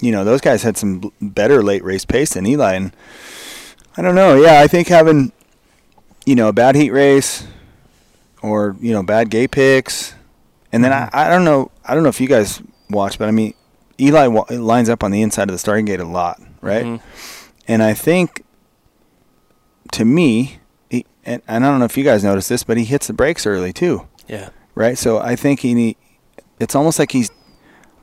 you 0.01 0.13
know, 0.13 0.25
those 0.25 0.41
guys 0.41 0.63
had 0.63 0.77
some 0.77 1.13
better 1.21 1.63
late 1.63 1.83
race 1.85 2.05
pace 2.05 2.35
than 2.35 2.47
Eli, 2.47 2.75
and 2.75 2.93
I 3.97 4.03
don't 4.03 4.15
know. 4.15 4.37
Yeah, 4.37 4.61
I 4.61 4.67
think 4.67 4.89
having 4.89 5.33
you 6.27 6.35
know 6.35 6.49
a 6.49 6.53
bad 6.53 6.75
heat 6.75 6.91
race 6.91 7.47
or 8.43 8.77
you 8.81 8.93
know 8.93 9.03
bad 9.03 9.31
gate 9.31 9.51
picks, 9.53 10.15
and 10.73 10.83
then 10.85 10.93
I, 10.93 11.09
I 11.13 11.29
don't 11.29 11.45
know. 11.45 11.71
I 11.85 11.95
don't 11.95 12.03
know 12.03 12.09
if 12.09 12.21
you 12.21 12.29
guys 12.29 12.63
watch, 12.91 13.19
but 13.19 13.29
I 13.29 13.31
mean, 13.31 13.55
Eli 14.01 14.27
wa- 14.27 14.47
lines 14.51 14.89
up 14.89 15.03
on 15.05 15.11
the 15.11 15.23
inside 15.23 15.49
of 15.49 15.55
the 15.55 15.59
starting 15.59 15.85
gate 15.85 16.01
a 16.01 16.05
lot, 16.05 16.41
right? 16.61 16.85
Mhm. 16.85 17.01
And 17.69 17.83
I 17.83 17.95
think, 17.95 18.45
to 19.93 20.05
me, 20.05 20.59
he, 20.91 21.07
and, 21.25 21.41
and 21.49 21.65
I 21.65 21.71
don't 21.71 21.79
know 21.79 21.85
if 21.87 21.97
you 21.97 22.05
guys 22.05 22.23
noticed 22.25 22.49
this, 22.49 22.65
but 22.65 22.77
he 22.77 22.85
hits 22.85 23.07
the 23.07 23.13
brakes 23.15 23.47
early 23.47 23.73
too, 23.73 24.07
Yeah. 24.29 24.51
right? 24.75 24.99
So 24.99 25.19
I 25.19 25.35
think 25.37 25.61
he, 25.61 25.97
it's 26.61 26.75
almost 26.75 26.99
like 26.99 27.13
he's 27.13 27.31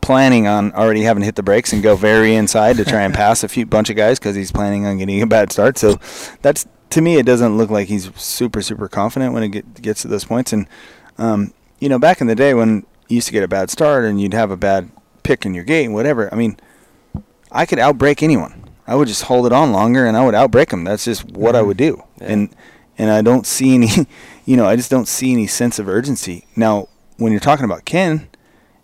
planning 0.02 0.48
on 0.48 0.72
already 0.74 1.02
having 1.04 1.22
to 1.22 1.26
hit 1.26 1.36
the 1.36 1.44
brakes 1.44 1.74
and 1.74 1.84
go 1.84 1.96
very 1.96 2.36
inside 2.36 2.78
to 2.78 2.86
try 2.86 3.02
and 3.02 3.14
pass 3.14 3.44
a 3.44 3.48
few 3.48 3.66
bunch 3.66 3.90
of 3.90 3.96
guys 3.96 4.20
because 4.20 4.36
he's 4.36 4.52
planning 4.52 4.86
on 4.86 4.98
getting 4.98 5.22
a 5.22 5.28
bad 5.28 5.52
start. 5.52 5.78
So 5.78 6.00
that's 6.42 6.66
to 6.92 7.02
me, 7.02 7.18
it 7.18 7.26
doesn't 7.26 7.58
look 7.58 7.70
like 7.70 7.88
he's 7.88 8.14
super 8.20 8.62
super 8.62 8.88
confident 8.88 9.34
when 9.34 9.44
it 9.44 9.50
get, 9.50 9.82
gets 9.82 10.02
to 10.02 10.08
those 10.08 10.26
points. 10.26 10.54
And 10.54 10.68
um, 11.18 11.54
you 11.80 11.90
know, 11.90 12.00
back 12.00 12.22
in 12.22 12.28
the 12.28 12.36
day 12.36 12.54
when 12.54 12.86
you 13.08 13.16
used 13.16 13.28
to 13.28 13.34
get 13.34 13.44
a 13.44 13.48
bad 13.48 13.70
start 13.70 14.06
and 14.06 14.20
you'd 14.20 14.34
have 14.34 14.52
a 14.52 14.58
bad 14.58 14.90
pick 15.24 15.46
in 15.46 15.54
your 15.54 15.64
gate 15.64 15.86
and 15.86 15.94
whatever. 15.94 16.34
I 16.34 16.38
mean, 16.38 16.58
I 17.52 17.66
could 17.66 17.80
outbreak 17.80 18.24
anyone. 18.24 18.70
I 18.88 18.96
would 18.96 19.08
just 19.08 19.24
hold 19.24 19.46
it 19.46 19.54
on 19.54 19.72
longer 19.72 20.06
and 20.06 20.18
I 20.18 20.26
would 20.26 20.36
outbreak 20.36 20.70
them. 20.70 20.84
That's 20.84 21.06
just 21.06 21.24
what 21.32 21.56
I 21.56 21.62
would 21.62 21.78
do. 21.78 22.04
Yeah. 22.20 22.28
And 22.28 22.56
and 22.98 23.10
I 23.10 23.22
don't 23.22 23.48
see 23.48 23.76
any, 23.76 23.90
you 24.46 24.58
know, 24.58 24.66
I 24.66 24.76
just 24.76 24.92
don't 24.92 25.08
see 25.08 25.32
any 25.32 25.48
sense 25.48 25.80
of 25.80 25.88
urgency. 25.88 26.46
Now, 26.56 26.88
when 27.18 27.32
you're 27.32 27.42
talking 27.42 27.66
about 27.66 27.86
Ken, 27.86 28.28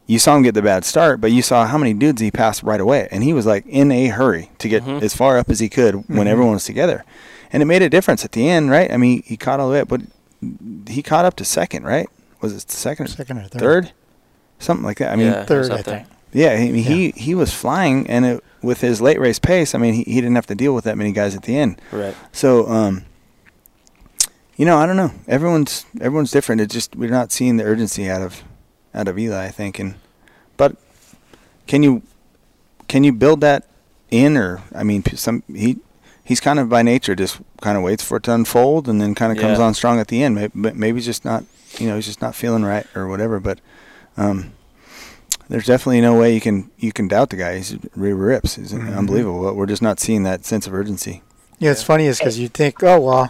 you 0.08 0.18
saw 0.20 0.36
him 0.36 0.42
get 0.44 0.56
the 0.56 0.62
bad 0.62 0.84
start, 0.86 1.22
but 1.22 1.32
you 1.32 1.42
saw 1.42 1.66
how 1.68 1.78
many 1.78 1.94
dudes 1.94 2.22
he 2.22 2.32
passed 2.32 2.64
right 2.64 2.80
away, 2.82 3.08
and 3.12 3.24
he 3.24 3.34
was 3.34 3.46
like 3.46 3.66
in 3.68 3.92
a 3.92 4.08
hurry 4.08 4.50
to 4.60 4.68
get 4.70 4.84
Mhm. 4.84 5.02
as 5.04 5.14
far 5.16 5.38
up 5.38 5.50
as 5.50 5.60
he 5.60 5.70
could 5.70 6.08
when 6.10 6.28
everyone 6.28 6.54
was 6.54 6.64
together, 6.66 7.04
and 7.52 7.62
it 7.62 7.66
made 7.66 7.82
a 7.82 7.90
difference 7.90 8.24
at 8.26 8.32
the 8.32 8.50
end, 8.50 8.72
right? 8.72 8.92
I 8.92 8.98
mean, 8.98 9.22
he 9.26 9.38
caught 9.38 9.60
all 9.60 9.68
the 9.68 9.74
way 9.74 9.80
up, 9.82 9.88
but 9.90 10.02
he 10.88 11.04
caught 11.04 11.26
up 11.26 11.36
to 11.36 11.46
second, 11.46 11.84
right? 11.84 12.10
Was 12.42 12.54
it 12.54 12.72
second, 12.72 13.06
or 13.06 13.10
Second 13.10 13.38
or 13.40 13.48
third. 13.48 13.60
third, 13.60 13.92
something 14.60 14.86
like 14.86 14.98
that? 15.00 15.12
I 15.12 15.16
mean, 15.16 15.28
Yeah. 15.28 15.44
Third, 15.46 15.72
I 15.72 15.82
think. 15.82 16.06
yeah, 16.32 16.52
I 16.52 16.72
mean, 16.72 16.84
he 16.84 17.12
he 17.16 17.36
was 17.36 17.54
flying, 17.54 18.08
and 18.10 18.26
it, 18.26 18.44
with 18.62 18.82
his 18.82 19.02
late 19.02 19.20
race 19.20 19.40
pace, 19.40 19.76
I 19.76 19.78
mean, 19.78 19.94
he, 19.94 20.04
he 20.04 20.16
didn't 20.22 20.36
have 20.36 20.48
to 20.48 20.56
deal 20.56 20.74
with 20.74 20.84
that 20.86 20.98
many 20.98 21.12
guys 21.12 21.36
at 21.36 21.44
the 21.44 21.58
end. 21.58 21.82
Right. 21.92 22.16
So, 22.32 22.68
um, 22.70 23.04
you 24.56 24.66
know, 24.66 24.78
I 24.78 24.86
don't 24.86 24.98
know. 24.98 25.12
Everyone's 25.28 25.86
everyone's 26.02 26.32
different. 26.32 26.62
It's 26.62 26.74
just 26.74 26.96
we're 26.96 27.10
not 27.12 27.32
seeing 27.32 27.58
the 27.58 27.64
urgency 27.64 28.10
out 28.10 28.22
of 28.22 28.44
out 28.98 29.08
of 29.08 29.18
Eli. 29.18 29.46
I 29.46 29.50
think, 29.52 29.80
and 29.80 29.96
but 30.58 30.76
can 31.68 31.84
you 31.84 32.02
can 32.90 33.04
you 33.06 33.14
build 33.14 33.40
that 33.42 33.66
in, 34.12 34.36
or 34.36 34.62
I 34.76 34.84
mean, 34.84 35.04
some 35.16 35.44
he 35.54 35.78
he's 36.24 36.40
kind 36.42 36.60
of 36.60 36.68
by 36.70 36.82
nature 36.82 37.16
just 37.16 37.40
kind 37.62 37.78
of 37.78 37.84
waits 37.84 38.04
for 38.04 38.18
it 38.18 38.24
to 38.24 38.34
unfold 38.34 38.90
and 38.90 39.00
then 39.00 39.16
kind 39.16 39.32
of 39.32 39.38
comes 39.38 39.60
Yeah. 39.60 39.66
on 39.66 39.74
strong 39.74 40.00
at 40.00 40.08
the 40.10 40.22
end. 40.24 40.36
Maybe, 40.36 40.52
maybe 40.74 40.98
he's 40.98 41.06
just 41.06 41.24
not 41.24 41.46
you 41.78 41.88
know 41.88 41.96
he's 41.96 42.06
just 42.08 42.22
not 42.22 42.36
feeling 42.36 42.64
right 42.64 42.86
or 42.96 43.08
whatever. 43.08 43.40
But 43.40 43.60
um, 44.18 44.54
there's 45.50 45.66
definitely 45.66 46.02
no 46.02 46.18
way 46.20 46.34
you 46.34 46.42
can 46.42 46.70
you 46.78 46.92
can 46.92 47.08
doubt 47.08 47.30
the 47.30 47.36
guy. 47.38 47.58
He's 47.58 47.78
re 47.96 48.12
rips. 48.14 48.56
He's 48.56 48.74
Mhm. 48.74 48.98
unbelievable. 48.98 49.44
But 49.44 49.56
we're 49.56 49.66
just 49.68 49.82
not 49.82 50.00
seeing 50.00 50.24
that 50.24 50.44
sense 50.46 50.68
of 50.68 50.74
urgency. 50.74 51.22
Yeah, 51.60 51.72
it's 51.72 51.84
funny 51.84 52.06
is 52.06 52.20
because 52.20 52.38
you 52.40 52.48
think, 52.50 52.84
oh 52.84 53.00
well, 53.00 53.30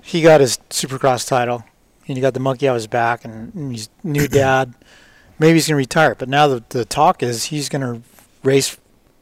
he 0.00 0.22
got 0.22 0.40
his 0.40 0.58
Supercross 0.70 1.26
title, 1.26 1.64
and 2.08 2.16
he 2.16 2.20
got 2.20 2.34
the 2.34 2.40
monkey 2.40 2.68
off 2.68 2.74
his 2.74 2.86
back, 2.86 3.24
and, 3.24 3.54
and 3.54 3.72
he's 3.72 3.88
new 4.02 4.28
dad. 4.42 4.74
Maybe 5.38 5.54
he's 5.54 5.66
gonna 5.68 5.76
retire, 5.76 6.14
but 6.14 6.28
now 6.28 6.46
the 6.46 6.62
the 6.68 6.84
talk 6.84 7.22
is 7.22 7.46
he's 7.46 7.68
gonna 7.68 8.02
race 8.42 8.76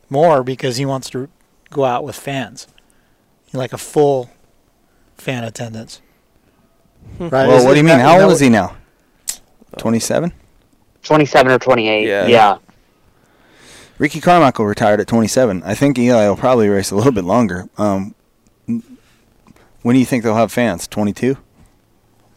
more 0.08 0.42
because 0.42 0.76
he 0.76 0.84
wants 0.84 1.08
to 1.10 1.28
go 1.70 1.84
out 1.84 2.04
with 2.04 2.16
fans, 2.16 2.66
like 3.52 3.72
a 3.72 3.78
full 3.78 4.30
fan 5.16 5.44
attendance. 5.44 6.00
Right? 7.18 7.30
Well, 7.46 7.52
Isn't 7.52 7.68
what 7.68 7.74
do 7.74 7.78
you 7.80 7.84
mean? 7.84 7.98
How 7.98 8.18
that 8.18 8.24
old 8.24 8.32
is 8.32 8.40
he 8.40 8.48
now? 8.48 8.76
Twenty-seven. 9.78 10.32
27 11.02 11.50
or 11.50 11.58
28. 11.58 12.06
Yeah. 12.06 12.26
Yeah. 12.26 12.58
Ricky 13.96 14.20
Carmichael 14.20 14.66
retired 14.66 15.00
at 15.00 15.06
27. 15.06 15.62
I 15.62 15.74
think 15.74 15.98
Eli 15.98 16.28
will 16.28 16.36
probably 16.36 16.68
race 16.68 16.90
a 16.90 16.94
little 16.96 17.12
bit 17.12 17.24
longer. 17.24 17.68
Um, 17.78 18.14
when 18.66 19.94
do 19.94 19.98
you 19.98 20.04
think 20.04 20.24
they'll 20.24 20.34
have 20.34 20.52
fans? 20.52 20.86
22. 20.86 21.38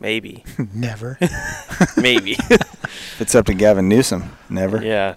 Maybe. 0.03 0.43
Never. 0.73 1.17
Maybe. 1.97 2.33
If 2.33 3.21
it's 3.21 3.33
up 3.33 3.45
to 3.45 3.53
Gavin 3.53 3.87
Newsom, 3.87 4.35
never. 4.49 4.83
yeah. 4.83 5.15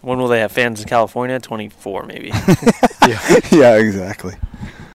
When 0.00 0.18
will 0.20 0.28
they 0.28 0.38
have 0.40 0.52
fans 0.52 0.80
in 0.80 0.88
California? 0.88 1.40
24, 1.40 2.04
maybe. 2.04 2.28
yeah. 3.08 3.40
yeah, 3.50 3.74
exactly. 3.74 4.34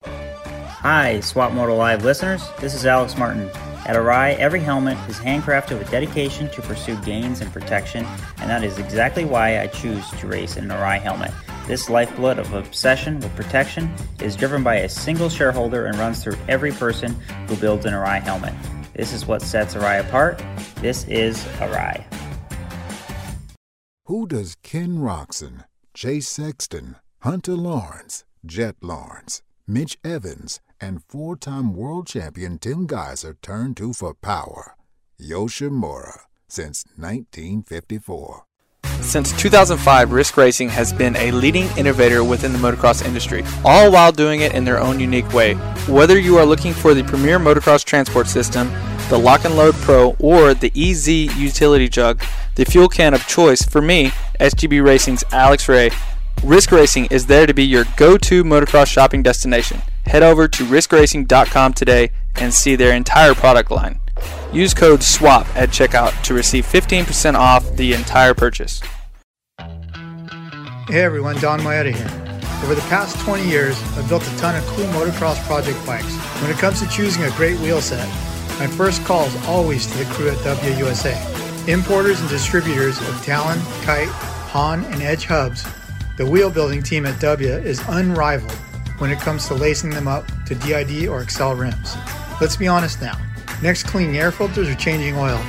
Hi, 0.05 1.19
Swap 1.19 1.51
Moto 1.51 1.75
Live 1.75 2.05
listeners. 2.05 2.41
This 2.61 2.73
is 2.73 2.85
Alex 2.85 3.17
Martin. 3.17 3.49
At 3.85 3.97
Arai, 3.97 4.37
every 4.37 4.61
helmet 4.61 4.97
is 5.09 5.17
handcrafted 5.17 5.77
with 5.77 5.91
dedication 5.91 6.49
to 6.51 6.61
pursue 6.61 6.95
gains 7.03 7.41
and 7.41 7.51
protection, 7.51 8.05
and 8.37 8.49
that 8.49 8.63
is 8.63 8.79
exactly 8.79 9.25
why 9.25 9.59
I 9.59 9.67
choose 9.67 10.09
to 10.11 10.27
race 10.27 10.55
in 10.55 10.71
an 10.71 10.77
Arai 10.77 11.01
helmet. 11.01 11.31
This 11.67 11.89
lifeblood 11.89 12.39
of 12.39 12.53
obsession 12.53 13.19
with 13.19 13.35
protection 13.35 13.93
is 14.21 14.37
driven 14.37 14.63
by 14.63 14.75
a 14.77 14.89
single 14.89 15.29
shareholder 15.29 15.87
and 15.87 15.97
runs 15.97 16.23
through 16.23 16.37
every 16.47 16.71
person 16.71 17.11
who 17.49 17.57
builds 17.57 17.85
an 17.85 17.93
Arai 17.93 18.21
helmet. 18.21 18.53
This 18.95 19.11
is 19.11 19.25
what 19.25 19.41
sets 19.41 19.73
Arai 19.73 19.99
apart. 19.99 20.43
This 20.75 21.07
is 21.07 21.43
Arai. 21.59 22.03
Who 24.05 24.27
does 24.27 24.55
Ken 24.61 24.97
Roczen, 24.97 25.63
Chase 25.93 26.27
Sexton, 26.27 26.97
Hunter 27.21 27.55
Lawrence, 27.55 28.25
Jett 28.45 28.75
Lawrence, 28.81 29.41
Mitch 29.65 29.97
Evans, 30.03 30.59
and 30.79 31.01
four 31.07 31.35
time 31.35 31.73
world 31.73 32.05
champion 32.05 32.59
Tim 32.59 32.87
Gajser 32.87 33.35
turn 33.41 33.73
to 33.75 33.93
for 33.93 34.13
power? 34.13 34.75
Yoshimura, 35.19 36.19
since 36.47 36.85
1954. 36.97 38.43
Since 39.03 39.33
2005, 39.39 40.11
Risk 40.11 40.37
Racing 40.37 40.69
has 40.69 40.91
been 40.91 41.15
a 41.17 41.31
leading 41.31 41.67
innovator 41.77 42.23
within 42.23 42.51
the 42.51 42.57
motocross 42.57 43.05
industry, 43.05 43.43
all 43.63 43.91
while 43.91 44.11
doing 44.11 44.39
it 44.39 44.55
in 44.55 44.63
their 44.63 44.79
own 44.79 44.99
unique 44.99 45.31
way. 45.33 45.53
Whether 45.87 46.17
you 46.17 46.37
are 46.37 46.45
looking 46.45 46.73
for 46.73 46.95
the 46.95 47.03
premier 47.03 47.37
motocross 47.37 47.83
transport 47.83 48.27
system, 48.27 48.71
the 49.09 49.19
Lock 49.19 49.45
and 49.45 49.55
Load 49.55 49.75
Pro, 49.75 50.15
or 50.19 50.55
the 50.55 50.71
EZ 50.75 51.07
utility 51.37 51.87
jug, 51.89 52.23
the 52.55 52.65
fuel 52.65 52.87
can 52.87 53.13
of 53.13 53.27
choice 53.27 53.61
for 53.61 53.81
me, 53.81 54.11
SGB 54.39 54.83
Racing's 54.83 55.23
Alex 55.31 55.69
Ray, 55.69 55.91
Risk 56.43 56.71
Racing 56.71 57.05
is 57.05 57.27
there 57.27 57.45
to 57.45 57.53
be 57.53 57.63
your 57.63 57.85
go 57.95 58.17
to 58.17 58.43
motocross 58.43 58.87
shopping 58.87 59.21
destination. 59.21 59.81
Head 60.05 60.23
over 60.23 60.47
to 60.47 60.65
riskracing.com 60.65 61.73
today 61.73 62.09
and 62.35 62.53
see 62.53 62.75
their 62.75 62.93
entire 62.93 63.35
product 63.35 63.69
line. 63.69 63.99
Use 64.53 64.75
code 64.75 65.01
SWAP 65.01 65.47
at 65.55 65.69
checkout 65.69 66.21
to 66.25 66.35
receive 66.35 66.63
15% 66.67 67.33
off 67.33 67.75
the 67.75 67.93
entire 67.93 68.35
purchase. 68.35 68.81
Hey 70.87 71.01
everyone, 71.01 71.37
Donn 71.39 71.59
Maeda 71.61 71.91
here. 71.91 72.63
Over 72.63 72.75
the 72.75 72.81
past 72.81 73.19
20 73.21 73.49
years, 73.49 73.81
I've 73.97 74.07
built 74.07 74.21
a 74.21 74.37
ton 74.37 74.55
of 74.55 74.63
cool 74.67 74.85
motocross 74.87 75.43
project 75.47 75.83
bikes. 75.87 76.15
When 76.39 76.51
it 76.51 76.57
comes 76.57 76.79
to 76.81 76.87
choosing 76.89 77.23
a 77.23 77.31
great 77.31 77.59
wheel 77.61 77.81
set, 77.81 78.07
my 78.59 78.67
first 78.67 79.03
call 79.05 79.25
is 79.25 79.35
always 79.47 79.87
to 79.87 79.97
the 79.97 80.05
crew 80.13 80.29
at 80.29 80.37
Dubya 80.37 80.77
USA. 80.77 81.17
Importers 81.71 82.21
and 82.21 82.29
distributors 82.29 82.99
of 83.09 83.25
Talon, 83.25 83.59
Kite, 83.81 84.07
Haan, 84.07 84.85
and 84.85 85.01
Edge 85.01 85.25
hubs, 85.25 85.65
the 86.17 86.27
wheel 86.27 86.51
building 86.51 86.83
team 86.83 87.07
at 87.07 87.19
W 87.21 87.49
is 87.49 87.81
unrivaled 87.87 88.51
when 88.99 89.09
it 89.09 89.19
comes 89.19 89.47
to 89.47 89.55
lacing 89.55 89.89
them 89.89 90.07
up 90.07 90.27
to 90.45 90.53
DID 90.53 91.07
or 91.07 91.23
Excel 91.23 91.55
rims. 91.55 91.95
Let's 92.39 92.55
be 92.55 92.67
honest 92.67 93.01
now. 93.01 93.17
Next, 93.63 93.83
cleaning 93.83 94.17
air 94.17 94.33
filters 94.33 94.67
or 94.67 94.75
changing 94.75 95.15
oil. 95.15 95.39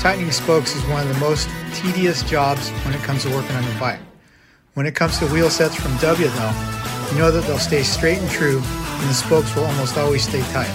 Tightening 0.00 0.32
spokes 0.32 0.74
is 0.74 0.84
one 0.86 1.06
of 1.06 1.14
the 1.14 1.20
most 1.20 1.48
tedious 1.72 2.24
jobs 2.24 2.68
when 2.84 2.92
it 2.94 3.00
comes 3.02 3.22
to 3.22 3.30
working 3.30 3.54
on 3.54 3.62
your 3.62 3.78
bike. 3.78 4.00
When 4.74 4.86
it 4.86 4.96
comes 4.96 5.20
to 5.20 5.26
wheel 5.26 5.48
sets 5.50 5.76
from 5.76 5.96
W 5.98 6.26
though, 6.26 6.52
you 7.12 7.18
know 7.18 7.30
that 7.30 7.44
they'll 7.46 7.60
stay 7.60 7.84
straight 7.84 8.18
and 8.18 8.28
true 8.28 8.56
and 8.56 9.08
the 9.08 9.14
spokes 9.14 9.54
will 9.54 9.66
almost 9.66 9.96
always 9.96 10.26
stay 10.26 10.42
tight. 10.50 10.72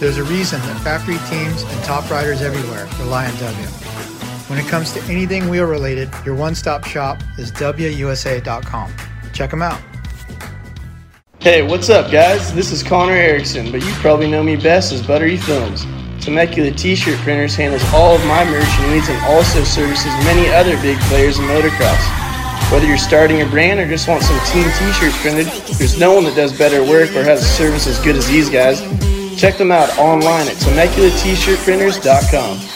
There's 0.00 0.18
a 0.18 0.24
reason 0.24 0.60
that 0.62 0.80
factory 0.82 1.16
teams 1.30 1.62
and 1.62 1.84
top 1.84 2.10
riders 2.10 2.42
everywhere 2.42 2.88
rely 2.98 3.26
on 3.26 3.36
W. 3.36 3.66
When 4.48 4.58
it 4.58 4.66
comes 4.66 4.92
to 4.94 5.02
anything 5.04 5.48
wheel 5.48 5.66
related, 5.66 6.10
your 6.24 6.34
one 6.34 6.56
stop 6.56 6.84
shop 6.84 7.22
is 7.38 7.52
DubyaUSA.com. 7.52 8.92
Check 9.32 9.50
them 9.50 9.62
out. 9.62 9.80
Hey, 11.38 11.62
what's 11.62 11.88
up, 11.88 12.10
guys? 12.10 12.52
This 12.52 12.72
is 12.72 12.82
Connor 12.82 13.12
Erickson, 13.12 13.70
but 13.70 13.80
you 13.80 13.92
probably 14.00 14.28
know 14.28 14.42
me 14.42 14.56
best 14.56 14.92
as 14.92 15.06
Buttery 15.06 15.36
Films. 15.36 15.86
Temecula 16.20 16.70
T-shirt 16.72 17.18
printers 17.20 17.54
handles 17.54 17.82
all 17.92 18.14
of 18.14 18.22
my 18.26 18.44
merch 18.44 18.68
needs 18.90 19.08
and 19.08 19.24
also 19.26 19.64
services 19.64 20.12
many 20.24 20.48
other 20.52 20.76
big 20.82 20.98
players 21.08 21.38
in 21.38 21.46
motocross. 21.46 22.02
Whether 22.70 22.86
you're 22.86 22.98
starting 22.98 23.42
a 23.42 23.46
brand 23.46 23.80
or 23.80 23.86
just 23.86 24.08
want 24.08 24.22
some 24.22 24.38
team 24.46 24.64
T-shirts 24.78 25.20
printed, 25.22 25.46
there's 25.78 25.98
no 25.98 26.14
one 26.14 26.24
that 26.24 26.34
does 26.34 26.52
better 26.56 26.82
work 26.82 27.10
or 27.10 27.22
has 27.22 27.42
a 27.42 27.44
service 27.44 27.86
as 27.86 27.98
good 28.00 28.16
as 28.16 28.26
these 28.26 28.48
guys. 28.50 28.80
Check 29.38 29.58
them 29.58 29.70
out 29.70 29.96
online 29.98 30.48
at 30.48 30.56
TemeculaT-shirtprinters.com. 30.56 32.75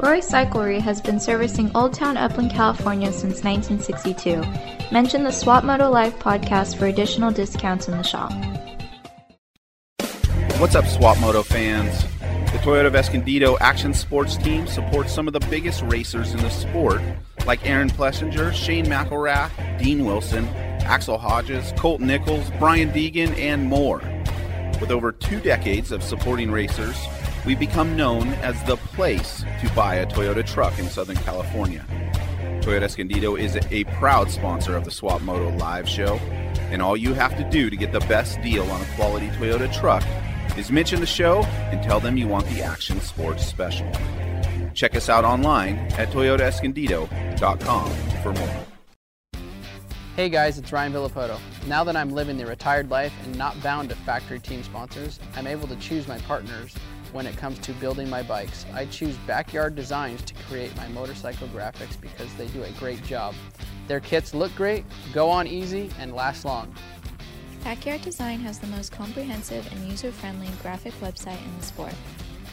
Roy 0.00 0.20
Cyclery 0.20 0.80
has 0.80 1.00
been 1.00 1.18
servicing 1.18 1.72
Old 1.74 1.92
Town 1.92 2.16
Upland, 2.16 2.52
California 2.52 3.10
since 3.10 3.42
1962. 3.42 4.44
Mention 4.92 5.24
the 5.24 5.32
Swap 5.32 5.64
Moto 5.64 5.90
Live 5.90 6.16
podcast 6.20 6.78
for 6.78 6.86
additional 6.86 7.32
discounts 7.32 7.88
in 7.88 7.96
the 7.96 8.04
shop. 8.04 8.30
What's 10.60 10.76
up, 10.76 10.86
Swap 10.86 11.18
Moto 11.18 11.42
fans? 11.42 12.04
The 12.52 12.58
Toyota 12.58 12.86
of 12.86 12.94
Escondido 12.94 13.58
Action 13.58 13.92
Sports 13.92 14.36
team 14.36 14.68
supports 14.68 15.12
some 15.12 15.26
of 15.26 15.32
the 15.32 15.44
biggest 15.50 15.82
racers 15.82 16.32
in 16.32 16.38
the 16.38 16.50
sport, 16.50 17.02
like 17.44 17.68
Aaron 17.68 17.90
Plessinger, 17.90 18.54
Shane 18.54 18.86
McElrath, 18.86 19.80
Dean 19.80 20.04
Wilson, 20.04 20.46
Axell 20.84 21.18
Hodges, 21.18 21.72
Colt 21.76 22.00
Nichols, 22.00 22.52
Brian 22.60 22.92
Deegan, 22.92 23.36
and 23.36 23.64
more. 23.64 23.98
With 24.80 24.92
over 24.92 25.10
two 25.10 25.40
decades 25.40 25.90
of 25.90 26.04
supporting 26.04 26.52
racers, 26.52 26.96
we've 27.44 27.58
become 27.58 27.96
known 27.96 28.28
as 28.42 28.62
the 28.64 28.76
place 28.76 29.44
to 29.60 29.72
buy 29.74 29.96
a 29.96 30.06
Toyota 30.06 30.46
truck 30.46 30.78
in 30.78 30.88
Southern 30.88 31.16
California. 31.16 31.84
Toyota 32.60 32.82
Escondido 32.82 33.36
is 33.36 33.56
a 33.70 33.84
proud 33.84 34.30
sponsor 34.30 34.76
of 34.76 34.84
the 34.84 34.90
Swap 34.90 35.22
Moto 35.22 35.50
live 35.56 35.88
show, 35.88 36.16
and 36.70 36.82
all 36.82 36.96
you 36.96 37.14
have 37.14 37.36
to 37.36 37.48
do 37.50 37.70
to 37.70 37.76
get 37.76 37.92
the 37.92 38.00
best 38.00 38.40
deal 38.42 38.70
on 38.70 38.80
a 38.80 38.86
quality 38.96 39.28
Toyota 39.28 39.72
truck 39.72 40.04
is 40.58 40.70
mention 40.70 41.00
the 41.00 41.06
show 41.06 41.42
and 41.70 41.82
tell 41.82 42.00
them 42.00 42.16
you 42.16 42.26
want 42.28 42.46
the 42.48 42.62
Action 42.62 43.00
Sports 43.00 43.46
Special. 43.46 43.90
Check 44.74 44.94
us 44.96 45.08
out 45.08 45.24
online 45.24 45.76
at 45.98 46.08
toyotaescondido.com 46.10 47.90
for 48.22 48.32
more. 48.32 48.64
Hey 50.16 50.28
guys, 50.28 50.58
it's 50.58 50.72
Ryan 50.72 50.92
Villopoto. 50.92 51.38
Now 51.68 51.84
that 51.84 51.94
I'm 51.94 52.10
living 52.10 52.38
the 52.38 52.44
retired 52.46 52.90
life 52.90 53.12
and 53.24 53.38
not 53.38 53.62
bound 53.62 53.90
to 53.90 53.94
factory 53.94 54.40
team 54.40 54.64
sponsors, 54.64 55.20
I'm 55.36 55.46
able 55.46 55.68
to 55.68 55.76
choose 55.76 56.08
my 56.08 56.18
partners 56.18 56.74
when 57.12 57.26
it 57.26 57.36
comes 57.36 57.58
to 57.60 57.72
building 57.74 58.08
my 58.08 58.22
bikes. 58.22 58.64
I 58.72 58.86
choose 58.86 59.16
Backyard 59.26 59.74
Designs 59.74 60.22
to 60.22 60.34
create 60.48 60.74
my 60.76 60.88
motorcycle 60.88 61.48
graphics 61.48 62.00
because 62.00 62.32
they 62.34 62.46
do 62.48 62.62
a 62.62 62.70
great 62.72 63.02
job. 63.04 63.34
Their 63.86 64.00
kits 64.00 64.34
look 64.34 64.54
great, 64.54 64.84
go 65.12 65.30
on 65.30 65.46
easy, 65.46 65.90
and 65.98 66.14
last 66.14 66.44
long. 66.44 66.74
Backyard 67.64 68.02
Design 68.02 68.40
has 68.40 68.58
the 68.58 68.66
most 68.68 68.92
comprehensive 68.92 69.66
and 69.72 69.90
user-friendly 69.90 70.48
graphic 70.62 70.92
website 71.00 71.42
in 71.44 71.58
the 71.58 71.64
sport. 71.64 71.94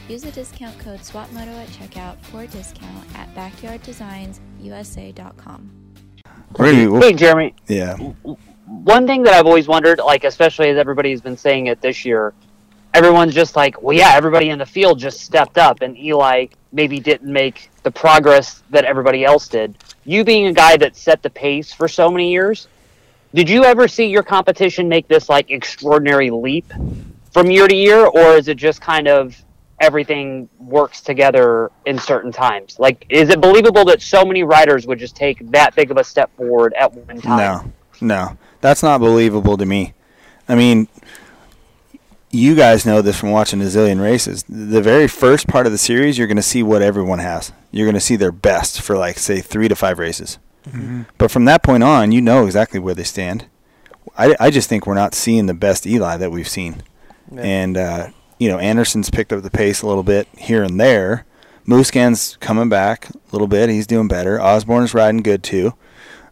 Use 0.08 0.22
the 0.22 0.32
discount 0.32 0.78
code 0.78 1.00
SWAPMOTO 1.00 1.62
at 1.62 1.68
checkout 1.68 2.18
for 2.26 2.42
a 2.42 2.46
discount 2.46 3.04
at 3.16 3.34
backyarddesigns.usa.com. 3.34 5.70
Hey, 6.58 7.12
Jeremy. 7.12 7.54
Yeah. 7.66 7.96
One 8.66 9.06
thing 9.06 9.22
that 9.24 9.34
I've 9.34 9.46
always 9.46 9.68
wondered, 9.68 9.98
like 9.98 10.24
especially 10.24 10.70
as 10.70 10.78
everybody's 10.78 11.20
been 11.20 11.36
saying 11.36 11.66
it 11.66 11.80
this 11.80 12.04
year, 12.04 12.34
everyone's 12.96 13.34
just 13.34 13.56
like, 13.56 13.82
well, 13.82 13.94
yeah, 13.94 14.12
everybody 14.14 14.48
in 14.48 14.58
the 14.58 14.66
field 14.66 14.98
just 14.98 15.20
stepped 15.20 15.58
up, 15.58 15.82
and 15.82 15.98
Eli 15.98 16.46
maybe 16.72 16.98
didn't 16.98 17.30
make 17.30 17.70
the 17.82 17.90
progress 17.90 18.62
that 18.70 18.84
everybody 18.84 19.22
else 19.22 19.48
did. 19.48 19.76
You 20.04 20.24
being 20.24 20.46
a 20.46 20.52
guy 20.52 20.78
that 20.78 20.96
set 20.96 21.22
the 21.22 21.28
pace 21.28 21.72
for 21.72 21.88
so 21.88 22.10
many 22.10 22.32
years, 22.32 22.68
did 23.34 23.50
you 23.50 23.64
ever 23.64 23.86
see 23.86 24.06
your 24.06 24.22
competition 24.22 24.88
make 24.88 25.08
this 25.08 25.28
like 25.28 25.50
extraordinary 25.50 26.30
leap 26.30 26.72
from 27.32 27.50
year 27.50 27.68
to 27.68 27.76
year, 27.76 28.06
or 28.06 28.36
is 28.36 28.48
it 28.48 28.56
just 28.56 28.80
kind 28.80 29.08
of 29.08 29.36
everything 29.78 30.48
works 30.58 31.02
together 31.02 31.70
in 31.84 31.98
certain 31.98 32.32
times? 32.32 32.78
Like, 32.78 33.04
is 33.10 33.28
it 33.28 33.42
believable 33.42 33.84
that 33.86 34.00
so 34.00 34.24
many 34.24 34.42
riders 34.42 34.86
would 34.86 34.98
just 34.98 35.14
take 35.14 35.50
that 35.50 35.74
big 35.74 35.90
of 35.90 35.98
a 35.98 36.04
step 36.04 36.34
forward 36.34 36.72
at 36.72 36.94
one 36.94 37.20
time? 37.20 37.72
No, 38.00 38.14
no, 38.14 38.38
that's 38.62 38.82
not 38.82 39.00
believable 39.00 39.58
to 39.58 39.66
me. 39.66 39.92
I 40.48 40.54
mean, 40.54 40.88
you 42.36 42.54
guys 42.54 42.86
know 42.86 43.02
this 43.02 43.18
from 43.18 43.30
watching 43.30 43.60
a 43.60 43.64
zillion 43.64 44.00
races. 44.00 44.44
The 44.48 44.82
very 44.82 45.08
first 45.08 45.48
part 45.48 45.66
of 45.66 45.72
the 45.72 45.78
series, 45.78 46.18
you're 46.18 46.26
going 46.26 46.36
to 46.36 46.42
see 46.42 46.62
what 46.62 46.82
everyone 46.82 47.18
has. 47.18 47.52
You're 47.70 47.86
going 47.86 47.94
to 47.94 48.00
see 48.00 48.16
their 48.16 48.32
best 48.32 48.80
for 48.82 48.96
like 48.96 49.18
say 49.18 49.40
three 49.40 49.68
to 49.68 49.76
five 49.76 49.98
races. 49.98 50.38
Mm-hmm. 50.68 51.02
But 51.18 51.30
from 51.30 51.44
that 51.46 51.62
point 51.62 51.82
on, 51.82 52.12
you 52.12 52.20
know 52.20 52.44
exactly 52.44 52.80
where 52.80 52.94
they 52.94 53.04
stand. 53.04 53.46
I, 54.16 54.36
I 54.38 54.50
just 54.50 54.68
think 54.68 54.86
we're 54.86 54.94
not 54.94 55.14
seeing 55.14 55.46
the 55.46 55.54
best 55.54 55.86
Eli 55.86 56.16
that 56.16 56.30
we've 56.30 56.48
seen. 56.48 56.82
Yeah. 57.30 57.42
And, 57.42 57.76
uh, 57.76 58.08
you 58.38 58.48
know, 58.48 58.58
Anderson's 58.58 59.10
picked 59.10 59.32
up 59.32 59.42
the 59.42 59.50
pace 59.50 59.82
a 59.82 59.86
little 59.86 60.02
bit 60.02 60.28
here 60.36 60.62
and 60.62 60.80
there. 60.80 61.24
Musquin's 61.64 62.36
coming 62.36 62.68
back 62.68 63.10
a 63.10 63.18
little 63.32 63.48
bit. 63.48 63.68
He's 63.68 63.86
doing 63.86 64.08
better. 64.08 64.40
Osborne's 64.40 64.94
riding 64.94 65.22
good 65.22 65.42
too. 65.42 65.74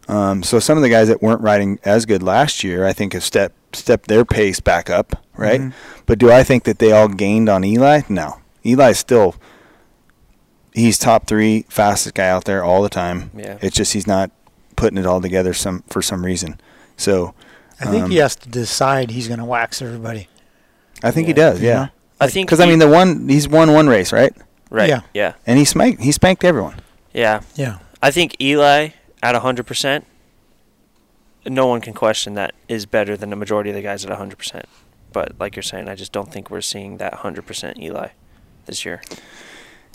Um, 0.07 0.43
so 0.43 0.59
some 0.59 0.77
of 0.77 0.83
the 0.83 0.89
guys 0.89 1.07
that 1.07 1.21
weren't 1.21 1.41
riding 1.41 1.79
as 1.83 2.05
good 2.05 2.23
last 2.23 2.63
year, 2.63 2.85
I 2.85 2.93
think, 2.93 3.13
have 3.13 3.23
stepped 3.23 3.75
stepped 3.75 4.07
their 4.07 4.23
pace 4.23 4.59
back 4.59 4.89
up, 4.89 5.24
right? 5.37 5.61
Mhm. 5.61 5.73
But 6.05 6.19
do 6.19 6.31
I 6.31 6.43
think 6.43 6.63
that 6.63 6.79
they 6.79 6.91
all 6.91 7.07
gained 7.07 7.49
on 7.49 7.63
Eli? 7.63 8.01
No. 8.09 8.39
Eli's 8.63 8.97
still 8.99 9.35
he's 10.73 10.97
top 10.97 11.27
three 11.27 11.65
fastest 11.69 12.15
guy 12.15 12.27
out 12.29 12.45
there 12.45 12.63
all 12.63 12.81
the 12.83 12.89
time. 12.89 13.31
Yeah. 13.35 13.57
It's 13.61 13.75
just 13.75 13.93
he's 13.93 14.07
not 14.07 14.31
putting 14.75 14.97
it 14.97 15.05
all 15.05 15.21
together 15.21 15.53
some 15.53 15.83
for 15.87 16.01
some 16.01 16.25
reason. 16.25 16.59
So 16.97 17.33
I 17.79 17.85
think 17.85 18.05
um, 18.05 18.11
he 18.11 18.17
has 18.17 18.35
to 18.37 18.49
decide 18.49 19.11
he's 19.11 19.27
going 19.27 19.39
to 19.39 19.45
wax 19.45 19.81
everybody. 19.81 20.27
I 21.03 21.11
think 21.11 21.27
he 21.27 21.33
does. 21.33 21.61
You 21.61 21.67
Yeah. 21.67 21.75
know? 21.75 21.87
I 22.21 22.27
think 22.27 22.47
because 22.47 22.59
I 22.61 22.65
mean 22.65 22.79
the 22.79 22.87
one 22.87 23.27
he's 23.29 23.47
won 23.47 23.73
one 23.73 23.87
race, 23.87 24.11
right? 24.13 24.33
Right. 24.69 24.89
Yeah. 24.89 25.01
Yeah. 25.13 25.33
And 25.45 25.57
he 25.59 25.65
spanked 25.65 26.01
he 26.01 26.11
spanked 26.11 26.43
everyone. 26.43 26.75
Yeah. 27.13 27.41
Yeah. 27.55 27.77
I 28.01 28.11
think 28.11 28.35
Eli 28.41 28.89
at 29.23 29.35
100%, 29.35 30.03
no 31.47 31.67
one 31.67 31.81
can 31.81 31.93
question 31.93 32.33
that 32.35 32.53
is 32.67 32.85
better 32.85 33.15
than 33.17 33.29
the 33.29 33.35
majority 33.35 33.69
of 33.69 33.75
the 33.75 33.81
guys 33.81 34.05
at 34.05 34.11
100%. 34.11 34.63
But 35.15 35.31
like 35.39 35.55
you're 35.55 35.63
saying, 35.63 35.87
I 35.87 35.95
just 35.95 36.11
don't 36.11 36.29
think 36.29 36.51
we're 36.51 36.59
seeing 36.59 36.97
that 36.97 37.13
100% 37.13 37.79
Eli 37.81 38.09
this 38.65 38.83
year. 38.83 39.01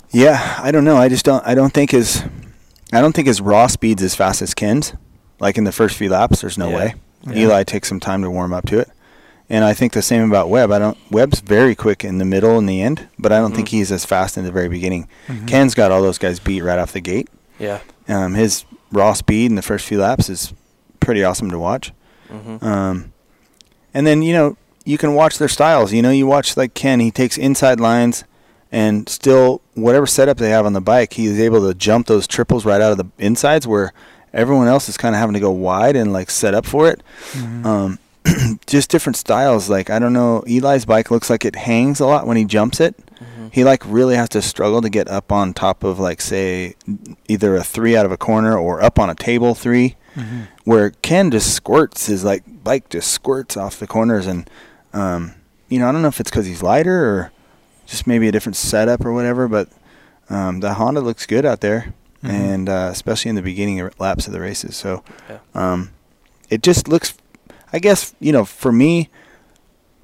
Yeah, 0.09 0.57
I 0.59 0.71
don't 0.71 0.83
know. 0.83 0.97
I 0.97 1.09
just 1.09 1.23
don't. 1.23 1.45
I 1.45 1.53
don't 1.53 1.71
think 1.71 1.91
his. 1.91 2.23
I 2.91 2.99
don't 3.01 3.13
think 3.13 3.27
his 3.27 3.39
raw 3.39 3.67
speed's 3.67 4.01
as 4.01 4.15
fast 4.15 4.41
as 4.41 4.55
Ken's. 4.55 4.93
Like 5.39 5.59
in 5.59 5.63
the 5.63 5.71
first 5.71 5.95
few 5.95 6.09
laps, 6.09 6.41
there's 6.41 6.57
no 6.57 6.69
Yeah. 6.71 6.75
way. 6.75 6.95
Yeah. 7.27 7.43
Eli 7.43 7.63
takes 7.63 7.87
some 7.87 7.99
time 7.99 8.23
to 8.23 8.31
warm 8.31 8.51
up 8.51 8.65
to 8.69 8.79
it, 8.79 8.89
and 9.47 9.63
I 9.63 9.73
think 9.75 9.93
the 9.93 10.01
same 10.01 10.27
about 10.27 10.49
Webb. 10.49 10.71
I 10.71 10.79
don't. 10.79 10.97
Webb's 11.11 11.39
very 11.39 11.75
quick 11.75 12.03
in 12.03 12.17
the 12.17 12.25
middle 12.25 12.57
and 12.57 12.67
the 12.67 12.81
end, 12.81 13.07
but 13.19 13.31
I 13.31 13.37
don't 13.37 13.55
think 13.55 13.67
Mhm. 13.67 13.71
he's 13.71 13.91
as 13.91 14.05
fast 14.05 14.37
in 14.39 14.43
the 14.43 14.51
very 14.51 14.69
beginning. 14.69 15.07
Mhm. 15.27 15.47
Ken's 15.47 15.75
got 15.75 15.91
all 15.91 16.01
those 16.01 16.17
guys 16.17 16.39
beat 16.39 16.61
right 16.63 16.79
off 16.79 16.93
the 16.93 16.99
gate. 16.99 17.29
Yeah. 17.59 17.77
Um, 18.09 18.33
his 18.33 18.65
raw 18.91 19.13
speed 19.13 19.51
in 19.51 19.55
the 19.55 19.61
first 19.61 19.85
few 19.85 19.99
laps 19.99 20.29
is 20.29 20.51
pretty 20.99 21.23
awesome 21.23 21.51
to 21.51 21.59
watch. 21.59 21.93
Mhm. 22.33 22.63
Um, 22.63 23.13
and 23.93 24.05
then 24.07 24.23
you 24.23 24.33
know 24.33 24.57
you 24.85 24.97
can 24.97 25.13
watch 25.13 25.37
their 25.37 25.47
styles. 25.47 25.93
You 25.93 26.01
know, 26.01 26.11
you 26.11 26.25
watch 26.27 26.55
like 26.57 26.73
Ken. 26.73 26.99
He 26.99 27.11
takes 27.11 27.37
inside 27.37 27.79
lines, 27.79 28.23
and 28.71 29.07
still 29.09 29.61
whatever 29.75 30.05
setup 30.07 30.37
they 30.37 30.49
have 30.49 30.65
on 30.65 30.73
the 30.73 30.81
bike, 30.81 31.13
he 31.13 31.25
is 31.25 31.39
able 31.39 31.67
to 31.67 31.73
jump 31.73 32.07
those 32.07 32.27
triples 32.27 32.65
right 32.65 32.81
out 32.81 32.91
of 32.91 32.97
the 32.97 33.05
insides 33.17 33.67
where 33.67 33.93
everyone 34.33 34.67
else 34.67 34.87
is 34.87 34.97
kind 34.97 35.13
of 35.15 35.19
having 35.19 35.33
to 35.33 35.39
go 35.39 35.51
wide 35.51 35.95
and 35.95 36.13
like 36.13 36.29
set 36.29 36.53
up 36.53 36.65
for 36.65 36.87
it. 36.89 37.01
Um, 37.65 37.99
just 38.67 38.89
different 38.89 39.17
styles. 39.17 39.69
Like 39.69 39.89
I 39.89 39.99
don't 39.99 40.13
know, 40.13 40.41
Eli's 40.47 40.85
bike 40.85 41.11
looks 41.11 41.29
like 41.29 41.43
it 41.45 41.55
hangs 41.55 41.99
a 41.99 42.05
lot 42.05 42.25
when 42.27 42.37
he 42.37 42.45
jumps 42.45 42.79
it. 42.79 42.95
He 43.51 43.65
like 43.65 43.83
really 43.85 44.15
has 44.15 44.29
to 44.29 44.41
struggle 44.41 44.81
to 44.81 44.89
get 44.89 45.09
up 45.09 45.29
on 45.31 45.53
top 45.53 45.83
of 45.83 45.99
like 45.99 46.21
say 46.21 46.75
either 47.27 47.55
a 47.57 47.63
three 47.63 47.97
out 47.97 48.05
of 48.05 48.11
a 48.13 48.17
corner 48.17 48.57
or 48.57 48.81
up 48.81 48.97
on 48.97 49.09
a 49.09 49.15
table 49.15 49.53
3 49.55 49.95
Mhm. 50.15 50.47
where 50.65 50.89
Ken 51.01 51.31
just 51.31 51.53
squirts 51.53 52.05
his 52.07 52.23
like 52.23 52.43
bike 52.63 52.89
just 52.89 53.11
squirts 53.11 53.55
off 53.57 53.79
the 53.79 53.87
corners 53.87 54.25
and 54.27 54.49
um, 54.93 55.33
you 55.69 55.79
know 55.79 55.87
I 55.87 55.91
don't 55.91 56.01
know 56.01 56.07
if 56.07 56.19
it's 56.19 56.29
because 56.29 56.45
he's 56.45 56.61
lighter 56.63 57.05
or 57.05 57.31
just 57.85 58.07
maybe 58.07 58.27
a 58.27 58.31
different 58.31 58.55
setup 58.55 59.05
or 59.05 59.11
whatever, 59.13 59.47
but 59.47 59.69
um, 60.29 60.59
the 60.61 60.73
Honda 60.75 61.01
looks 61.01 61.25
good 61.25 61.45
out 61.45 61.61
there, 61.61 61.93
Mhm. 62.23 62.29
and 62.29 62.69
uh, 62.69 62.89
especially 62.91 63.29
in 63.29 63.35
the 63.35 63.41
beginning 63.41 63.79
of 63.81 63.99
laps 63.99 64.27
of 64.27 64.33
the 64.33 64.39
races. 64.39 64.75
So 64.75 65.03
Yeah. 65.29 65.37
um, 65.55 65.89
it 66.49 66.61
just 66.63 66.87
looks, 66.87 67.13
I 67.73 67.79
guess 67.79 68.13
you 68.19 68.31
know, 68.31 68.45
for 68.45 68.71
me, 68.71 69.09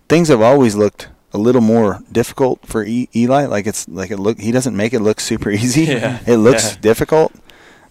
things 0.10 0.28
have 0.30 0.42
always 0.42 0.76
looked 0.76 1.10
a 1.34 1.38
little 1.38 1.62
more 1.62 2.02
difficult 2.12 2.66
for 2.66 2.84
e- 2.86 3.10
Eli. 3.16 3.46
Like 3.46 3.68
it's 3.68 3.88
like 3.88 4.12
it 4.12 4.18
look 4.18 4.40
he 4.40 4.52
doesn't 4.52 4.76
make 4.76 4.94
it 4.94 5.00
look 5.02 5.20
super 5.20 5.50
easy. 5.62 5.84
Yeah. 5.84 6.20
It 6.26 6.38
looks 6.38 6.74
Yeah. 6.74 6.78
difficult, 6.82 7.34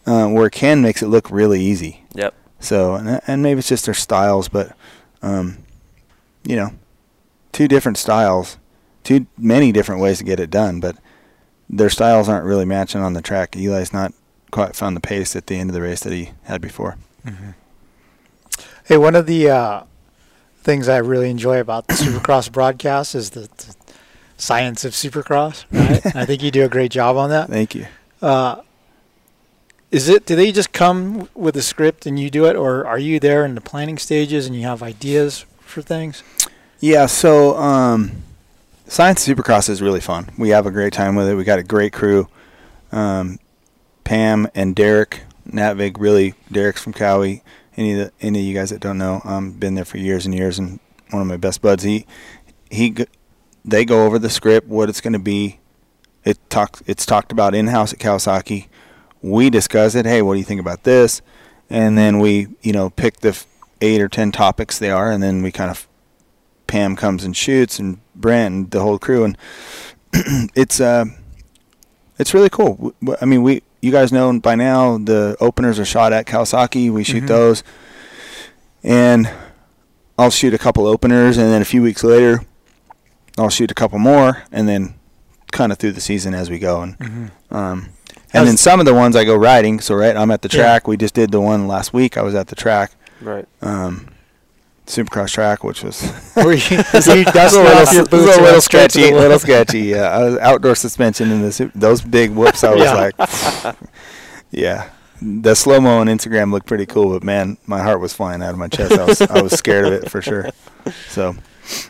uh, 0.07 0.26
where 0.28 0.51
Ken 0.51 0.82
makes 0.82 1.03
it 1.03 1.09
look 1.09 1.30
really 1.30 1.61
easy. 1.61 2.05
Yep. 2.14 2.34
So 2.61 2.94
and, 2.94 3.20
and 3.26 3.42
maybe 3.42 3.59
it's 3.61 3.68
just 3.68 3.84
their 3.84 3.94
styles, 3.94 4.49
but 4.49 4.72
um, 5.22 5.59
you 6.44 6.57
know, 6.57 6.70
two 7.57 7.66
different 7.66 7.96
styles, 7.96 8.59
two 9.02 9.26
many 9.38 9.72
different 9.72 9.98
ways 9.98 10.18
to 10.18 10.24
get 10.24 10.38
it 10.38 10.50
done, 10.50 10.78
but 10.78 10.94
their 11.70 11.88
styles 11.88 12.28
aren't 12.28 12.44
really 12.44 12.66
matching 12.66 13.00
on 13.00 13.14
the 13.14 13.22
track. 13.22 13.57
Eli's 13.57 13.94
not 13.94 14.12
quite 14.50 14.76
found 14.76 14.94
the 14.94 15.00
pace 15.00 15.34
at 15.34 15.46
the 15.46 15.57
end 15.57 15.70
of 15.70 15.74
the 15.74 15.80
race 15.80 16.00
that 16.00 16.12
he 16.12 16.32
had 16.42 16.61
before. 16.61 16.98
Hey, 18.84 18.98
one 18.98 19.16
of 19.16 19.24
the 19.24 19.48
uh, 19.48 19.84
things 20.59 20.86
I 20.86 20.98
really 20.98 21.30
enjoy 21.30 21.59
about 21.59 21.86
the 21.86 21.94
Supercross 21.94 22.52
broadcast 22.52 23.14
is 23.14 23.30
the, 23.30 23.48
the 23.57 23.74
science 24.36 24.84
of 24.84 24.92
Supercross. 24.92 25.64
Right? 25.72 26.04
I 26.14 26.26
think 26.26 26.42
you 26.42 26.50
do 26.50 26.62
a 26.62 26.68
great 26.68 26.90
job 26.90 27.16
on 27.16 27.30
that. 27.30 27.48
Thank 27.48 27.74
you. 27.74 27.86
Uh, 28.20 28.61
is 29.90 30.11
it? 30.11 30.26
Do 30.26 30.36
they 30.36 30.52
just 30.52 30.72
come 30.72 31.30
with 31.34 31.57
a 31.57 31.62
script 31.62 32.04
and 32.04 32.20
you 32.20 32.28
do 32.28 32.44
it, 32.44 32.54
or 32.54 32.86
are 32.86 32.98
you 32.98 33.18
there 33.18 33.46
in 33.46 33.54
the 33.54 33.62
planning 33.62 33.96
stages 33.96 34.46
and 34.46 34.54
you 34.54 34.62
have 34.62 34.82
ideas 34.82 35.46
for 35.61 35.80
things? 35.80 36.22
Yeah, 36.87 37.07
so 37.07 37.57
um, 37.57 38.12
Science 38.87 39.26
Supercross 39.26 39.68
is 39.68 39.82
really 39.82 39.99
fun. 39.99 40.30
We 40.39 40.51
have 40.51 40.66
a 40.66 40.70
great 40.70 40.93
time 40.93 41.16
with 41.16 41.28
it. 41.28 41.34
We 41.34 41.43
got 41.43 41.59
a 41.59 41.64
great 41.64 41.93
crew. 41.93 42.28
Um, 42.93 43.41
Pam 44.05 44.47
and 44.55 44.72
Derek 44.76 45.22
Natvig, 45.51 45.97
really, 45.99 46.34
Derek's 46.53 46.80
from 46.80 46.93
Kawi. 46.93 47.43
Any 47.76 47.95
of 47.95 47.99
the, 47.99 48.12
any 48.24 48.39
of 48.39 48.45
you 48.45 48.55
guys 48.55 48.70
that 48.70 48.78
don't 48.78 48.99
know, 48.99 49.20
um, 49.24 49.51
been 49.51 49.74
there 49.74 49.84
for 49.84 49.99
years 49.99 50.26
and 50.26 50.32
years, 50.32 50.61
and 50.61 50.78
one 51.11 51.22
of 51.22 51.26
my 51.26 51.37
best 51.37 51.61
buds. 51.61 51.82
He 51.82 52.07
he, 52.70 52.95
they 53.64 53.84
go 53.84 54.07
over 54.07 54.20
the 54.20 54.30
script, 54.30 54.68
what 54.68 54.89
it's 54.89 55.01
going 55.01 55.12
to 55.12 55.18
be. 55.18 55.59
It 56.24 56.39
talk 56.51 56.80
it's 56.87 57.05
talked 57.05 57.32
about 57.32 57.53
in 57.53 57.66
house 57.66 57.93
at 57.95 57.99
Kawasaki. 57.99 58.68
We 59.22 59.51
discuss 59.51 59.97
it. 59.97 60.07
Hey, 60.07 60.22
what 60.22 60.34
do 60.34 60.39
you 60.39 60.45
think 60.45 60.61
about 60.61 60.84
this? 60.84 61.20
And 61.68 61.99
then 61.99 62.20
we, 62.20 62.47
you 62.62 62.72
know, 62.72 62.91
pick 62.91 63.16
the 63.22 63.45
eight 63.80 64.01
or 64.01 64.09
ten 64.09 64.30
topics 64.30 64.78
they 64.78 64.93
are, 64.93 65.11
and 65.11 65.20
then 65.20 65.43
we 65.43 65.51
kind 65.51 65.72
of 65.72 65.89
Pam 66.67 66.97
comes 66.97 67.25
and 67.25 67.37
shoots, 67.37 67.79
and 67.79 67.99
Brent 68.14 68.55
and 68.55 68.71
the 68.71 68.81
whole 68.81 68.99
crew, 68.99 69.25
and 69.25 69.39
it's 70.55 70.81
uh, 70.81 71.05
it's 72.19 72.35
really 72.35 72.49
cool. 72.51 72.95
I 73.21 73.25
mean, 73.25 73.43
we 73.43 73.62
you 73.83 73.93
guys 73.93 74.12
know 74.12 74.39
by 74.41 74.55
now 74.55 74.99
the 74.99 75.37
openers 75.41 75.79
are 75.79 75.85
shot 75.85 76.12
at 76.12 76.27
Kawasaki. 76.27 76.91
We 76.91 77.05
shoot 77.05 77.25
Mhm. 77.25 77.29
those, 77.29 77.62
and 78.83 79.31
I'll 80.19 80.31
shoot 80.31 80.55
a 80.55 80.59
couple 80.59 80.87
openers, 80.87 81.37
and 81.37 81.53
then 81.53 81.62
a 81.62 81.67
few 81.67 81.83
weeks 81.83 82.03
later, 82.03 82.41
I'll 83.39 83.51
shoot 83.51 83.71
a 83.71 83.75
couple 83.75 83.99
more, 83.99 84.43
and 84.51 84.69
then 84.69 84.95
kind 85.53 85.71
of 85.73 85.79
through 85.79 85.93
the 85.93 86.01
season 86.01 86.35
as 86.35 86.51
we 86.51 86.59
go, 86.59 86.83
and 86.83 86.99
Mhm. 86.99 87.31
um, 87.55 87.89
and 88.33 88.47
then 88.49 88.57
some 88.57 88.81
of 88.81 88.87
the 88.87 88.95
ones 88.95 89.14
I 89.17 89.25
go 89.25 89.37
riding. 89.37 89.81
So 89.81 89.95
right, 89.95 90.17
I'm 90.17 90.31
at 90.31 90.43
the 90.43 90.49
Yeah. 90.49 90.62
track. 90.62 90.89
We 90.89 90.97
just 90.97 91.14
did 91.14 91.31
the 91.31 91.41
one 91.41 91.69
last 91.69 91.93
week. 91.95 92.17
I 92.17 92.23
was 92.23 92.35
at 92.35 92.49
the 92.49 92.57
track. 92.57 92.93
Right. 93.21 93.47
Um, 93.62 94.09
Supercross 94.87 95.32
track, 95.32 95.64
which 95.64 95.82
was 95.82 96.01
Were 96.37 96.53
you- 96.55 96.61
It's 96.95 97.07
were 97.09 97.16
you 97.16 97.24
a 97.24 97.32
little, 97.32 97.82
off 97.82 97.93
your 97.93 98.03
it's 98.05 98.12
a 98.12 98.16
little, 98.16 98.30
and 98.34 98.43
went 98.43 98.62
straight 98.62 98.91
to 98.91 98.99
sketchy, 98.99 99.11
the 99.11 99.16
little 99.18 99.39
sketchy. 99.39 99.80
Yeah, 99.80 100.09
I 100.16 100.22
was 100.24 100.39
outdoor 100.39 100.74
suspension 100.74 101.30
and 101.32 101.45
the 101.45 101.70
those 101.74 102.03
big 102.03 102.30
whoops. 102.30 102.62
I 102.64 102.70
was 102.74 102.82
Yeah. 102.84 102.95
like, 102.95 103.76
yeah. 104.51 104.91
The 105.22 105.55
slow 105.55 105.80
mo 105.80 105.99
on 105.99 106.09
Instagram 106.09 106.53
looked 106.53 106.66
pretty 106.66 106.84
cool, 106.87 107.11
but 107.14 107.24
man, 107.24 107.57
my 107.66 107.82
heart 107.82 108.01
was 108.01 108.12
flying 108.12 108.43
out 108.43 108.51
of 108.51 108.59
my 108.59 108.68
chest. 108.68 108.93
I 108.93 109.05
was 109.07 109.20
I 109.22 109.41
was 109.41 109.53
scared 109.55 109.87
of 109.87 109.93
it 109.95 110.11
for 110.11 110.20
sure. 110.20 110.51
So 111.09 111.34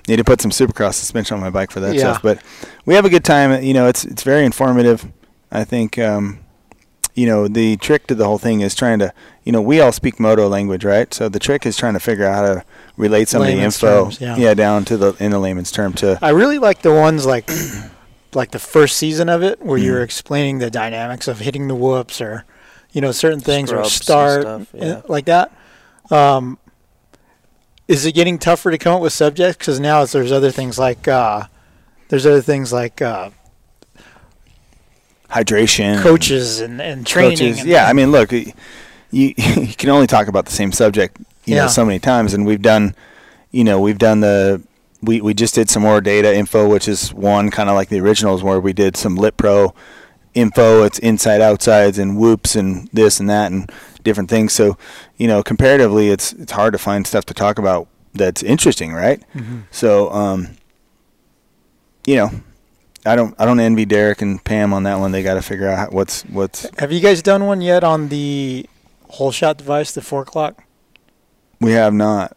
need 0.07 0.16
to 0.16 0.24
put 0.24 0.40
some 0.40 0.53
Supercross 0.53 0.94
suspension 0.94 1.34
on 1.34 1.40
my 1.40 1.51
bike 1.51 1.70
for 1.72 1.80
that 1.80 1.94
Yeah. 1.94 2.01
stuff. 2.12 2.22
But 2.22 2.40
we 2.86 2.94
have 2.94 3.05
a 3.05 3.11
good 3.11 3.24
time. 3.24 3.62
You 3.64 3.74
know, 3.74 3.88
it's 3.88 4.05
it's 4.05 4.22
very 4.22 4.44
informative. 4.47 5.05
I 5.51 5.64
think 5.64 5.99
um, 5.99 6.38
you 7.16 7.26
know 7.26 7.48
the 7.48 7.76
trick 7.78 8.06
to 8.06 8.14
the 8.14 8.24
whole 8.26 8.38
thing 8.38 8.60
is 8.60 8.74
trying 8.74 9.00
to 9.00 9.12
you 9.42 9.50
know 9.50 9.60
we 9.60 9.80
all 9.80 9.90
speak 9.90 10.20
moto 10.20 10.46
language, 10.48 10.84
right? 10.84 11.12
So 11.12 11.28
the 11.28 11.40
trick 11.40 11.66
is 11.66 11.76
trying 11.76 11.94
to 11.94 12.00
figure 12.00 12.26
out 12.26 12.34
how 12.34 12.54
to 12.54 12.64
relate 12.96 13.28
some 13.28 13.42
Layman's 13.42 13.76
of 13.76 13.80
the 13.80 13.86
info, 13.88 14.04
terms, 14.04 14.38
yeah. 14.38 14.54
down 14.54 14.84
to 14.84 14.96
the 14.96 15.14
in 15.18 15.32
a 15.32 15.38
layman's 15.40 15.72
term 15.72 15.92
to 15.94 16.18
I 16.22 16.30
really 16.30 16.58
like 16.58 16.82
the 16.82 16.92
ones 16.92 17.26
like 17.26 17.50
like 18.34 18.50
the 18.52 18.58
first 18.60 18.96
season 18.98 19.28
of 19.28 19.42
it 19.42 19.60
where 19.62 19.78
Mm. 19.78 19.84
you're 19.84 20.02
explaining 20.02 20.58
the 20.58 20.70
dynamics 20.70 21.26
of 21.26 21.40
hitting 21.40 21.68
the 21.68 21.74
whoops 21.74 22.20
or 22.20 22.44
you 22.92 23.00
know 23.00 23.12
certain 23.12 23.40
things 23.40 23.72
or 23.72 23.82
Scrubs 23.84 23.94
and 23.94 24.02
start 24.04 24.42
stuff, 24.42 24.68
yeah. 24.74 25.02
like 25.08 25.24
that. 25.24 25.50
Um, 26.10 26.58
is 27.88 28.04
it 28.04 28.12
getting 28.12 28.38
tougher 28.38 28.70
to 28.70 28.78
come 28.78 28.94
up 28.96 29.00
with 29.02 29.12
subjects 29.12 29.58
because 29.58 29.80
now 29.80 30.02
it's, 30.02 30.12
there's 30.12 30.32
other 30.32 30.50
things 30.50 30.78
like 30.78 31.06
uh, 31.08 31.44
there's 32.08 32.26
other 32.26 32.42
things 32.42 32.72
like 32.72 33.00
uh, 33.00 33.30
hydration, 35.45 36.01
coaches 36.03 36.61
and, 36.61 36.80
and 36.80 37.07
training. 37.07 37.39
coaches. 37.39 37.59
and- 37.61 37.68
yeah, 37.68 37.87
I 37.89 37.93
mean, 37.93 38.11
look, 38.12 38.32
you 38.32 38.53
you 39.11 39.34
can 39.76 39.91
only 39.91 40.07
talk 40.07 40.28
about 40.28 40.47
the 40.47 40.53
same 40.53 40.72
subject, 40.72 41.18
you 41.45 41.55
Yeah. 41.55 41.62
know, 41.62 41.68
so 41.68 41.84
many 41.84 41.99
times, 41.99 42.34
and 42.34 42.45
we've 42.47 42.62
done, 42.62 42.95
you 43.51 43.64
know, 43.64 43.80
we've 43.80 43.99
done 43.99 44.20
the. 44.20 44.62
We, 45.03 45.20
we 45.20 45.34
just 45.34 45.55
did 45.55 45.68
some 45.68 45.82
more 45.82 46.01
data 46.01 46.34
info, 46.34 46.66
which 46.68 46.89
is 46.89 47.12
one 47.12 47.51
kind 47.51 47.68
of 47.68 47.74
like 47.76 47.91
the 47.91 48.01
originals, 48.01 48.43
where 48.43 48.59
we 48.59 48.72
did 48.72 48.97
some 48.97 49.14
Lit 49.14 49.37
Pro 49.37 49.74
info. 50.34 50.84
It's 50.84 50.99
inside, 51.01 51.41
outsides, 51.43 51.99
and 51.99 52.16
whoops, 52.18 52.57
and 52.57 52.89
this 52.93 53.20
and 53.20 53.28
that, 53.28 53.53
and 53.53 53.70
different 54.03 54.30
things. 54.30 54.53
So, 54.55 54.76
you 55.18 55.28
know, 55.28 55.43
comparatively, 55.43 56.09
it's 56.09 56.32
it's 56.32 56.53
hard 56.53 56.72
to 56.72 56.78
find 56.78 57.07
stuff 57.07 57.26
to 57.26 57.34
talk 57.34 57.59
about 57.59 57.87
that's 58.14 58.43
interesting, 58.43 58.95
right? 58.95 59.22
Mhm. 59.37 59.64
So, 59.70 60.11
um, 60.12 60.57
you 62.07 62.16
know, 62.16 62.30
I 63.07 63.16
don't 63.16 63.34
I 63.38 63.44
don't 63.44 63.61
envy 63.61 63.84
Derek 63.84 64.20
and 64.22 64.42
Pam 64.42 64.72
on 64.72 64.82
that 64.82 64.98
one. 64.98 65.12
They 65.12 65.22
got 65.22 65.34
to 65.34 65.42
figure 65.42 65.68
out 65.68 65.92
what's 65.92 66.22
what's 66.24 66.68
Have 66.78 66.92
you 66.92 67.00
guys 67.00 67.22
done 67.22 67.46
one 67.46 67.61
yet 67.61 67.84
on 67.84 68.09
the 68.09 68.66
whole 69.11 69.30
shot 69.30 69.57
device, 69.59 69.92
the 69.92 70.02
four 70.02 70.22
o'clock? 70.22 70.64
we 71.61 71.72
have 71.72 71.94
not. 71.94 72.36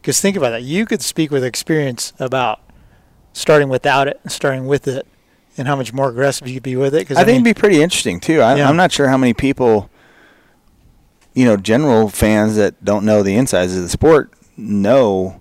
Because 0.00 0.20
think 0.20 0.36
about 0.36 0.50
that. 0.50 0.62
You 0.62 0.84
could 0.84 1.00
speak 1.00 1.30
with 1.30 1.42
experience 1.42 2.12
about 2.18 2.60
starting 3.32 3.70
without 3.70 4.06
it 4.06 4.20
and 4.22 4.30
starting 4.30 4.66
with 4.66 4.86
it 4.86 5.06
and 5.56 5.66
how 5.66 5.76
much 5.76 5.92
more 5.92 6.10
aggressive 6.10 6.46
you 6.46 6.54
could 6.54 6.62
be 6.62 6.76
with 6.76 6.94
it. 6.94 7.06
Cause, 7.06 7.16
I, 7.16 7.20
think 7.20 7.36
mean, 7.38 7.46
it'd 7.46 7.56
be 7.56 7.60
pretty 7.60 7.82
interesting 7.82 8.20
too. 8.20 8.42
I, 8.42 8.56
Yeah. 8.56 8.68
I'm 8.68 8.76
not 8.76 8.92
sure 8.92 9.08
how 9.08 9.16
many 9.16 9.32
people, 9.32 9.88
you 11.32 11.44
know, 11.46 11.56
general 11.56 12.08
fans 12.10 12.56
that 12.56 12.84
don't 12.84 13.04
know 13.04 13.22
the 13.22 13.34
insides 13.34 13.74
of 13.76 13.82
the 13.82 13.88
sport 13.88 14.32
know. 14.56 15.40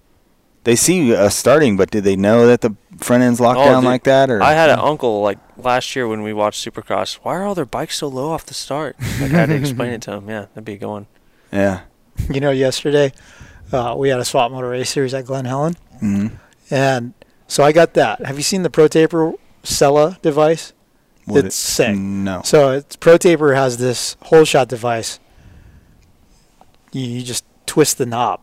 They 0.64 0.76
see 0.78 1.14
us 1.14 1.36
starting, 1.36 1.76
but 1.76 1.92
did 1.92 2.04
they 2.06 2.16
know 2.16 2.48
that 2.48 2.62
the 2.62 2.76
front 3.00 3.22
end's 3.24 3.42
locked 3.42 3.60
Oh, 3.60 3.66
down 3.66 3.82
dude, 3.84 3.90
like 3.90 4.04
that? 4.04 4.30
Or 4.30 4.42
I 4.42 4.54
had 4.54 4.70
an 4.70 4.80
uncle 4.80 5.22
like 5.22 5.38
last 5.58 5.96
year 5.96 6.08
when 6.08 6.22
we 6.24 6.32
watched 6.32 6.66
Supercross. 6.66 7.16
Why 7.16 7.36
are 7.36 7.44
all 7.44 7.54
their 7.56 7.66
bikes 7.66 7.98
so 7.98 8.08
low 8.08 8.30
off 8.32 8.46
the 8.46 8.54
start? 8.54 8.96
Like 9.20 9.32
I 9.34 9.40
had 9.40 9.50
to 9.50 9.56
explain 9.56 9.92
it 9.92 10.02
to 10.04 10.14
him. 10.14 10.30
Yeah, 10.30 10.46
that'd 10.54 10.64
be 10.64 10.74
a 10.74 10.78
good 10.78 10.88
one. 10.88 11.08
yeah. 11.52 11.82
you 12.30 12.40
know, 12.40 12.52
yesterday 12.52 13.12
uh, 13.74 13.96
we 13.98 14.08
had 14.10 14.20
a 14.20 14.26
Swap 14.26 14.52
Moto 14.52 14.68
race 14.70 14.90
series 14.90 15.14
at 15.14 15.26
Glen 15.26 15.46
Helen. 15.46 15.76
hmm 16.00 16.28
And 16.72 17.14
so 17.48 17.64
I 17.64 17.72
got 17.74 17.94
that. 17.96 18.26
Have 18.26 18.38
you 18.38 18.44
seen 18.44 18.64
the 18.64 18.70
Pro 18.70 18.88
Taper 18.88 19.34
Sella 19.64 20.18
device? 20.22 20.72
What 21.26 21.46
it's 21.46 21.56
it- 21.58 21.60
sick. 21.74 21.96
no. 21.98 22.42
So 22.46 22.72
it's 22.72 22.96
Pro 22.96 23.18
Taper 23.18 23.54
has 23.56 23.78
this 23.78 24.16
whole 24.24 24.46
shot 24.46 24.70
device. 24.70 25.20
You, 26.94 27.02
you 27.06 27.22
just 27.24 27.44
twist 27.66 27.98
the 27.98 28.06
knob, 28.06 28.40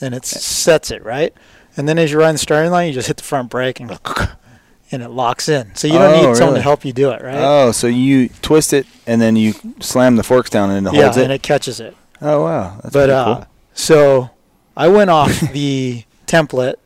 and 0.00 0.14
it 0.14 0.24
sets 0.24 0.90
it 0.90 1.04
right. 1.04 1.32
And 1.76 1.88
then 1.88 1.98
as 1.98 2.10
you 2.10 2.18
ride 2.18 2.32
the 2.32 2.38
starting 2.38 2.70
line, 2.70 2.88
you 2.88 2.94
just 2.94 3.08
hit 3.08 3.16
the 3.18 3.22
front 3.22 3.50
brake 3.50 3.80
and 3.80 3.90
and 4.92 5.02
it 5.02 5.10
locks 5.10 5.48
in. 5.48 5.74
So 5.74 5.86
you 5.88 5.94
don't 5.94 6.14
Oh, 6.24 6.28
need 6.28 6.36
someone 6.36 6.54
to 6.56 6.62
help 6.62 6.84
you 6.84 6.92
do 6.92 7.10
it, 7.10 7.22
right? 7.22 7.36
Oh, 7.38 7.72
so 7.72 7.86
you 7.86 8.28
twist 8.42 8.72
it 8.72 8.86
and 9.06 9.20
then 9.20 9.36
you 9.36 9.54
slam 9.80 10.16
the 10.16 10.22
forks 10.22 10.48
down 10.50 10.70
and 10.70 10.86
it 10.86 10.94
yeah, 10.94 11.02
holds 11.04 11.16
it. 11.18 11.24
and 11.24 11.32
it 11.32 11.42
catches 11.42 11.80
it. 11.80 11.94
Oh 12.22 12.44
wow, 12.44 12.78
that's 12.82 12.92
but 12.94 13.10
uh, 13.10 13.34
cool. 13.36 13.46
so 13.74 14.30
I 14.76 14.88
went 14.88 15.10
off 15.10 15.38
the 15.52 16.04
template 16.26 16.76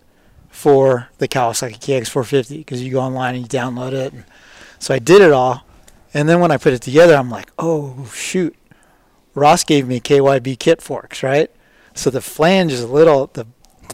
for 0.48 1.08
the 1.18 1.28
Kawasaki 1.28 1.78
KX450 1.78 2.58
because 2.58 2.82
you 2.82 2.90
go 2.90 3.00
online 3.00 3.36
and 3.36 3.42
you 3.44 3.48
download 3.48 3.92
it. 3.92 4.12
And 4.12 4.24
so 4.80 4.92
I 4.92 4.98
did 4.98 5.22
it 5.22 5.30
all, 5.30 5.64
and 6.12 6.28
then 6.28 6.40
when 6.40 6.50
I 6.50 6.56
put 6.56 6.72
it 6.72 6.82
together, 6.82 7.14
I'm 7.14 7.30
like, 7.30 7.50
oh 7.60 8.10
shoot, 8.12 8.56
Ross 9.34 9.62
gave 9.62 9.86
me 9.86 10.00
KYB 10.00 10.58
kit 10.58 10.82
forks, 10.82 11.22
right? 11.22 11.48
So 12.00 12.08
the 12.08 12.22
flange 12.22 12.72
is 12.72 12.80
a 12.80 12.86
little 12.86 13.26
the 13.34 13.46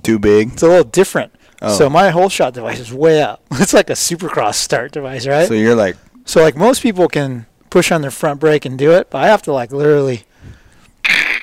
Too 0.05 0.21
big. 0.21 0.53
it's 0.53 0.63
a 0.63 0.69
little 0.69 0.85
different. 0.85 1.33
Oh. 1.61 1.77
So 1.77 1.91
my 1.91 2.11
whole 2.11 2.29
shot 2.29 2.55
device 2.55 2.79
is 2.79 2.93
way 2.93 3.21
up. 3.21 3.43
It's 3.53 3.75
like 3.75 3.91
a 3.91 3.95
supercross 3.95 4.55
start 4.55 4.93
device, 4.93 5.27
right? 5.27 5.49
So 5.49 5.55
you're 5.55 5.75
like, 5.75 5.97
So 6.25 6.41
like 6.41 6.57
most 6.57 6.83
people 6.83 7.09
can 7.09 7.47
push 7.69 7.91
on 7.91 8.03
their 8.03 8.13
front 8.13 8.39
brake 8.39 8.65
and 8.65 8.79
do 8.79 8.93
it, 8.93 9.11
but 9.11 9.25
I 9.25 9.27
have 9.27 9.43
to 9.43 9.53
like 9.53 9.73
literally 9.73 10.23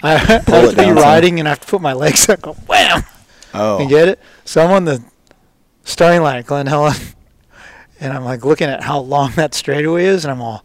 I 0.02 0.12
have 0.18 0.46
to 0.46 0.74
be 0.76 0.84
some. 0.84 0.96
riding 0.96 1.40
and 1.40 1.50
I 1.50 1.52
have 1.52 1.60
to 1.60 1.68
put 1.68 1.82
my 1.82 1.94
legs 2.04 2.30
up, 2.30 2.42
go 2.42 2.54
wham, 2.54 3.04
oh, 3.54 3.80
and 3.82 3.90
get 3.90 4.08
it. 4.08 4.20
So 4.46 4.64
I'm 4.64 4.72
on 4.72 4.86
the 4.86 5.04
starting 5.84 6.22
line 6.22 6.38
at 6.38 6.46
Glen 6.46 6.68
Helen, 6.68 6.96
and 8.00 8.14
I'm 8.14 8.24
like 8.24 8.46
looking 8.46 8.68
at 8.70 8.84
how 8.84 9.00
long 9.00 9.32
that 9.36 9.54
straightaway 9.54 10.06
is, 10.06 10.24
and 10.24 10.32
I'm 10.32 10.42
all, 10.42 10.64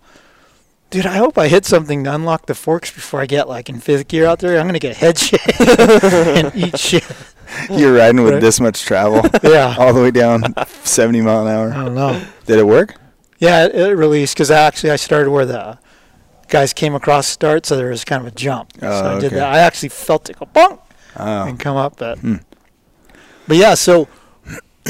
dude, 0.90 1.06
I 1.06 1.16
hope 1.16 1.36
I 1.38 1.48
hit 1.48 1.64
something 1.64 2.04
to 2.04 2.14
unlock 2.14 2.46
the 2.46 2.54
forks 2.54 2.90
before 2.92 3.20
I 3.20 3.26
get 3.26 3.48
like 3.48 3.68
in 3.68 3.80
fifth 3.80 4.08
gear 4.08 4.26
out 4.26 4.38
there. 4.38 4.58
I'm 4.58 4.66
gonna 4.66 4.78
get 4.78 4.96
head 4.96 5.18
shit 5.18 5.40
and 5.60 6.54
eat 6.54 6.78
shit. 6.78 7.04
you're 7.70 7.94
riding 7.94 8.22
with 8.22 8.34
Right. 8.34 8.40
this 8.42 8.60
much 8.60 8.82
travel. 8.82 9.22
Yeah. 9.42 9.74
all 9.78 9.92
the 9.92 10.02
way 10.02 10.10
down 10.10 10.54
70 10.84 11.20
mile 11.22 11.46
an 11.46 11.54
hour. 11.54 11.72
I 11.72 11.84
don't 11.84 11.94
know. 11.94 12.22
Did 12.46 12.58
it 12.58 12.66
work? 12.66 12.94
Yeah, 13.38 13.66
it, 13.66 13.74
it 13.74 13.94
released 13.96 14.34
because 14.34 14.50
actually 14.50 14.90
I 14.90 14.96
started 14.96 15.30
where 15.30 15.46
the 15.46 15.78
guys 16.48 16.72
came 16.72 16.94
across 16.94 17.26
the 17.28 17.32
start, 17.32 17.66
so 17.66 17.76
there 17.76 17.88
was 17.90 18.04
kind 18.04 18.20
of 18.26 18.32
a 18.32 18.34
jump. 18.34 18.72
Oh, 18.82 19.00
so 19.00 19.16
I 19.16 19.20
did 19.20 19.32
that. 19.32 19.52
I 19.54 19.58
actually 19.60 19.90
felt 19.90 20.28
it 20.30 20.38
go 20.38 20.46
bonk 20.46 20.80
Oh, 21.16 21.44
and 21.44 21.58
come 21.58 21.76
up, 21.76 21.96
but 21.98 22.18
Hmm. 22.18 22.36
but 23.46 23.56
yeah. 23.56 23.74
So 23.74 24.08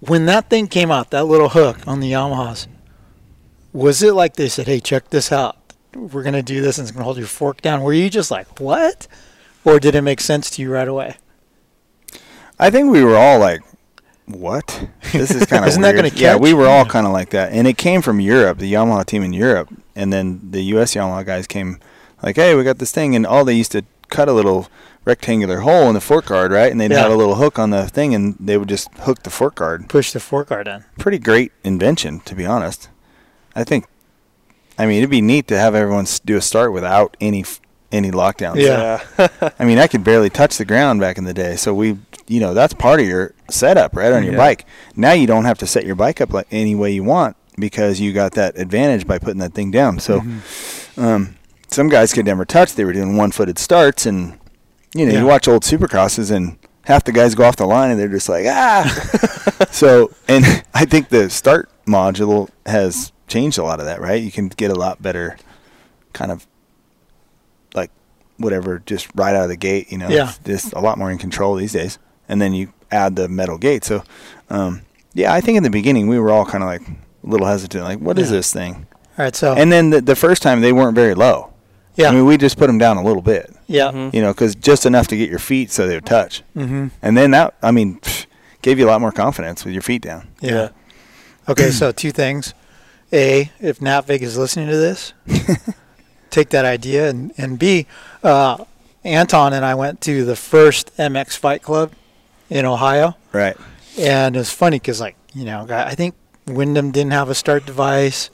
when 0.00 0.26
that 0.26 0.50
thing 0.50 0.66
came 0.66 0.90
out, 0.90 1.10
that 1.10 1.24
little 1.24 1.48
hook 1.50 1.78
on 1.86 2.00
the 2.00 2.12
Yamahas, 2.12 2.66
was 3.76 4.02
it 4.02 4.14
like 4.14 4.36
they 4.36 4.48
said, 4.48 4.66
"Hey, 4.66 4.80
check 4.80 5.10
this 5.10 5.30
out. 5.30 5.56
We're 5.94 6.22
gonna 6.22 6.42
do 6.42 6.60
this, 6.62 6.78
and 6.78 6.84
it's 6.86 6.92
gonna 6.92 7.04
hold 7.04 7.18
your 7.18 7.26
fork 7.26 7.60
down"? 7.62 7.82
Were 7.82 7.92
you 7.92 8.10
just 8.10 8.30
like, 8.30 8.58
"What?" 8.60 9.06
Or 9.64 9.78
did 9.80 9.94
it 9.94 10.02
make 10.02 10.20
sense 10.20 10.48
to 10.50 10.62
you 10.62 10.70
right 10.72 10.88
away? 10.88 11.16
I 12.58 12.70
think 12.70 12.90
we 12.90 13.02
were 13.04 13.16
all 13.16 13.38
like, 13.38 13.60
"What? 14.26 14.88
This 15.12 15.30
is 15.30 15.46
kind 15.46 15.64
of 15.64 15.68
Isn't 15.70 15.82
that 15.82 15.94
gonna 15.94 16.10
catch? 16.10 16.20
Yeah, 16.20 16.36
we 16.36 16.54
were 16.54 16.66
all 16.66 16.84
kind 16.84 17.06
of 17.06 17.12
like 17.12 17.30
that, 17.30 17.52
and 17.52 17.66
it 17.66 17.76
came 17.76 18.02
from 18.02 18.20
Europe, 18.20 18.58
the 18.58 18.72
Yamaha 18.72 19.04
team 19.04 19.22
in 19.22 19.32
Europe, 19.32 19.68
and 19.94 20.12
then 20.12 20.40
the 20.50 20.62
U.S. 20.74 20.94
Yamaha 20.94 21.24
guys 21.24 21.46
came 21.46 21.78
like, 22.22 22.36
"Hey, 22.36 22.54
we 22.54 22.64
got 22.64 22.78
this 22.78 22.92
thing," 22.92 23.14
and 23.14 23.26
all 23.26 23.44
they 23.44 23.54
used 23.54 23.72
to 23.72 23.82
cut 24.08 24.28
a 24.28 24.32
little 24.32 24.68
rectangular 25.04 25.60
hole 25.60 25.88
in 25.88 25.94
the 25.94 26.00
fork 26.00 26.26
guard, 26.26 26.50
right? 26.52 26.70
And 26.70 26.80
they'd 26.80 26.90
Yeah. 26.90 27.02
have 27.02 27.12
a 27.12 27.16
little 27.16 27.36
hook 27.36 27.58
on 27.58 27.70
the 27.70 27.86
thing, 27.88 28.14
and 28.14 28.36
they 28.40 28.56
would 28.56 28.68
just 28.68 28.88
hook 29.00 29.22
the 29.22 29.30
fork 29.30 29.56
guard. 29.56 29.88
Push 29.88 30.12
the 30.12 30.20
fork 30.20 30.48
guard 30.48 30.66
in. 30.68 30.84
Pretty 30.98 31.18
great 31.18 31.52
invention, 31.64 32.20
to 32.24 32.34
be 32.34 32.46
honest. 32.46 32.88
I 33.56 33.64
think. 33.64 33.86
I 34.78 34.86
mean, 34.86 34.98
it'd 34.98 35.10
be 35.10 35.22
neat 35.22 35.48
to 35.48 35.58
have 35.58 35.74
everyone 35.74 36.06
do 36.24 36.36
a 36.36 36.40
start 36.40 36.72
without 36.72 37.16
any 37.20 37.44
any 37.90 38.10
lockdowns. 38.10 38.56
Yeah. 38.60 39.00
I 39.58 39.64
mean, 39.64 39.78
I 39.78 39.86
could 39.86 40.04
barely 40.04 40.28
touch 40.30 40.58
the 40.58 40.64
ground 40.64 41.00
back 41.00 41.18
in 41.18 41.24
the 41.24 41.32
day. 41.32 41.56
So 41.56 41.72
we, 41.72 41.96
you 42.28 42.40
know, 42.40 42.52
that's 42.52 42.74
part 42.74 43.00
of 43.00 43.06
your 43.06 43.32
setup, 43.50 43.96
right, 43.96 44.12
on 44.12 44.22
your 44.24 44.32
Yeah. 44.34 44.38
bike. 44.38 44.66
Now 44.96 45.12
you 45.12 45.26
don't 45.26 45.44
have 45.46 45.56
to 45.58 45.66
set 45.66 45.86
your 45.86 45.94
bike 45.94 46.20
up 46.20 46.32
like 46.32 46.46
any 46.50 46.74
way 46.74 46.90
you 46.92 47.04
want 47.04 47.36
because 47.58 47.98
you 48.00 48.12
got 48.12 48.32
that 48.32 48.58
advantage 48.58 49.06
by 49.06 49.18
putting 49.18 49.38
that 49.38 49.54
thing 49.54 49.70
down. 49.70 49.98
So, 50.00 50.20
Mm-hmm. 50.20 51.00
um, 51.02 51.36
some 51.68 51.88
guys 51.88 52.12
could 52.12 52.26
never 52.26 52.44
touch. 52.44 52.74
They 52.74 52.84
were 52.84 52.92
doing 52.92 53.16
one-footed 53.16 53.58
starts, 53.58 54.04
and 54.04 54.38
you 54.94 55.06
know, 55.06 55.12
Yeah. 55.12 55.20
you 55.20 55.26
watch 55.26 55.48
old 55.48 55.62
Supercrosses, 55.62 56.30
and 56.30 56.58
half 56.84 57.04
the 57.04 57.12
guys 57.12 57.34
go 57.34 57.44
off 57.44 57.56
the 57.56 57.66
line, 57.66 57.90
and 57.90 57.98
they're 57.98 58.08
just 58.08 58.28
like, 58.28 58.46
ah. 58.46 58.84
so, 59.70 60.10
and 60.28 60.44
I 60.74 60.84
think 60.84 61.08
the 61.08 61.30
start 61.30 61.70
module 61.86 62.48
has 62.66 63.12
changed 63.28 63.58
a 63.58 63.62
lot 63.62 63.80
of 63.80 63.86
that, 63.86 64.00
right? 64.00 64.22
You 64.22 64.30
can 64.32 64.48
get 64.48 64.70
a 64.70 64.74
lot 64.74 65.02
better, 65.02 65.36
kind 66.12 66.30
of 66.30 66.46
like 67.74 67.90
whatever, 68.38 68.82
just 68.86 69.08
right 69.14 69.34
out 69.34 69.44
of 69.44 69.48
the 69.48 69.56
gate. 69.56 69.90
You 69.90 69.98
know, 69.98 70.08
Yeah. 70.08 70.32
Just 70.44 70.72
a 70.72 70.80
lot 70.80 70.98
more 70.98 71.10
in 71.10 71.18
control 71.18 71.54
these 71.56 71.72
days. 71.72 71.98
And 72.28 72.40
then 72.40 72.52
you 72.54 72.72
add 72.90 73.16
the 73.16 73.28
metal 73.28 73.58
gate. 73.58 73.84
So, 73.84 74.02
um, 74.50 74.82
yeah, 75.14 75.32
I 75.32 75.40
think 75.40 75.56
in 75.56 75.62
the 75.62 75.70
beginning 75.70 76.08
we 76.08 76.18
were 76.18 76.30
all 76.30 76.44
kind 76.44 76.62
of 76.62 76.68
like 76.68 76.82
a 76.88 76.94
little 77.22 77.46
hesitant, 77.46 77.84
like, 77.84 77.98
what 77.98 78.18
is 78.18 78.30
Yeah. 78.30 78.36
this 78.36 78.52
thing? 78.52 78.86
All 79.18 79.24
right, 79.24 79.34
so 79.34 79.54
And 79.54 79.72
then 79.72 79.90
the, 79.90 80.00
the 80.00 80.16
first 80.16 80.42
time 80.42 80.60
they 80.60 80.72
weren't 80.72 80.94
very 80.94 81.14
low. 81.14 81.52
yeah, 81.94 82.08
I 82.10 82.12
mean, 82.12 82.26
we 82.26 82.36
just 82.36 82.58
put 82.58 82.66
them 82.66 82.76
down 82.78 82.96
a 82.98 83.02
little 83.02 83.22
bit. 83.22 83.50
yeah, 83.66 84.10
You 84.12 84.20
know, 84.20 84.32
because 84.32 84.54
just 84.54 84.84
enough 84.86 85.08
to 85.08 85.16
get 85.16 85.30
your 85.30 85.38
feet 85.38 85.70
so 85.70 85.86
they 85.86 85.94
would 85.94 86.04
touch. 86.06 86.42
mm-hmm. 86.54 86.88
And 87.02 87.16
then 87.16 87.30
that, 87.30 87.54
I 87.62 87.70
mean, 87.70 87.98
pff, 88.00 88.26
gave 88.62 88.78
you 88.78 88.86
a 88.86 88.90
lot 88.90 89.00
more 89.00 89.12
confidence 89.12 89.64
with 89.64 89.72
your 89.72 89.82
feet 89.82 90.02
down. 90.02 90.28
Yeah. 90.40 90.68
Okay, 91.48 91.70
so 91.80 91.92
two 91.92 92.10
things. 92.12 92.52
A, 93.12 93.50
if 93.60 93.78
Natvig 93.78 94.20
is 94.20 94.36
listening 94.36 94.68
to 94.68 94.76
this, 94.76 95.12
take 96.30 96.50
that 96.50 96.64
idea. 96.64 97.08
And, 97.08 97.32
and 97.36 97.58
B, 97.58 97.86
uh, 98.22 98.64
Anton 99.04 99.52
and 99.52 99.64
I 99.64 99.74
went 99.74 100.00
to 100.02 100.24
the 100.24 100.36
first 100.36 100.94
MX 100.96 101.36
Fight 101.36 101.62
Club 101.62 101.92
in 102.50 102.64
Ohio. 102.64 103.16
Right. 103.32 103.56
And 103.98 104.36
it 104.36 104.38
was 104.40 104.50
funny 104.50 104.78
because, 104.78 105.00
like, 105.00 105.16
you 105.32 105.44
know, 105.44 105.66
I 105.68 105.90
I 105.90 105.94
think 105.94 106.14
Windham 106.46 106.90
didn't 106.90 107.12
have 107.12 107.30
a 107.30 107.34
start 107.34 107.64
device. 107.64 108.30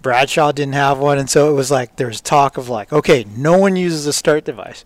Bradshaw 0.00 0.52
didn't 0.52 0.74
have 0.74 0.98
one. 0.98 1.18
And 1.18 1.30
so 1.30 1.50
it 1.50 1.54
was 1.54 1.70
like, 1.70 1.96
there 1.96 2.08
was 2.08 2.20
talk 2.20 2.56
of, 2.56 2.68
like, 2.68 2.92
okay, 2.92 3.24
no 3.36 3.56
one 3.58 3.76
uses 3.76 4.06
a 4.06 4.12
start 4.12 4.44
device. 4.44 4.84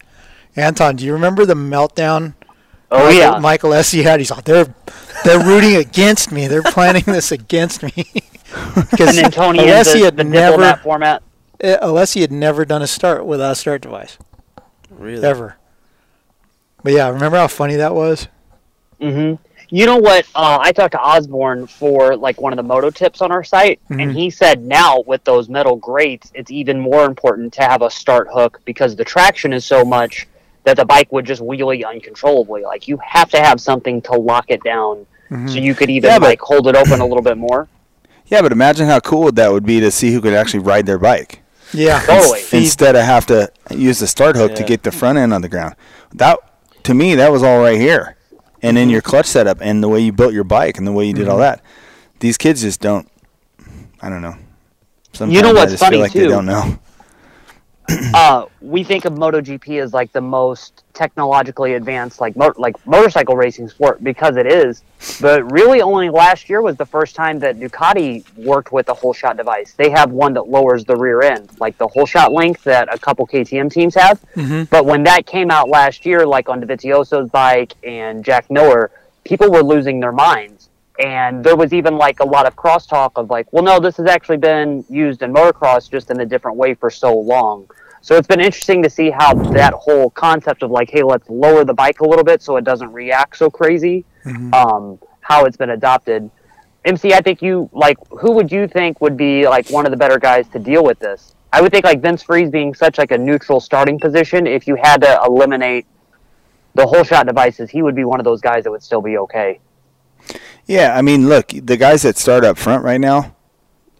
Anton, 0.56 0.96
do 0.96 1.04
you 1.04 1.12
remember 1.12 1.46
the 1.46 1.54
meltdown 1.54 2.34
Oh 2.90 2.98
Michael, 3.06 3.18
yeah. 3.18 3.38
Mike 3.38 3.62
Alessi 3.62 4.02
had. 4.02 4.20
He's 4.20 4.30
like, 4.30 4.44
they're 4.44 4.72
they're 5.24 5.44
rooting 5.44 5.76
against 5.76 6.30
me. 6.30 6.46
They're 6.46 6.62
planning 6.62 7.02
this 7.04 7.32
against 7.32 7.82
me 7.82 7.92
because 8.90 9.08
and 9.08 9.18
then 9.18 9.30
Tony 9.30 9.58
in 9.60 9.64
Alessi 9.66 10.04
had 10.04 10.16
the 10.16 10.24
never 10.24 10.52
diplomat 10.56 10.82
format. 10.82 11.22
uh, 11.62 11.76
Alessi 11.82 12.20
had 12.20 12.32
never 12.32 12.64
done 12.64 12.82
a 12.82 12.86
start 12.86 13.26
without 13.26 13.52
a 13.52 13.54
start 13.54 13.82
device 13.82 14.18
Really? 14.90 15.24
ever. 15.24 15.56
But 16.82 16.92
yeah, 16.92 17.08
remember 17.08 17.36
how 17.38 17.48
funny 17.48 17.76
that 17.76 17.94
was? 17.94 18.28
hmm 19.00 19.34
You 19.68 19.84
know 19.86 19.96
what? 19.96 20.24
Uh, 20.34 20.58
I 20.60 20.70
talked 20.72 20.92
to 20.92 21.00
Osborne 21.00 21.66
for 21.66 22.16
like 22.16 22.40
one 22.40 22.52
of 22.52 22.56
the 22.56 22.62
moto 22.62 22.90
tips 22.90 23.20
on 23.20 23.32
our 23.32 23.42
site, 23.42 23.80
Mhm. 23.90 24.02
and 24.02 24.12
he 24.12 24.30
said 24.30 24.62
now 24.62 25.02
with 25.06 25.24
those 25.24 25.48
metal 25.48 25.76
grates, 25.76 26.30
it's 26.34 26.50
even 26.52 26.78
more 26.78 27.04
important 27.04 27.52
to 27.54 27.62
have 27.62 27.82
a 27.82 27.90
start 27.90 28.28
hook 28.32 28.60
because 28.64 28.94
the 28.94 29.04
traction 29.04 29.52
is 29.52 29.64
so 29.66 29.84
much 29.84 30.28
that 30.64 30.76
the 30.76 30.84
bike 30.84 31.10
would 31.12 31.24
just 31.24 31.42
wheelie 31.42 31.84
uncontrollably. 31.84 32.62
Like 32.62 32.86
you 32.88 32.98
have 33.04 33.28
to 33.30 33.40
have 33.40 33.60
something 33.60 34.00
to 34.02 34.12
lock 34.12 34.46
it 34.48 34.62
down, 34.62 35.04
Mhm. 35.30 35.50
so 35.50 35.58
you 35.58 35.74
could 35.74 35.90
even 35.90 36.10
Yeah, 36.10 36.18
but- 36.20 36.26
like 36.28 36.40
hold 36.40 36.68
it 36.68 36.76
open 36.76 37.00
a 37.00 37.06
little 37.06 37.22
bit 37.22 37.36
more. 37.36 37.66
Yeah, 38.26 38.42
but 38.42 38.52
imagine 38.52 38.86
how 38.86 39.00
cool 39.00 39.30
that 39.32 39.52
would 39.52 39.64
be 39.64 39.80
to 39.80 39.90
see 39.90 40.12
who 40.12 40.20
could 40.20 40.34
actually 40.34 40.60
ride 40.60 40.86
their 40.86 40.98
bike. 40.98 41.42
Yeah, 41.72 42.00
Totally. 42.06 42.42
instead 42.52 42.96
of 42.96 43.04
have 43.04 43.26
to 43.26 43.50
use 43.70 43.98
the 43.98 44.06
start 44.06 44.36
hook 44.36 44.54
to 44.54 44.64
get 44.64 44.82
the 44.82 44.92
front 44.92 45.18
end 45.18 45.32
on 45.32 45.42
the 45.42 45.48
ground. 45.48 45.74
That 46.12 46.38
to 46.84 46.94
me 46.94 47.14
that 47.16 47.32
was 47.32 47.42
all 47.42 47.60
right 47.60 47.80
here. 47.80 48.16
And 48.62 48.78
in 48.78 48.84
mm-hmm. 48.84 48.92
your 48.92 49.02
clutch 49.02 49.26
setup 49.26 49.58
and 49.60 49.82
the 49.82 49.88
way 49.88 50.00
you 50.00 50.12
built 50.12 50.32
your 50.32 50.44
bike 50.44 50.78
and 50.78 50.86
the 50.86 50.92
way 50.92 51.06
you 51.06 51.12
did 51.12 51.28
all 51.28 51.34
mm-hmm. 51.34 51.42
that. 51.42 51.62
These 52.20 52.38
kids 52.38 52.62
just 52.62 52.80
don't 52.80 53.08
I 54.00 54.08
don't 54.08 54.22
know. 54.22 54.36
Sometimes 55.12 55.42
know 55.42 55.52
what's 55.52 55.72
just 55.72 55.86
feel 55.86 56.00
like 56.00 56.12
too? 56.12 56.20
they 56.20 56.28
don't 56.28 56.46
know. 56.46 56.78
Uh, 58.14 58.46
we 58.60 58.82
think 58.82 59.04
of 59.04 59.12
MotoGP 59.14 59.80
as 59.82 59.92
like 59.92 60.10
the 60.12 60.20
most 60.20 60.82
technologically 60.94 61.74
advanced 61.74 62.20
like 62.20 62.34
mo- 62.36 62.54
like 62.56 62.74
motorcycle 62.86 63.36
racing 63.36 63.68
sport 63.68 64.02
because 64.02 64.36
it 64.36 64.46
is. 64.46 64.82
But 65.20 65.50
really, 65.52 65.82
only 65.82 66.08
last 66.10 66.48
year 66.48 66.62
was 66.62 66.76
the 66.76 66.86
first 66.86 67.14
time 67.14 67.38
that 67.40 67.58
Ducati 67.60 68.24
worked 68.36 68.72
with 68.72 68.88
a 68.88 68.94
whole 68.94 69.12
shot 69.12 69.36
device. 69.36 69.74
They 69.74 69.90
have 69.90 70.10
one 70.10 70.32
that 70.34 70.48
lowers 70.48 70.84
the 70.84 70.96
rear 70.96 71.22
end, 71.22 71.50
like 71.60 71.76
the 71.78 71.86
whole 71.88 72.06
shot 72.06 72.32
length 72.32 72.64
that 72.64 72.92
a 72.92 72.98
couple 72.98 73.26
KTM 73.26 73.70
teams 73.70 73.94
have. 73.94 74.20
Mhm. 74.34 74.68
But 74.70 74.86
when 74.86 75.02
that 75.04 75.26
came 75.26 75.50
out 75.50 75.68
last 75.68 76.06
year, 76.06 76.26
like 76.26 76.48
on 76.48 76.60
Dovizioso's 76.62 77.28
bike 77.30 77.74
and 77.84 78.24
Jack 78.24 78.50
Miller, 78.50 78.90
people 79.24 79.50
were 79.50 79.62
losing 79.62 80.00
their 80.00 80.12
minds. 80.12 80.55
And 80.98 81.44
there 81.44 81.56
was 81.56 81.72
even 81.72 81.98
like 81.98 82.20
a 82.20 82.24
lot 82.24 82.46
of 82.46 82.56
crosstalk 82.56 83.12
of 83.16 83.28
like, 83.28 83.52
well, 83.52 83.62
no, 83.62 83.78
this 83.78 83.96
has 83.98 84.06
actually 84.06 84.38
been 84.38 84.84
used 84.88 85.22
in 85.22 85.32
motocross 85.32 85.90
just 85.90 86.10
in 86.10 86.20
a 86.20 86.26
different 86.26 86.56
way 86.56 86.74
for 86.74 86.90
so 86.90 87.16
long. 87.16 87.68
So 88.00 88.14
it's 88.16 88.28
been 88.28 88.40
interesting 88.40 88.82
to 88.84 88.90
see 88.90 89.10
how 89.10 89.34
that 89.34 89.74
whole 89.74 90.10
concept 90.10 90.62
of 90.62 90.70
like, 90.70 90.90
hey, 90.90 91.02
let's 91.02 91.28
lower 91.28 91.64
the 91.64 91.74
bike 91.74 92.00
a 92.00 92.06
little 92.06 92.24
bit 92.24 92.40
so 92.40 92.56
it 92.56 92.64
doesn't 92.64 92.92
react 92.92 93.36
so 93.36 93.50
crazy, 93.50 94.04
um, 94.52 94.98
how 95.20 95.44
it's 95.44 95.56
been 95.56 95.70
adopted. 95.70 96.30
MC, 96.84 97.12
I 97.14 97.20
think 97.20 97.42
you 97.42 97.68
like 97.72 97.98
who 98.10 98.30
would 98.32 98.52
you 98.52 98.68
think 98.68 99.00
would 99.00 99.16
be 99.16 99.48
like 99.48 99.68
one 99.70 99.86
of 99.86 99.90
the 99.90 99.96
better 99.96 100.20
guys 100.20 100.48
to 100.50 100.60
deal 100.60 100.84
with 100.84 101.00
this? 101.00 101.34
I 101.52 101.60
would 101.60 101.72
think 101.72 101.84
like 101.84 102.00
Vince 102.00 102.22
Friese 102.22 102.48
being 102.48 102.74
such 102.74 102.96
like 102.96 103.10
a 103.10 103.18
neutral 103.18 103.60
starting 103.60 103.98
position. 103.98 104.46
If 104.46 104.68
you 104.68 104.76
had 104.76 105.02
to 105.02 105.20
eliminate 105.26 105.86
the 106.76 106.86
whole 106.86 107.02
shot 107.02 107.26
devices, 107.26 107.70
he 107.70 107.82
would 107.82 107.96
be 107.96 108.04
one 108.04 108.20
of 108.20 108.24
those 108.24 108.40
guys 108.40 108.64
that 108.64 108.70
would 108.70 108.84
still 108.84 109.02
be 109.02 109.18
okay. 109.18 109.58
Yeah, 110.66 110.96
I 110.96 111.02
mean, 111.02 111.28
look, 111.28 111.48
the 111.48 111.76
guys 111.76 112.02
that 112.02 112.16
start 112.16 112.44
up 112.44 112.58
front 112.58 112.82
right 112.84 113.00
now 113.00 113.34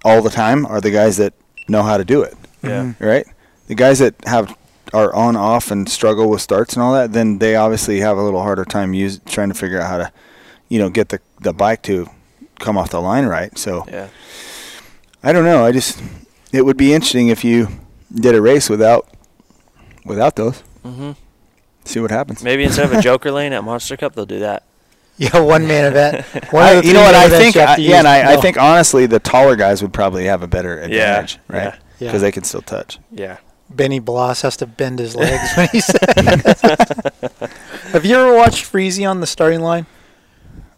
all 0.05 0.23
the 0.23 0.31
time 0.31 0.67
are 0.67 0.81
the 0.81 0.91
guys 0.91 1.17
that 1.19 1.33
know 1.69 1.83
how 1.83 1.97
to 1.97 2.05
do 2.05 2.23
it. 2.23 2.35
Yeah. 2.63 2.93
Right? 2.99 3.27
The 3.69 3.75
guys 3.75 3.99
that 4.01 4.15
have 4.27 4.57
are 4.93 5.13
on 5.15 5.37
off 5.37 5.71
and 5.71 5.89
struggle 5.89 6.29
with 6.31 6.41
starts 6.41 6.75
and 6.75 6.83
all 6.83 6.93
that, 6.95 7.13
then 7.13 7.39
they 7.39 7.57
obviously 7.57 8.01
have 8.01 8.17
a 8.19 8.23
little 8.23 8.41
harder 8.43 8.65
time 8.65 8.95
use 8.95 9.21
trying 9.27 9.49
to 9.49 9.55
figure 9.55 9.81
out 9.81 9.89
how 9.89 9.99
to, 9.99 10.13
you 10.69 10.79
know, 10.79 10.89
get 10.91 11.09
the 11.11 11.21
the 11.41 11.53
bike 11.53 11.83
to 11.83 12.09
come 12.59 12.77
off 12.79 12.91
the 12.91 13.01
line 13.01 13.27
right. 13.27 13.57
So 13.59 13.85
Yeah. 13.89 14.09
I 15.23 15.33
don't 15.33 15.45
know. 15.45 15.65
I 15.65 15.73
just 15.73 16.01
it 16.53 16.65
would 16.65 16.77
be 16.77 16.93
interesting 16.93 17.29
if 17.29 17.45
you 17.45 17.69
did 18.15 18.35
a 18.35 18.41
race 18.41 18.69
without 18.71 19.09
without 20.05 20.37
those. 20.37 20.61
hmm 20.83 21.13
See 21.85 22.01
what 22.01 22.11
happens. 22.11 22.43
Maybe 22.43 22.65
instead 22.65 22.87
of 22.87 22.93
a 22.93 23.01
Joker 23.09 23.31
lane 23.31 23.53
at 23.53 23.63
Monster 23.63 23.97
Cup, 23.97 24.15
they'll 24.15 24.27
do 24.27 24.41
that. 24.41 24.65
Yeah, 25.19 25.41
one 25.41 25.67
man 25.67 25.87
event. 25.87 26.27
One 26.53 26.63
I- 26.63 26.81
you 26.83 26.93
know 26.93 27.01
what 27.01 27.15
I 27.15 27.29
think? 27.31 27.57
I, 27.57 27.77
yeah, 27.79 27.99
and 28.01 28.07
I, 28.07 28.35
I 28.35 28.37
think 28.37 28.59
honestly, 28.59 29.07
the 29.07 29.19
taller 29.19 29.57
guys 29.57 29.81
would 29.81 29.93
probably 29.95 30.27
have 30.27 30.43
a 30.43 30.47
better 30.47 30.79
advantage, 30.79 31.39
right? 31.49 31.75
yeah. 31.99 32.09
Because 32.09 32.21
they 32.21 32.31
can 32.33 32.45
still 32.45 32.61
touch. 32.61 32.99
Yeah. 33.11 33.39
Benny 33.71 33.99
Bloss 33.99 34.43
has 34.43 34.59
to 34.59 34.67
bend 34.67 34.99
his 34.99 35.17
legs 35.17 35.55
when 35.57 35.69
he 35.73 35.81
says. 35.81 35.97
have 37.93 38.05
you 38.05 38.15
ever 38.17 38.35
watched 38.37 38.71
Freezy 38.71 39.09
on 39.09 39.21
the 39.21 39.27
starting 39.27 39.61
line? 39.61 39.87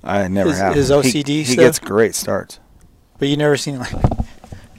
I 0.04 0.28
never 0.28 0.50
His- 0.50 0.58
have. 0.60 0.74
his 0.74 0.90
OCD 0.90 1.26
He, 1.26 1.44
stuff? 1.44 1.56
gets 1.56 1.78
great 1.80 2.14
starts. 2.14 2.60
But 3.18 3.26
you 3.28 3.36
never 3.36 3.56
seen 3.56 3.80
like 3.80 3.92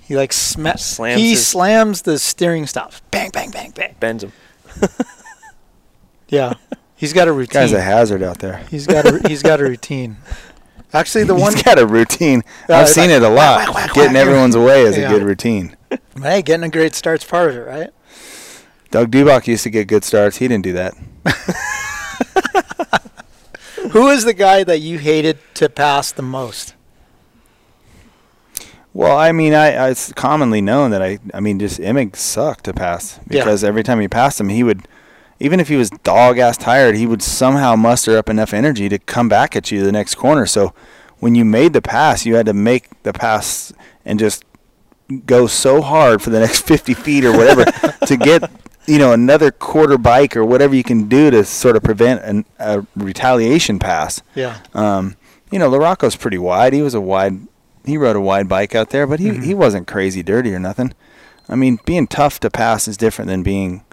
he 0.01 0.15
like 0.15 0.31
sma- 0.31 0.77
Slams 0.77 1.19
he 1.21 1.31
his- 1.31 1.45
slams 1.45 2.03
the 2.03 2.17
steering 2.17 2.65
stops. 2.65 3.01
Bang 3.11 3.29
bang 3.31 3.51
bang 3.51 3.71
bang. 3.71 3.93
Bends 3.99 4.23
him. 4.23 4.31
Yeah. 6.29 6.53
He's 6.99 7.13
got 7.13 7.27
a 7.27 7.31
routine. 7.31 7.61
Guy's 7.61 7.71
a 7.71 7.81
hazard 7.81 8.21
out 8.21 8.39
there. 8.39 8.57
He's 8.69 8.85
got 8.85 9.05
a 9.05 9.27
he's 9.27 9.41
got 9.41 9.61
a 9.61 9.63
routine. 9.73 10.17
Actually, 10.93 11.23
the 11.23 11.35
one 11.35 11.53
He's 11.53 11.63
got 11.63 11.79
a 11.79 11.85
routine. 11.87 12.41
Uh, 12.67 12.73
I've 12.75 12.89
seen 12.89 13.09
like 13.09 13.17
it 13.17 13.23
a 13.23 13.29
lot. 13.29 13.59
whack, 13.67 13.73
whack, 13.75 13.93
Getting 13.93 14.17
everyone's 14.17 14.55
away 14.55 14.81
is 14.81 14.97
Yeah. 14.97 15.05
a 15.05 15.09
good 15.13 15.23
routine. 15.23 15.77
hey, 16.21 16.41
getting 16.41 16.63
a 16.63 16.69
great 16.69 16.95
start's 16.95 17.23
part 17.23 17.51
of 17.51 17.55
it, 17.57 17.61
right? 17.61 17.89
Doug 18.91 19.11
Dubach 19.11 19.47
used 19.47 19.63
to 19.63 19.69
get 19.69 19.87
good 19.87 20.03
starts. 20.03 20.37
He 20.37 20.47
didn't 20.47 20.63
do 20.63 20.73
that. 20.73 20.93
Who 23.91 24.09
is 24.09 24.23
the 24.25 24.33
guy 24.33 24.63
that 24.63 24.79
you 24.79 24.99
hated 24.99 25.39
to 25.55 25.69
pass 25.69 26.11
the 26.11 26.21
most? 26.21 26.75
Well, 28.93 29.17
I 29.17 29.31
mean, 29.31 29.53
I, 29.53 29.71
I 29.73 29.89
it's 29.91 30.11
commonly 30.13 30.61
known 30.61 30.91
that 30.91 31.01
I, 31.01 31.19
I 31.33 31.39
mean, 31.39 31.59
just 31.59 31.79
Emig 31.79 32.15
sucked 32.15 32.65
to 32.65 32.73
pass 32.73 33.19
Yeah. 33.29 33.43
because 33.43 33.63
every 33.63 33.83
time 33.83 33.99
he 33.99 34.07
passed 34.07 34.39
him, 34.39 34.49
he 34.49 34.63
would, 34.63 34.87
even 35.39 35.59
if 35.59 35.67
he 35.69 35.75
was 35.75 35.89
dog 36.03 36.37
ass 36.37 36.57
tired, 36.57 36.95
he 36.95 37.05
would 37.07 37.21
somehow 37.21 37.75
muster 37.75 38.17
up 38.17 38.29
enough 38.29 38.53
energy 38.53 38.89
to 38.89 38.99
come 38.99 39.29
back 39.29 39.55
at 39.55 39.71
you 39.71 39.83
the 39.83 39.91
next 39.91 40.15
corner. 40.15 40.45
So 40.45 40.73
when 41.19 41.35
you 41.35 41.45
made 41.45 41.73
the 41.73 41.81
pass, 41.81 42.25
you 42.25 42.35
had 42.35 42.45
to 42.45 42.53
make 42.53 43.01
the 43.03 43.13
pass 43.13 43.71
and 44.05 44.19
just 44.19 44.43
go 45.25 45.47
so 45.47 45.81
hard 45.81 46.21
for 46.21 46.29
the 46.29 46.39
next 46.45 46.61
50 46.67 46.93
feet 46.93 47.25
or 47.25 47.31
whatever 47.31 47.65
to 48.05 48.17
get 48.17 48.49
you 48.87 48.97
know 48.97 49.13
another 49.13 49.51
quarter 49.51 49.97
bike 49.97 50.35
or 50.35 50.43
whatever 50.43 50.75
you 50.75 50.83
can 50.83 51.07
do 51.07 51.29
to 51.29 51.43
sort 51.45 51.75
of 51.75 51.83
prevent 51.83 52.23
an, 52.23 52.45
a 52.59 52.85
retaliation 52.95 53.79
pass. 53.79 54.21
Yeah. 54.35 54.57
Um, 54.73 55.15
you 55.51 55.59
know, 55.59 55.69
LaRocco's 55.69 56.15
pretty 56.15 56.37
wide. 56.37 56.73
He 56.73 56.81
was 56.81 56.93
a 56.93 57.01
wide. 57.01 57.39
He 57.85 57.97
rode 57.97 58.15
a 58.15 58.21
wide 58.21 58.47
bike 58.47 58.75
out 58.75 58.89
there, 58.91 59.07
but 59.07 59.19
he 59.19 59.29
Mhm. 59.29 59.43
he 59.43 59.53
wasn't 59.53 59.87
crazy 59.87 60.21
dirty 60.23 60.53
or 60.53 60.59
nothing. 60.59 60.93
I 61.47 61.55
mean, 61.55 61.79
being 61.85 62.05
tough 62.07 62.39
to 62.41 62.49
pass 62.51 62.87
is 62.87 62.97
different 62.97 63.29
than 63.29 63.41
being 63.41 63.83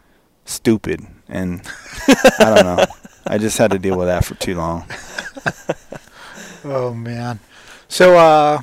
stupid, 0.44 1.06
and 1.28 1.62
I 2.38 2.54
don't 2.54 2.64
know. 2.64 2.84
I 3.26 3.38
just 3.38 3.58
had 3.58 3.72
to 3.72 3.78
deal 3.78 3.98
with 3.98 4.08
that 4.08 4.24
for 4.24 4.34
too 4.34 4.54
long. 4.54 4.86
Oh 6.68 6.92
man. 6.92 7.38
So 7.88 8.16
uh, 8.18 8.62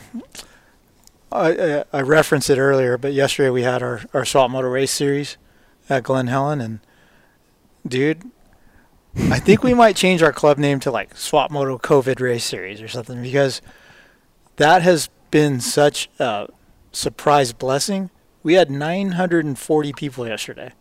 I, 1.32 1.86
I 1.94 2.02
referenced 2.02 2.50
it 2.50 2.58
earlier, 2.58 2.98
but 2.98 3.14
yesterday 3.14 3.50
we 3.50 3.62
had 3.64 3.82
our 3.82 4.02
our 4.14 4.26
Swap 4.26 4.52
Moto 4.52 4.68
Race 4.68 4.92
series 4.92 5.38
at 5.90 6.04
Glen 6.04 6.28
Helen, 6.28 6.60
and 6.60 6.80
dude, 7.88 8.30
I 9.16 9.40
think 9.40 9.64
we 9.64 9.74
might 9.74 9.96
change 9.96 10.22
our 10.22 10.34
club 10.34 10.58
name 10.58 10.82
to 10.82 10.92
like 10.92 11.16
Swap 11.16 11.50
Moto 11.50 11.78
COVID 11.78 12.20
Race 12.20 12.44
Series 12.44 12.82
or 12.82 12.90
something 12.90 13.22
because 13.22 13.62
that 14.58 14.82
has 14.82 15.10
been 15.32 15.62
such 15.62 16.10
a 16.20 16.48
surprise 16.92 17.54
blessing. 17.54 18.10
We 18.44 18.56
had 18.56 18.70
940 18.70 19.94
people 19.94 20.28
yesterday. 20.28 20.74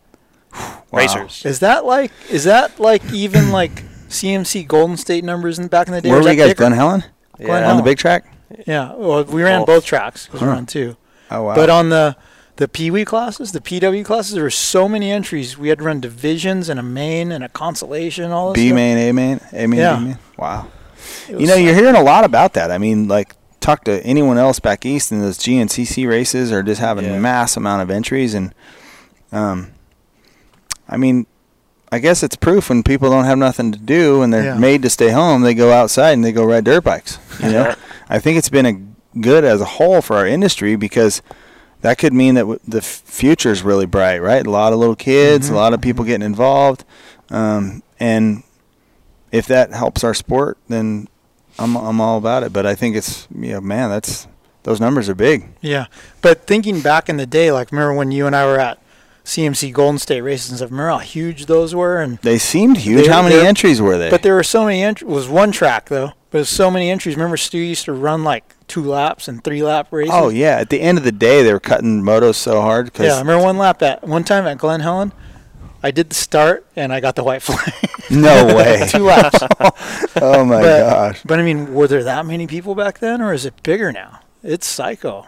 Racers. 0.91 1.43
Is 1.45 1.59
that 1.59 1.85
like 1.85 2.11
is 2.29 2.43
that 2.43 2.79
like 2.79 3.03
even 3.11 3.51
like 3.51 3.83
CMC 4.09 4.67
Golden 4.67 4.97
State 4.97 5.23
numbers 5.23 5.57
in 5.59 5.67
back 5.67 5.87
in 5.87 5.93
the 5.93 6.01
day? 6.01 6.09
Where 6.09 6.21
were 6.21 6.29
you 6.29 6.35
guys, 6.37 6.49
bigger? 6.49 6.55
Glen 6.59 6.71
Helen? 6.73 7.03
Glen 7.37 7.63
On 7.63 7.77
the 7.77 7.83
big 7.83 7.97
track? 7.97 8.25
Yeah, 8.67 8.93
well, 8.95 9.23
we 9.23 9.41
ran 9.41 9.65
Both. 9.65 9.85
tracks. 9.85 10.25
tracks. 10.25 10.27
'cause 10.27 10.41
we 10.41 10.47
ran 10.47 10.65
two. 10.67 10.95
Oh 11.31 11.43
wow! 11.43 11.55
But 11.55 11.69
on 11.71 11.89
the 11.89 12.15
the 12.57 12.67
Pee 12.67 12.91
Wee 12.91 13.03
classes, 13.05 13.51
the 13.51 13.59
PW 13.61 14.05
classes, 14.05 14.33
there 14.35 14.43
were 14.43 14.51
so 14.51 14.87
many 14.87 15.11
entries. 15.11 15.57
We 15.57 15.69
had 15.69 15.79
to 15.79 15.83
run 15.85 15.99
divisions 15.99 16.69
and 16.69 16.79
a 16.79 16.83
main 16.83 17.31
and 17.31 17.43
a 17.43 17.49
consolation, 17.49 18.31
all 18.31 18.53
this 18.53 18.61
B 18.61 18.67
stuff. 18.67 18.75
main, 18.75 18.97
A 18.99 19.11
main, 19.11 19.39
A 19.51 19.65
main, 19.67 19.79
Yeah. 19.79 19.95
B 19.97 20.03
main. 20.05 20.17
Wow. 20.37 20.67
You 21.27 21.47
know, 21.47 21.55
like- 21.55 21.63
you're 21.63 21.73
hearing 21.73 21.95
a 21.95 22.03
lot 22.03 22.23
about 22.25 22.53
that. 22.53 22.69
I 22.69 22.77
mean, 22.77 23.07
like 23.07 23.35
talk 23.59 23.85
to 23.85 23.99
anyone 24.05 24.37
else 24.37 24.59
back 24.59 24.85
east, 24.85 25.11
and 25.11 25.23
those 25.23 25.39
GNCC 25.39 26.05
races 26.07 26.51
are 26.51 26.61
just 26.61 26.79
having 26.79 27.05
Yeah. 27.05 27.17
mass 27.17 27.57
amount 27.57 27.81
of 27.81 27.89
entries, 27.89 28.35
and 28.35 28.53
um, 29.31 29.71
I 30.87 30.97
mean, 30.97 31.25
I 31.91 31.99
guess 31.99 32.23
it's 32.23 32.35
proof 32.35 32.69
when 32.69 32.83
people 32.83 33.09
don't 33.09 33.25
have 33.25 33.37
nothing 33.37 33.71
to 33.71 33.79
do 33.79 34.21
and 34.21 34.33
they're 34.33 34.43
Yeah. 34.45 34.57
made 34.57 34.81
to 34.83 34.89
stay 34.89 35.09
home, 35.11 35.41
they 35.41 35.53
go 35.53 35.71
outside 35.71 36.11
and 36.11 36.23
they 36.23 36.31
go 36.31 36.43
ride 36.43 36.63
dirt 36.65 36.83
bikes. 36.83 37.19
You 37.41 37.51
know, 37.51 37.75
I 38.09 38.19
think 38.19 38.37
it's 38.37 38.49
been 38.49 38.65
a 38.65 39.19
good 39.19 39.43
as 39.43 39.61
a 39.61 39.65
whole 39.65 40.01
for 40.01 40.17
our 40.17 40.25
industry 40.27 40.75
because 40.75 41.21
that 41.81 41.97
could 41.97 42.13
mean 42.13 42.35
that 42.35 42.41
w- 42.41 42.59
the 42.67 42.77
f- 42.79 42.85
future 43.05 43.51
is 43.51 43.61
really 43.61 43.85
bright, 43.85 44.19
right? 44.21 44.45
A 44.45 44.49
lot 44.49 44.73
of 44.73 44.79
little 44.79 44.95
kids, 44.95 45.47
Mm-hmm. 45.47 45.55
a 45.55 45.59
lot 45.59 45.73
of 45.73 45.81
people 45.81 46.03
getting 46.05 46.25
involved, 46.25 46.83
um, 47.29 47.83
and 47.99 48.43
if 49.31 49.45
that 49.47 49.71
helps 49.71 50.03
our 50.03 50.13
sport, 50.13 50.57
then 50.67 51.07
I'm 51.59 51.75
I'm 51.75 51.99
all 52.01 52.17
about 52.17 52.43
it. 52.43 52.53
But 52.53 52.65
I 52.65 52.73
think 52.75 52.95
it's 52.95 53.27
yeah, 53.35 53.59
man, 53.59 53.89
that's 53.89 54.27
those 54.63 54.79
numbers 54.79 55.09
are 55.09 55.15
big. 55.15 55.49
Yeah, 55.61 55.85
but 56.21 56.47
thinking 56.47 56.81
back 56.81 57.09
in 57.09 57.17
the 57.17 57.25
day, 57.27 57.51
like 57.51 57.71
remember 57.71 57.93
when 57.93 58.11
you 58.11 58.25
and 58.27 58.35
I 58.35 58.45
were 58.45 58.59
at 58.59 58.79
CMC 59.25 59.71
Golden 59.73 59.97
State 59.99 60.21
races 60.21 60.49
and 60.49 60.57
stuff? 60.57 60.71
Remember 60.71 60.91
how 60.91 60.97
huge 60.99 61.45
those 61.45 61.73
were? 61.73 62.01
And 62.01 62.17
They 62.19 62.37
seemed 62.37 62.77
huge. 62.77 63.05
They- 63.05 63.11
How 63.11 63.21
many 63.21 63.35
entries 63.35 63.81
were 63.81 63.97
they? 63.97 64.09
but 64.09 64.21
there 64.23 64.35
were 64.35 64.43
so 64.43 64.65
many 64.65 64.83
entries. 64.83 65.09
Was 65.09 65.27
one 65.29 65.51
track 65.51 65.89
though, 65.89 66.07
but 66.29 66.39
there's 66.39 66.49
so 66.49 66.69
many 66.69 66.89
entries. 66.91 67.15
Remember 67.15 67.37
Stu 67.37 67.57
used 67.57 67.85
to 67.85 67.93
run 67.93 68.23
like 68.23 68.55
two 68.67 68.83
laps 68.83 69.27
and 69.27 69.43
three 69.43 69.63
lap 69.63 69.87
races. 69.91 70.11
oh 70.13 70.29
yeah, 70.29 70.57
at 70.57 70.69
the 70.69 70.81
end 70.81 70.97
of 70.97 71.03
the 71.03 71.11
day, 71.11 71.41
they 71.43 71.53
were 71.53 71.59
cutting 71.59 72.01
motos 72.01 72.35
so 72.35 72.61
hard 72.61 72.85
because 72.87 73.05
yeah. 73.07 73.15
I 73.15 73.19
remember 73.19 73.43
one 73.45 73.57
lap 73.57 73.81
at 73.81 74.05
one 74.05 74.23
time 74.23 74.45
at 74.45 74.57
Glen 74.57 74.81
Helen. 74.81 75.13
I 75.85 75.91
did 75.91 76.09
the 76.09 76.15
start 76.15 76.65
and 76.77 76.93
I 76.93 77.01
got 77.01 77.15
the 77.17 77.23
white 77.25 77.41
flag. 77.41 77.73
no 78.09 78.55
way. 78.55 78.87
two 78.89 79.03
laps. 79.03 79.39
oh 80.21 80.45
my 80.45 80.61
but, 80.61 80.79
gosh, 80.79 81.21
But 81.25 81.39
I 81.39 81.43
mean, 81.43 81.73
were 81.73 81.87
there 81.87 82.03
that 82.05 82.25
many 82.25 82.47
people 82.47 82.73
back 82.73 82.99
then, 82.99 83.21
or 83.21 83.33
is 83.33 83.45
it 83.45 83.61
bigger 83.63 83.91
now? 83.91 84.21
It's 84.43 84.65
psycho. 84.65 85.27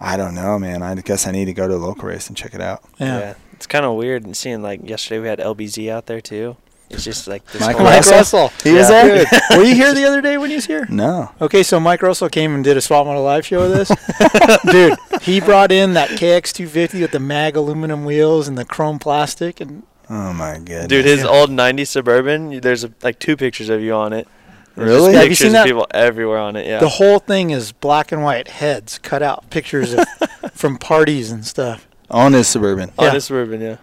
I 0.00 0.16
don't 0.16 0.34
know, 0.34 0.58
man. 0.58 0.82
I 0.82 0.94
guess 0.96 1.26
I 1.26 1.30
need 1.32 1.46
to 1.46 1.52
go 1.54 1.66
to 1.68 1.74
a 1.74 1.76
local 1.76 2.08
race 2.08 2.28
and 2.28 2.36
check 2.36 2.54
it 2.54 2.60
out. 2.60 2.82
Yeah. 2.98 3.34
It's 3.54 3.66
kind 3.66 3.84
of 3.86 3.94
weird 3.96 4.24
and 4.24 4.36
seeing 4.36 4.62
like 4.62 4.86
yesterday 4.88 5.20
we 5.20 5.28
had 5.28 5.38
LBZ 5.38 5.90
out 5.90 6.06
there 6.06 6.20
too. 6.20 6.56
It's 6.88 7.02
just 7.02 7.26
like 7.26 7.44
this 7.46 7.60
Michael 7.62 7.80
whole- 7.80 7.90
Mike 7.90 8.06
Russell. 8.06 8.52
He 8.62 8.72
was 8.72 8.88
Yeah. 8.88 9.24
there. 9.24 9.40
Were 9.58 9.64
you 9.64 9.74
here 9.74 9.92
the 9.94 10.04
other 10.04 10.20
day 10.20 10.38
when 10.38 10.50
he 10.50 10.56
was 10.56 10.66
here? 10.66 10.86
No. 10.88 11.30
Okay, 11.40 11.62
so 11.64 11.80
Mike 11.80 12.00
Russell 12.02 12.28
came 12.28 12.54
and 12.54 12.62
did 12.62 12.76
a 12.76 12.80
Swap 12.80 13.06
Moto 13.06 13.22
Live 13.24 13.44
show 13.46 13.68
with 13.68 13.90
us. 13.90 14.62
Dude, 14.70 14.96
he 15.22 15.40
brought 15.40 15.72
in 15.72 15.94
that 15.94 16.10
KX250 16.10 17.00
with 17.00 17.10
the 17.10 17.18
mag 17.18 17.56
aluminum 17.56 18.04
wheels 18.04 18.46
and 18.46 18.56
the 18.56 18.64
chrome 18.64 18.98
plastic, 19.00 19.60
and 19.60 19.82
Oh 20.08 20.32
my 20.32 20.58
goodness. 20.58 20.86
Dude, 20.86 21.04
his 21.04 21.22
Yeah. 21.22 21.28
old 21.28 21.50
'90s 21.50 21.88
Suburban. 21.88 22.60
There's 22.60 22.84
a, 22.84 22.92
like 23.02 23.18
two 23.18 23.36
pictures 23.36 23.68
of 23.68 23.80
you 23.80 23.92
on 23.94 24.12
it. 24.12 24.28
There's 24.76 24.88
Really? 24.90 25.14
Have 25.14 25.22
you 25.24 25.28
Pictures 25.30 25.38
seen 25.38 25.46
of 25.48 25.52
that? 25.54 25.64
people 25.66 25.86
everywhere 25.92 26.38
on 26.38 26.56
it. 26.56 26.66
Yeah. 26.66 26.80
the 26.80 26.88
whole 26.88 27.18
thing 27.18 27.50
is 27.50 27.72
black 27.72 28.12
and 28.12 28.22
white 28.22 28.48
heads 28.48 28.98
cut 28.98 29.22
out, 29.22 29.48
pictures 29.50 29.94
of, 29.94 30.04
from 30.52 30.76
parties 30.78 31.30
and 31.30 31.44
stuff. 31.46 31.88
on 32.10 32.32
his 32.34 32.46
suburban. 32.46 32.90
on 32.98 33.06
yeah. 33.06 33.12
his 33.12 33.24
Suburban, 33.24 33.60
yeah. 33.60 33.76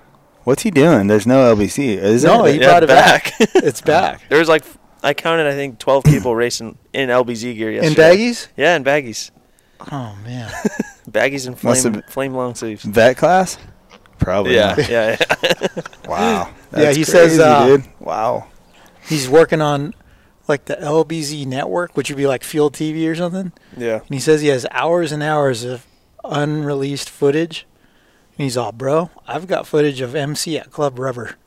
What's 0.44 0.64
he 0.64 0.72
doing? 0.72 1.08
There's 1.08 1.26
no 1.26 1.56
LBC. 1.56 1.98
Is 1.98 2.24
No, 2.24 2.44
there? 2.44 2.54
he 2.54 2.60
Yeah, 2.60 2.68
brought 2.68 2.84
it 2.84 2.88
back. 2.90 3.34
it's 3.40 3.82
back. 3.82 4.22
There 4.30 4.40
was 4.40 4.50
like 4.50 4.64
I 5.02 5.14
counted 5.14 5.48
I 5.48 5.52
think 5.54 5.80
12 5.80 6.04
people 6.04 6.36
racing 6.36 6.78
in 6.94 7.10
LBZ 7.10 7.56
gear 7.58 7.72
yesterday. 7.72 8.12
In 8.12 8.18
baggies? 8.20 8.48
Yeah, 8.56 8.76
in 8.76 8.84
baggies. 8.84 9.32
Oh, 9.92 10.16
man. 10.24 10.50
Baggies 11.12 11.46
and 11.48 11.60
flame 11.60 11.96
have 11.96 12.06
flame 12.06 12.34
long 12.34 12.56
sleeves. 12.56 12.84
vet 12.86 13.18
class? 13.18 13.58
Probably. 14.18 14.56
Yeah, 14.56 14.76
yeah, 14.90 15.18
yeah. 15.20 15.68
Wow. 16.08 16.48
Yeah, 16.48 16.54
That's 16.72 16.96
he 16.98 17.04
says, 17.04 17.32
crazy, 17.38 17.42
uh, 17.44 17.66
dude. 17.66 17.84
Wow. 18.00 18.48
He's 19.10 19.28
working 19.28 19.62
on 19.62 19.94
like 20.48 20.66
the 20.66 20.76
LBZ 20.76 21.46
network, 21.46 21.96
which 21.96 22.10
would 22.10 22.18
be 22.18 22.28
like 22.28 22.44
FITE 22.44 22.74
TV 22.74 23.08
or 23.10 23.16
something. 23.16 23.52
yeah. 23.78 23.98
And 24.00 24.10
he 24.10 24.20
says 24.20 24.42
he 24.42 24.48
has 24.50 24.66
hours 24.72 25.12
and 25.12 25.24
hours 25.24 25.64
of 25.64 25.86
unreleased 26.24 27.10
footage. 27.10 27.66
And 28.38 28.44
he's 28.46 28.58
all, 28.58 28.72
bro, 28.72 29.10
I've 29.28 29.48
got 29.48 29.68
footage 29.68 30.02
of 30.02 30.16
MC 30.16 30.58
at 30.58 30.72
Club 30.72 30.98
Rubber. 31.00 31.36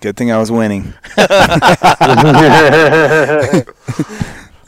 Good 0.00 0.16
thing 0.16 0.30
I 0.30 0.38
was 0.38 0.50
winning. 0.50 0.94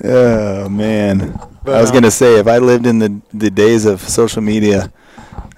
oh 0.05 0.69
man. 0.69 1.39
But, 1.65 1.77
I 1.77 1.81
was 1.81 1.91
um, 1.91 1.95
gonna 1.95 2.11
say 2.11 2.39
if 2.39 2.47
I 2.47 2.59
lived 2.59 2.87
in 2.87 2.99
the 2.99 3.21
the 3.33 3.51
days 3.51 3.85
of 3.85 4.01
social 4.01 4.43
media, 4.43 4.93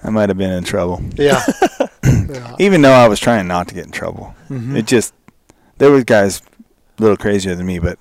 I 0.04 0.10
might 0.10 0.28
have 0.28 0.36
been 0.38 0.52
in 0.52 0.64
trouble. 0.64 1.02
Yeah. 1.16 1.42
Even 2.58 2.82
though 2.82 2.92
I 2.92 3.08
was 3.08 3.18
trying 3.20 3.46
not 3.46 3.68
to 3.68 3.74
get 3.74 3.86
in 3.86 3.92
trouble, 3.92 4.34
Mhm. 4.50 4.76
it 4.76 4.86
just 4.86 5.14
there 5.82 5.90
was 5.90 6.04
guys 6.04 6.40
a 6.96 7.02
little 7.02 7.16
crazier 7.16 7.56
than 7.56 7.66
me, 7.66 7.80
but 7.80 7.98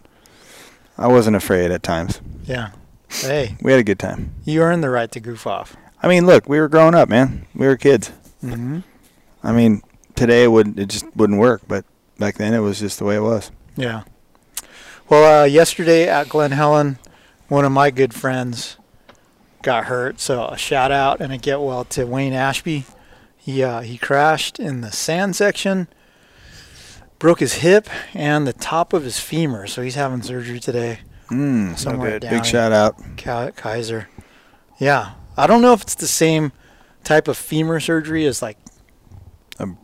I 0.99 1.07
wasn't 1.07 1.35
afraid 1.35 1.71
at 1.71 1.81
times. 1.81 2.21
Yeah. 2.45 2.73
Hey, 3.09 3.57
We 3.59 3.71
had 3.71 3.79
a 3.79 3.83
good 3.83 3.97
time. 3.97 4.35
you 4.45 4.61
earned 4.61 4.83
the 4.83 4.91
right 4.91 5.11
to 5.11 5.19
goof 5.19 5.47
off. 5.47 5.75
I 6.03 6.07
mean, 6.07 6.27
look, 6.27 6.47
we 6.47 6.59
were 6.59 6.69
growing 6.69 6.93
up, 6.93 7.09
man. 7.09 7.47
We 7.55 7.65
were 7.65 7.77
kids. 7.77 8.11
Mm-hmm. 8.43 8.81
I 9.43 9.51
mean, 9.51 9.81
today 10.13 10.43
it 10.43 10.49
would 10.49 10.77
it 10.77 10.89
just 10.89 11.05
wouldn't 11.15 11.39
work, 11.39 11.63
but 11.67 11.83
back 12.19 12.35
then 12.35 12.53
it 12.53 12.59
was 12.59 12.79
just 12.79 12.99
the 12.99 13.05
way 13.05 13.15
it 13.15 13.21
was. 13.21 13.49
Yeah. 13.75 14.03
Well, 15.09 15.41
uh, 15.41 15.45
yesterday 15.45 16.07
at 16.07 16.29
Glen 16.29 16.51
Helen, 16.51 16.99
one 17.47 17.65
of 17.65 17.71
my 17.71 17.89
good 17.89 18.13
friends 18.13 18.77
got 19.63 19.85
hurt. 19.85 20.19
So 20.19 20.45
a 20.45 20.57
shout 20.57 20.91
out 20.91 21.19
and 21.19 21.33
a 21.33 21.37
get 21.39 21.59
well 21.61 21.83
to 21.85 22.05
Wayne 22.05 22.33
Ashby. 22.33 22.85
He 23.37 23.63
uh, 23.63 23.81
he 23.81 23.97
crashed 23.97 24.59
in 24.59 24.81
the 24.81 24.91
sand 24.91 25.35
section, 25.35 25.87
broke 27.21 27.39
his 27.39 27.53
hip 27.53 27.87
and 28.15 28.47
the 28.47 28.53
top 28.53 28.93
of 28.93 29.03
his 29.03 29.19
femur. 29.19 29.67
So 29.67 29.81
he's 29.83 29.95
having 29.95 30.23
surgery 30.23 30.59
today. 30.59 30.99
Mm, 31.29 31.77
somewhere 31.77 32.19
down 32.19 32.31
Big 32.33 32.45
shout 32.45 32.71
out. 32.73 32.95
Kaiser. 33.15 34.09
Yeah, 34.79 35.11
I 35.37 35.45
don't 35.47 35.61
know 35.61 35.71
if 35.73 35.83
it's 35.83 35.95
the 35.95 36.07
same 36.07 36.51
type 37.03 37.27
of 37.27 37.37
femur 37.37 37.79
surgery 37.79 38.25
as 38.25 38.41
like 38.41 38.57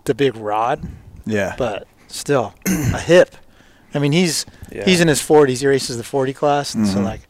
the 0.06 0.16
big 0.16 0.36
rod. 0.36 0.90
Yeah. 1.26 1.54
But 1.58 1.88
still, 2.08 2.54
a 2.68 3.00
hip. 3.00 3.36
I 3.94 4.00
mean, 4.00 4.12
he's 4.12 4.46
Yeah. 4.72 4.86
he's 4.86 5.00
in 5.00 5.08
his 5.08 5.22
40s. 5.22 5.62
He 5.62 5.68
races 5.68 5.96
the 5.98 6.04
40 6.04 6.34
class, 6.34 6.74
and 6.74 6.88
so 6.88 7.00
like, 7.00 7.22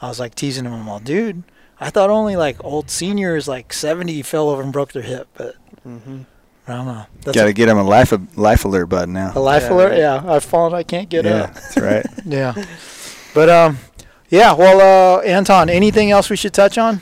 I 0.00 0.08
was 0.08 0.18
like 0.18 0.34
teasing 0.34 0.64
him. 0.64 0.72
I'm 0.72 0.88
all, 0.88 0.98
dude, 0.98 1.44
I 1.78 1.90
thought 1.90 2.08
only 2.10 2.34
like 2.36 2.62
old 2.64 2.90
seniors 2.90 3.46
like 3.46 3.72
70 3.72 4.22
fell 4.22 4.48
over 4.48 4.62
and 4.62 4.72
broke 4.72 4.92
their 4.92 5.02
hip, 5.02 5.28
but 5.34 5.54
Mm-hmm. 5.86 6.22
I 6.68 6.72
don't 6.76 6.86
know. 6.86 7.04
Got 7.32 7.44
to 7.46 7.52
get 7.52 7.68
him 7.68 7.78
a 7.78 7.82
life 7.82 8.12
life 8.36 8.64
alert 8.64 8.86
button 8.86 9.12
now. 9.14 9.32
a 9.34 9.40
life 9.40 9.68
alert. 9.70 9.96
Yeah, 9.96 10.22
I've 10.24 10.44
fallen. 10.44 10.72
I 10.74 10.82
can't 10.82 11.08
get 11.08 11.24
Yeah, 11.24 11.42
up. 11.42 11.54
that's 11.54 11.76
right. 11.76 12.06
yeah, 12.26 12.54
but 13.34 13.48
um, 13.48 13.78
yeah. 14.28 14.52
Well, 14.54 15.18
uh, 15.18 15.22
Anton, 15.22 15.68
anything 15.68 16.10
else 16.12 16.30
we 16.30 16.36
should 16.36 16.52
touch 16.54 16.78
on? 16.78 17.00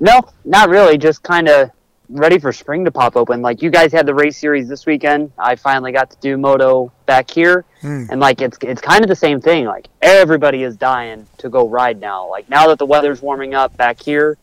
No, 0.00 0.20
not 0.44 0.68
really. 0.68 0.98
Just 0.98 1.22
kind 1.22 1.48
of 1.48 1.70
ready 2.10 2.38
for 2.38 2.52
spring 2.52 2.84
to 2.84 2.90
pop 2.90 3.16
open. 3.16 3.42
Like 3.42 3.62
you 3.62 3.70
guys 3.70 3.92
had 3.92 4.06
the 4.06 4.14
race 4.14 4.36
series 4.38 4.68
this 4.68 4.86
weekend. 4.86 5.32
I 5.38 5.56
finally 5.56 5.92
got 5.92 6.10
to 6.10 6.16
do 6.20 6.36
moto 6.36 6.92
back 7.06 7.30
here, 7.30 7.64
Hmm. 7.80 8.04
and 8.10 8.20
like 8.20 8.40
it's 8.40 8.58
it's 8.62 8.80
kind 8.80 9.02
of 9.02 9.08
the 9.08 9.16
same 9.16 9.40
thing. 9.40 9.66
Like 9.66 9.88
everybody 10.02 10.62
is 10.62 10.76
dying 10.76 11.26
to 11.38 11.48
go 11.48 11.68
ride 11.68 12.00
now. 12.00 12.28
Like 12.28 12.48
now 12.48 12.66
that 12.68 12.78
the 12.78 12.86
weather's 12.86 13.22
warming 13.22 13.54
up 13.54 13.76
back 13.76 14.00
here, 14.00 14.36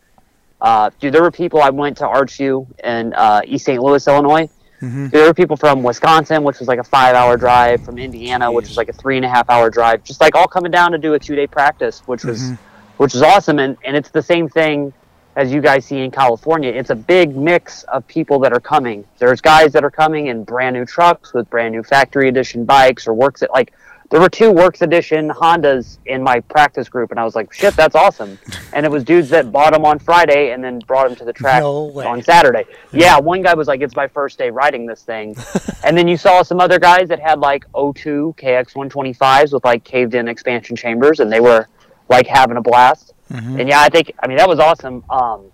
uh, 0.62 0.89
dude, 0.99 1.14
there 1.14 1.22
were 1.24 1.32
people. 1.32 1.62
I 1.62 1.70
went 1.70 1.97
to 1.97 2.03
ArchU 2.05 2.68
in 2.84 3.14
uh, 3.14 3.41
East 3.45 3.66
St. 3.66 3.82
Louis, 3.82 4.07
Illinois. 4.07 4.47
Mm-hmm. 4.82 5.07
There 5.09 5.26
were 5.28 5.34
people 5.34 5.57
from 5.57 5.84
Wisconsin, 5.84 6.43
which 6.43 6.59
was 6.59 6.68
like 6.68 6.80
a 6.80 6.84
five-hour 6.84 7.38
drive, 7.38 7.84
from 7.86 7.97
Indiana, 7.99 8.51
which 8.51 8.68
was 8.68 8.78
like 8.78 8.89
a 8.89 8.93
three 8.93 9.16
and 9.16 9.26
a 9.26 9.30
half-hour 9.30 9.70
drive, 9.70 10.03
just 10.03 10.22
like 10.22 10.36
all 10.36 10.47
coming 10.47 10.72
down 10.72 10.91
to 10.91 10.97
do 10.97 11.14
a 11.14 11.20
two-day 11.20 11.45
practice, 11.47 12.01
which 12.07 12.24
was 12.24 12.41
Mhm. 12.41 12.57
which 12.97 13.14
was 13.14 13.22
awesome. 13.22 13.59
And 13.59 13.78
and 13.86 13.95
it's 13.95 14.09
the 14.09 14.22
same 14.24 14.49
thing 14.49 14.91
as 15.36 15.51
you 15.53 15.62
guys 15.62 15.86
see 15.86 15.99
in 16.03 16.12
California. 16.12 16.72
It's 16.72 16.89
a 16.89 16.95
big 16.95 17.38
mix 17.38 17.84
of 17.84 18.05
people 18.07 18.39
that 18.39 18.53
are 18.53 18.59
coming. 18.59 19.05
There's 19.20 19.39
guys 19.39 19.72
that 19.74 19.84
are 19.84 19.91
coming 19.91 20.28
in 20.28 20.43
brand 20.43 20.76
new 20.76 20.86
trucks 20.86 21.34
with 21.34 21.49
brand 21.49 21.74
new 21.74 21.84
factory 21.84 22.28
edition 22.28 22.66
bikes 22.66 23.07
or 23.07 23.14
works 23.14 23.41
at 23.43 23.51
like. 23.51 23.74
There 24.12 24.20
were 24.20 24.30
two 24.30 24.51
Works 24.51 24.82
Edition 24.82 25.30
Hondas 25.30 25.97
in 26.05 26.22
my 26.22 26.41
practice 26.41 26.89
group, 26.89 27.12
and 27.12 27.20
I 27.20 27.24
was 27.24 27.34
like, 27.34 27.53
"Shit, 27.53 27.76
that's 27.78 27.95
awesome!" 27.95 28.38
And 28.74 28.86
it 28.86 28.91
was 28.91 29.05
dudes 29.05 29.30
that 29.30 29.53
bought 29.53 29.72
them 29.72 29.86
on 29.86 29.99
Friday 29.99 30.51
and 30.51 30.62
then 30.62 30.80
brought 30.80 31.07
them 31.07 31.16
to 31.16 31.24
the 31.24 31.32
track 31.32 31.62
No 31.64 31.89
on 32.05 32.22
Saturday. 32.22 32.66
Yeah, 32.91 33.18
one 33.20 33.41
guy 33.41 33.53
was 33.53 33.70
like, 33.70 33.80
"It's 33.80 33.95
my 33.95 34.09
first 34.09 34.38
day 34.38 34.49
riding 34.49 34.86
this 34.86 35.03
thing," 35.03 35.36
and 35.86 35.97
then 35.97 36.09
you 36.09 36.18
saw 36.18 36.43
some 36.43 36.59
other 36.59 36.78
guys 36.78 37.07
that 37.07 37.22
had 37.22 37.39
like 37.39 37.64
02 37.74 38.36
KX 38.38 38.74
125s 38.74 39.53
with 39.53 39.64
like 39.64 39.86
caved-in 39.86 40.28
expansion 40.28 40.76
chambers, 40.76 41.22
and 41.22 41.32
they 41.32 41.39
were 41.39 41.68
like 42.09 42.28
having 42.28 42.57
a 42.57 42.62
blast. 42.62 43.14
Mhm. 43.32 43.62
And 43.62 43.70
yeah, 43.70 43.80
I 43.80 43.88
think 43.88 44.12
I 44.22 44.28
mean 44.28 44.38
that 44.38 44.49
was 44.49 44.59
awesome. 44.59 45.05
Um, 45.09 45.45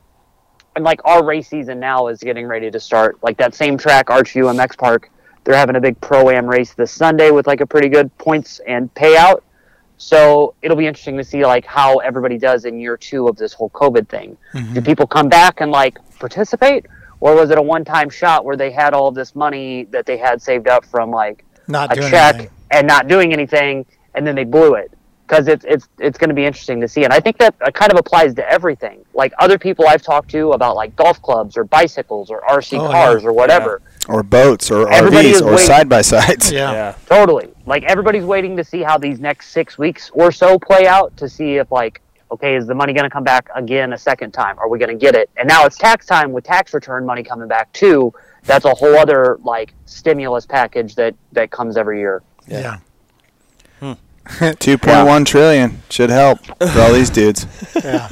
and 0.76 0.84
like 0.84 1.00
our 1.06 1.24
race 1.24 1.48
season 1.48 1.80
now 1.80 2.08
is 2.08 2.20
getting 2.20 2.48
ready 2.48 2.72
to 2.72 2.80
start. 2.80 3.20
Like 3.22 3.38
that 3.38 3.54
same 3.54 3.78
track, 3.78 4.10
Arch 4.10 4.34
UMX 4.34 4.76
Park, 4.76 5.12
they're 5.48 5.56
having 5.56 5.78
a 5.78 5.80
big 5.80 6.00
pro 6.02 6.30
am 6.30 6.46
race 6.46 6.74
this 6.74 6.92
Sunday 6.92 7.32
with 7.32 7.48
like 7.48 7.62
a 7.62 7.66
pretty 7.66 7.88
good 7.88 8.16
points 8.18 8.60
and 8.68 8.94
payout. 8.96 9.44
So 9.96 10.54
it'll 10.62 10.76
be 10.76 10.86
interesting 10.86 11.16
to 11.16 11.24
see 11.24 11.46
like 11.46 11.66
how 11.66 12.00
everybody 12.00 12.38
does 12.38 12.66
in 12.66 12.82
year 12.82 12.98
two 12.98 13.30
of 13.30 13.38
this 13.38 13.54
whole 13.54 13.70
COVID 13.70 14.10
thing. 14.10 14.38
Mm-hmm. 14.54 14.74
Do 14.74 14.82
people 14.82 15.08
come 15.08 15.30
back 15.30 15.62
and 15.62 15.72
like 15.72 16.00
participate, 16.20 16.86
or 17.22 17.34
was 17.34 17.50
it 17.50 17.58
a 17.58 17.62
one-time 17.62 18.10
shot 18.10 18.44
where 18.44 18.58
they 18.58 18.72
had 18.72 18.94
all 18.94 19.10
this 19.10 19.38
money 19.38 19.86
that 19.86 20.06
they 20.06 20.18
had 20.18 20.42
saved 20.42 20.68
up 20.68 20.84
from 20.86 21.12
like 21.12 21.46
Not 21.70 21.98
a 21.98 22.02
check 22.02 22.36
anything. 22.36 22.52
and 22.72 22.86
not 22.86 23.08
doing 23.08 23.32
anything, 23.32 23.86
and 24.16 24.28
then 24.28 24.36
they 24.36 24.44
blew 24.44 24.74
it? 24.74 24.92
Because 25.28 25.48
it's 25.50 25.66
it's 25.68 25.90
it's 26.00 26.18
going 26.18 26.30
to 26.30 26.34
be 26.34 26.46
interesting 26.46 26.80
to 26.80 26.88
see, 26.88 27.04
and 27.04 27.12
I 27.12 27.20
think 27.20 27.38
that 27.40 27.54
uh, 27.62 27.70
kind 27.72 27.92
of 27.92 27.98
applies 28.00 28.34
to 28.36 28.50
everything. 28.50 29.04
Like 29.14 29.34
other 29.40 29.58
people 29.60 29.86
I've 29.88 30.02
talked 30.02 30.30
to 30.32 30.54
about 30.54 30.76
like 30.78 30.96
golf 30.96 31.22
clubs 31.22 31.58
or 31.58 31.66
bicycles 31.66 32.32
or 32.32 32.42
RC 32.50 32.80
Oh, 32.80 32.90
cars 32.90 33.24
yeah. 33.24 33.30
or 33.30 33.34
whatever. 33.34 33.82
Or 34.08 34.24
boats 34.24 34.72
or 34.72 34.90
Everybody 34.90 35.34
RVs 35.34 35.42
or 35.42 35.58
side 35.58 35.90
by 35.90 36.02
sides. 36.02 36.50
Yeah. 36.52 36.96
Totally. 37.08 37.50
Like 37.66 37.84
everybody's 37.84 38.24
waiting 38.24 38.56
to 38.56 38.64
see 38.64 38.82
how 38.84 38.98
these 38.98 39.20
next 39.20 39.50
six 39.50 39.78
weeks 39.78 40.10
or 40.14 40.32
so 40.32 40.58
play 40.58 40.88
out 40.88 41.16
to 41.18 41.28
see 41.28 41.56
if 41.58 41.70
like, 41.74 42.02
okay, 42.32 42.56
is 42.56 42.66
the 42.66 42.76
money 42.76 42.94
going 42.94 43.04
to 43.04 43.10
come 43.10 43.26
back 43.26 43.50
again 43.54 43.92
a 43.92 43.98
second 43.98 44.32
time? 44.32 44.58
Are 44.60 44.70
we 44.70 44.80
going 44.80 44.98
to 44.98 45.06
get 45.06 45.14
it? 45.14 45.30
And 45.36 45.46
now 45.48 45.66
it's 45.66 45.78
tax 45.78 46.06
time 46.06 46.32
with 46.32 46.46
tax 46.46 46.74
return 46.74 47.06
money 47.06 47.22
coming 47.24 47.50
back 47.50 47.72
too. 47.74 48.14
That's 48.44 48.64
a 48.64 48.74
whole 48.74 48.96
other 48.96 49.40
like 49.44 49.74
stimulus 49.86 50.46
package 50.46 50.96
that 50.96 51.16
that 51.34 51.52
comes 51.52 51.76
every 51.76 52.00
year. 52.00 52.24
Yeah. 52.48 52.78
Two 54.60 54.78
point 54.78 55.06
one 55.08 55.26
trillion 55.26 55.82
should 55.90 56.10
help 56.10 56.40
for 56.46 56.80
all 56.82 56.94
these 56.94 57.10
dudes. 57.10 57.46
Yeah. 57.84 58.10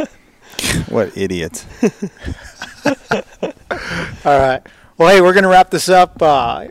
what 0.89 1.15
idiots. 1.17 1.65
All 2.85 4.39
right. 4.39 4.61
Well, 4.97 5.09
hey, 5.09 5.21
we're 5.21 5.33
going 5.33 5.43
to 5.43 5.49
wrap 5.49 5.69
this 5.69 5.89
up. 5.89 6.21
Uh, 6.21 6.67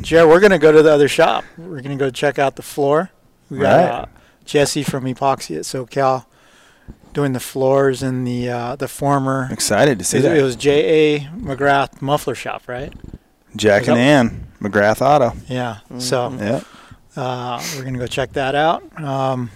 Jared, 0.00 0.28
we're 0.28 0.40
going 0.40 0.50
to 0.52 0.58
go 0.58 0.72
to 0.72 0.82
the 0.82 0.90
other 0.92 1.08
shop. 1.08 1.44
We're 1.58 1.80
going 1.82 1.96
to 1.96 2.02
go 2.02 2.10
check 2.10 2.38
out 2.38 2.56
the 2.56 2.62
floor. 2.62 3.10
We 3.50 3.58
got 3.58 3.76
Right. 3.76 3.88
uh, 3.90 4.06
Jesse 4.44 4.82
from 4.82 5.04
Epoxy 5.04 5.56
at 5.56 5.62
SoCal 5.62 6.24
doing 7.12 7.32
the 7.34 7.40
floors 7.40 8.02
in 8.02 8.24
the 8.24 8.48
uh, 8.48 8.76
the 8.76 8.88
former. 8.88 9.48
Excited 9.50 9.98
to 9.98 10.04
see 10.04 10.18
it, 10.18 10.22
that. 10.22 10.36
It 10.36 10.42
was 10.42 10.56
J.A. 10.56 11.20
McGrath 11.36 12.00
Muffler 12.00 12.34
Shop, 12.34 12.62
right? 12.68 12.92
Jack 13.54 13.86
and 13.88 13.96
that- 13.96 14.00
Ann, 14.00 14.46
McGrath 14.60 15.02
Auto. 15.02 15.36
Yeah. 15.48 15.78
So 15.98 16.32
Yeah. 16.38 16.62
Uh, 17.16 17.62
we're 17.76 17.82
going 17.82 17.94
to 17.94 18.00
go 18.00 18.06
check 18.06 18.32
that 18.34 18.54
out. 18.54 18.82
Um, 19.02 19.50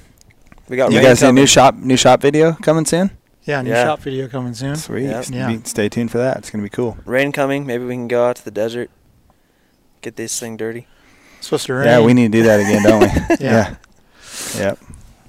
We 0.68 0.76
got 0.76 0.90
You 0.90 0.98
rain 0.98 1.07
guys 1.07 1.20
see 1.20 1.26
a 1.28 1.32
new 1.32 1.46
shop 1.46 1.74
new 1.76 1.96
shop 1.96 2.20
video 2.20 2.52
coming 2.55 2.84
soon? 2.84 3.11
yeah, 3.44 3.61
new 3.62 3.70
Yeah. 3.70 3.84
shop 3.84 4.00
video 4.00 4.28
coming 4.28 4.55
soon. 4.55 4.76
Sweet. 4.76 5.05
Yeah. 5.05 5.22
Yeah. 5.30 5.48
Be- 5.52 5.61
Stay 5.64 5.88
tuned 5.88 6.11
for 6.11 6.18
that. 6.18 6.38
It's 6.38 6.50
gonna 6.50 6.62
be 6.64 6.70
cool. 6.70 6.96
Rain 7.05 7.32
coming. 7.32 7.66
Maybe 7.66 7.84
we 7.84 7.94
can 7.94 8.09
go 8.09 8.26
out 8.28 8.36
to 8.36 8.44
the 8.44 8.50
desert. 8.50 8.90
Get 10.00 10.16
this 10.16 10.38
thing 10.38 10.57
dirty. 10.57 10.86
It's 11.38 11.46
supposed 11.46 11.66
to 11.66 11.74
rain. 11.74 11.86
Yeah, 11.86 12.00
we 12.00 12.14
need 12.14 12.32
to 12.32 12.38
do 12.38 12.44
that 12.44 12.61
again, 12.61 12.82
don't 12.82 13.00
we? 13.00 13.36
Yeah. 13.46 13.76
Yep. 14.57 14.78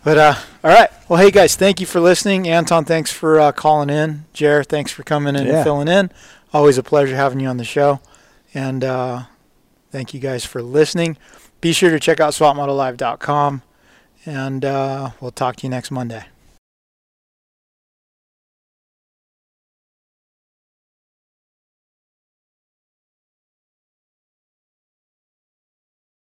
But 0.04 0.18
uh, 0.18 0.36
all 0.64 0.72
right. 0.72 0.90
Well, 1.10 1.20
hey 1.20 1.32
guys, 1.32 1.56
thank 1.56 1.80
you 1.80 1.86
for 1.86 2.00
listening. 2.00 2.48
Anton, 2.48 2.86
thanks 2.86 3.12
for 3.12 3.40
uh, 3.40 3.52
calling 3.52 3.90
in. 3.90 4.26
Jared, 4.34 4.68
thanks 4.68 4.92
for 4.92 5.04
coming 5.04 5.36
in 5.36 5.46
Yeah. 5.48 5.56
and 5.58 5.64
filling 5.64 5.88
in. 5.88 6.12
Always 6.54 6.78
a 6.78 6.84
pleasure 6.84 7.16
having 7.16 7.40
you 7.40 7.48
on 7.48 7.58
the 7.58 7.64
show. 7.66 8.00
And 8.54 8.84
uh, 8.84 9.24
thank 9.92 10.14
you 10.14 10.20
guys 10.20 10.46
for 10.46 10.62
listening. 10.62 11.18
Be 11.66 11.74
sure 11.74 11.90
to 11.90 12.00
check 12.00 12.20
out 12.20 12.34
swapmotolive.com, 12.34 13.64
and 14.24 14.64
uh, 14.64 15.10
we'll 15.20 15.32
talk 15.32 15.56
to 15.56 15.64
you 15.64 15.72
next 15.72 15.90
Monday. 15.90 16.26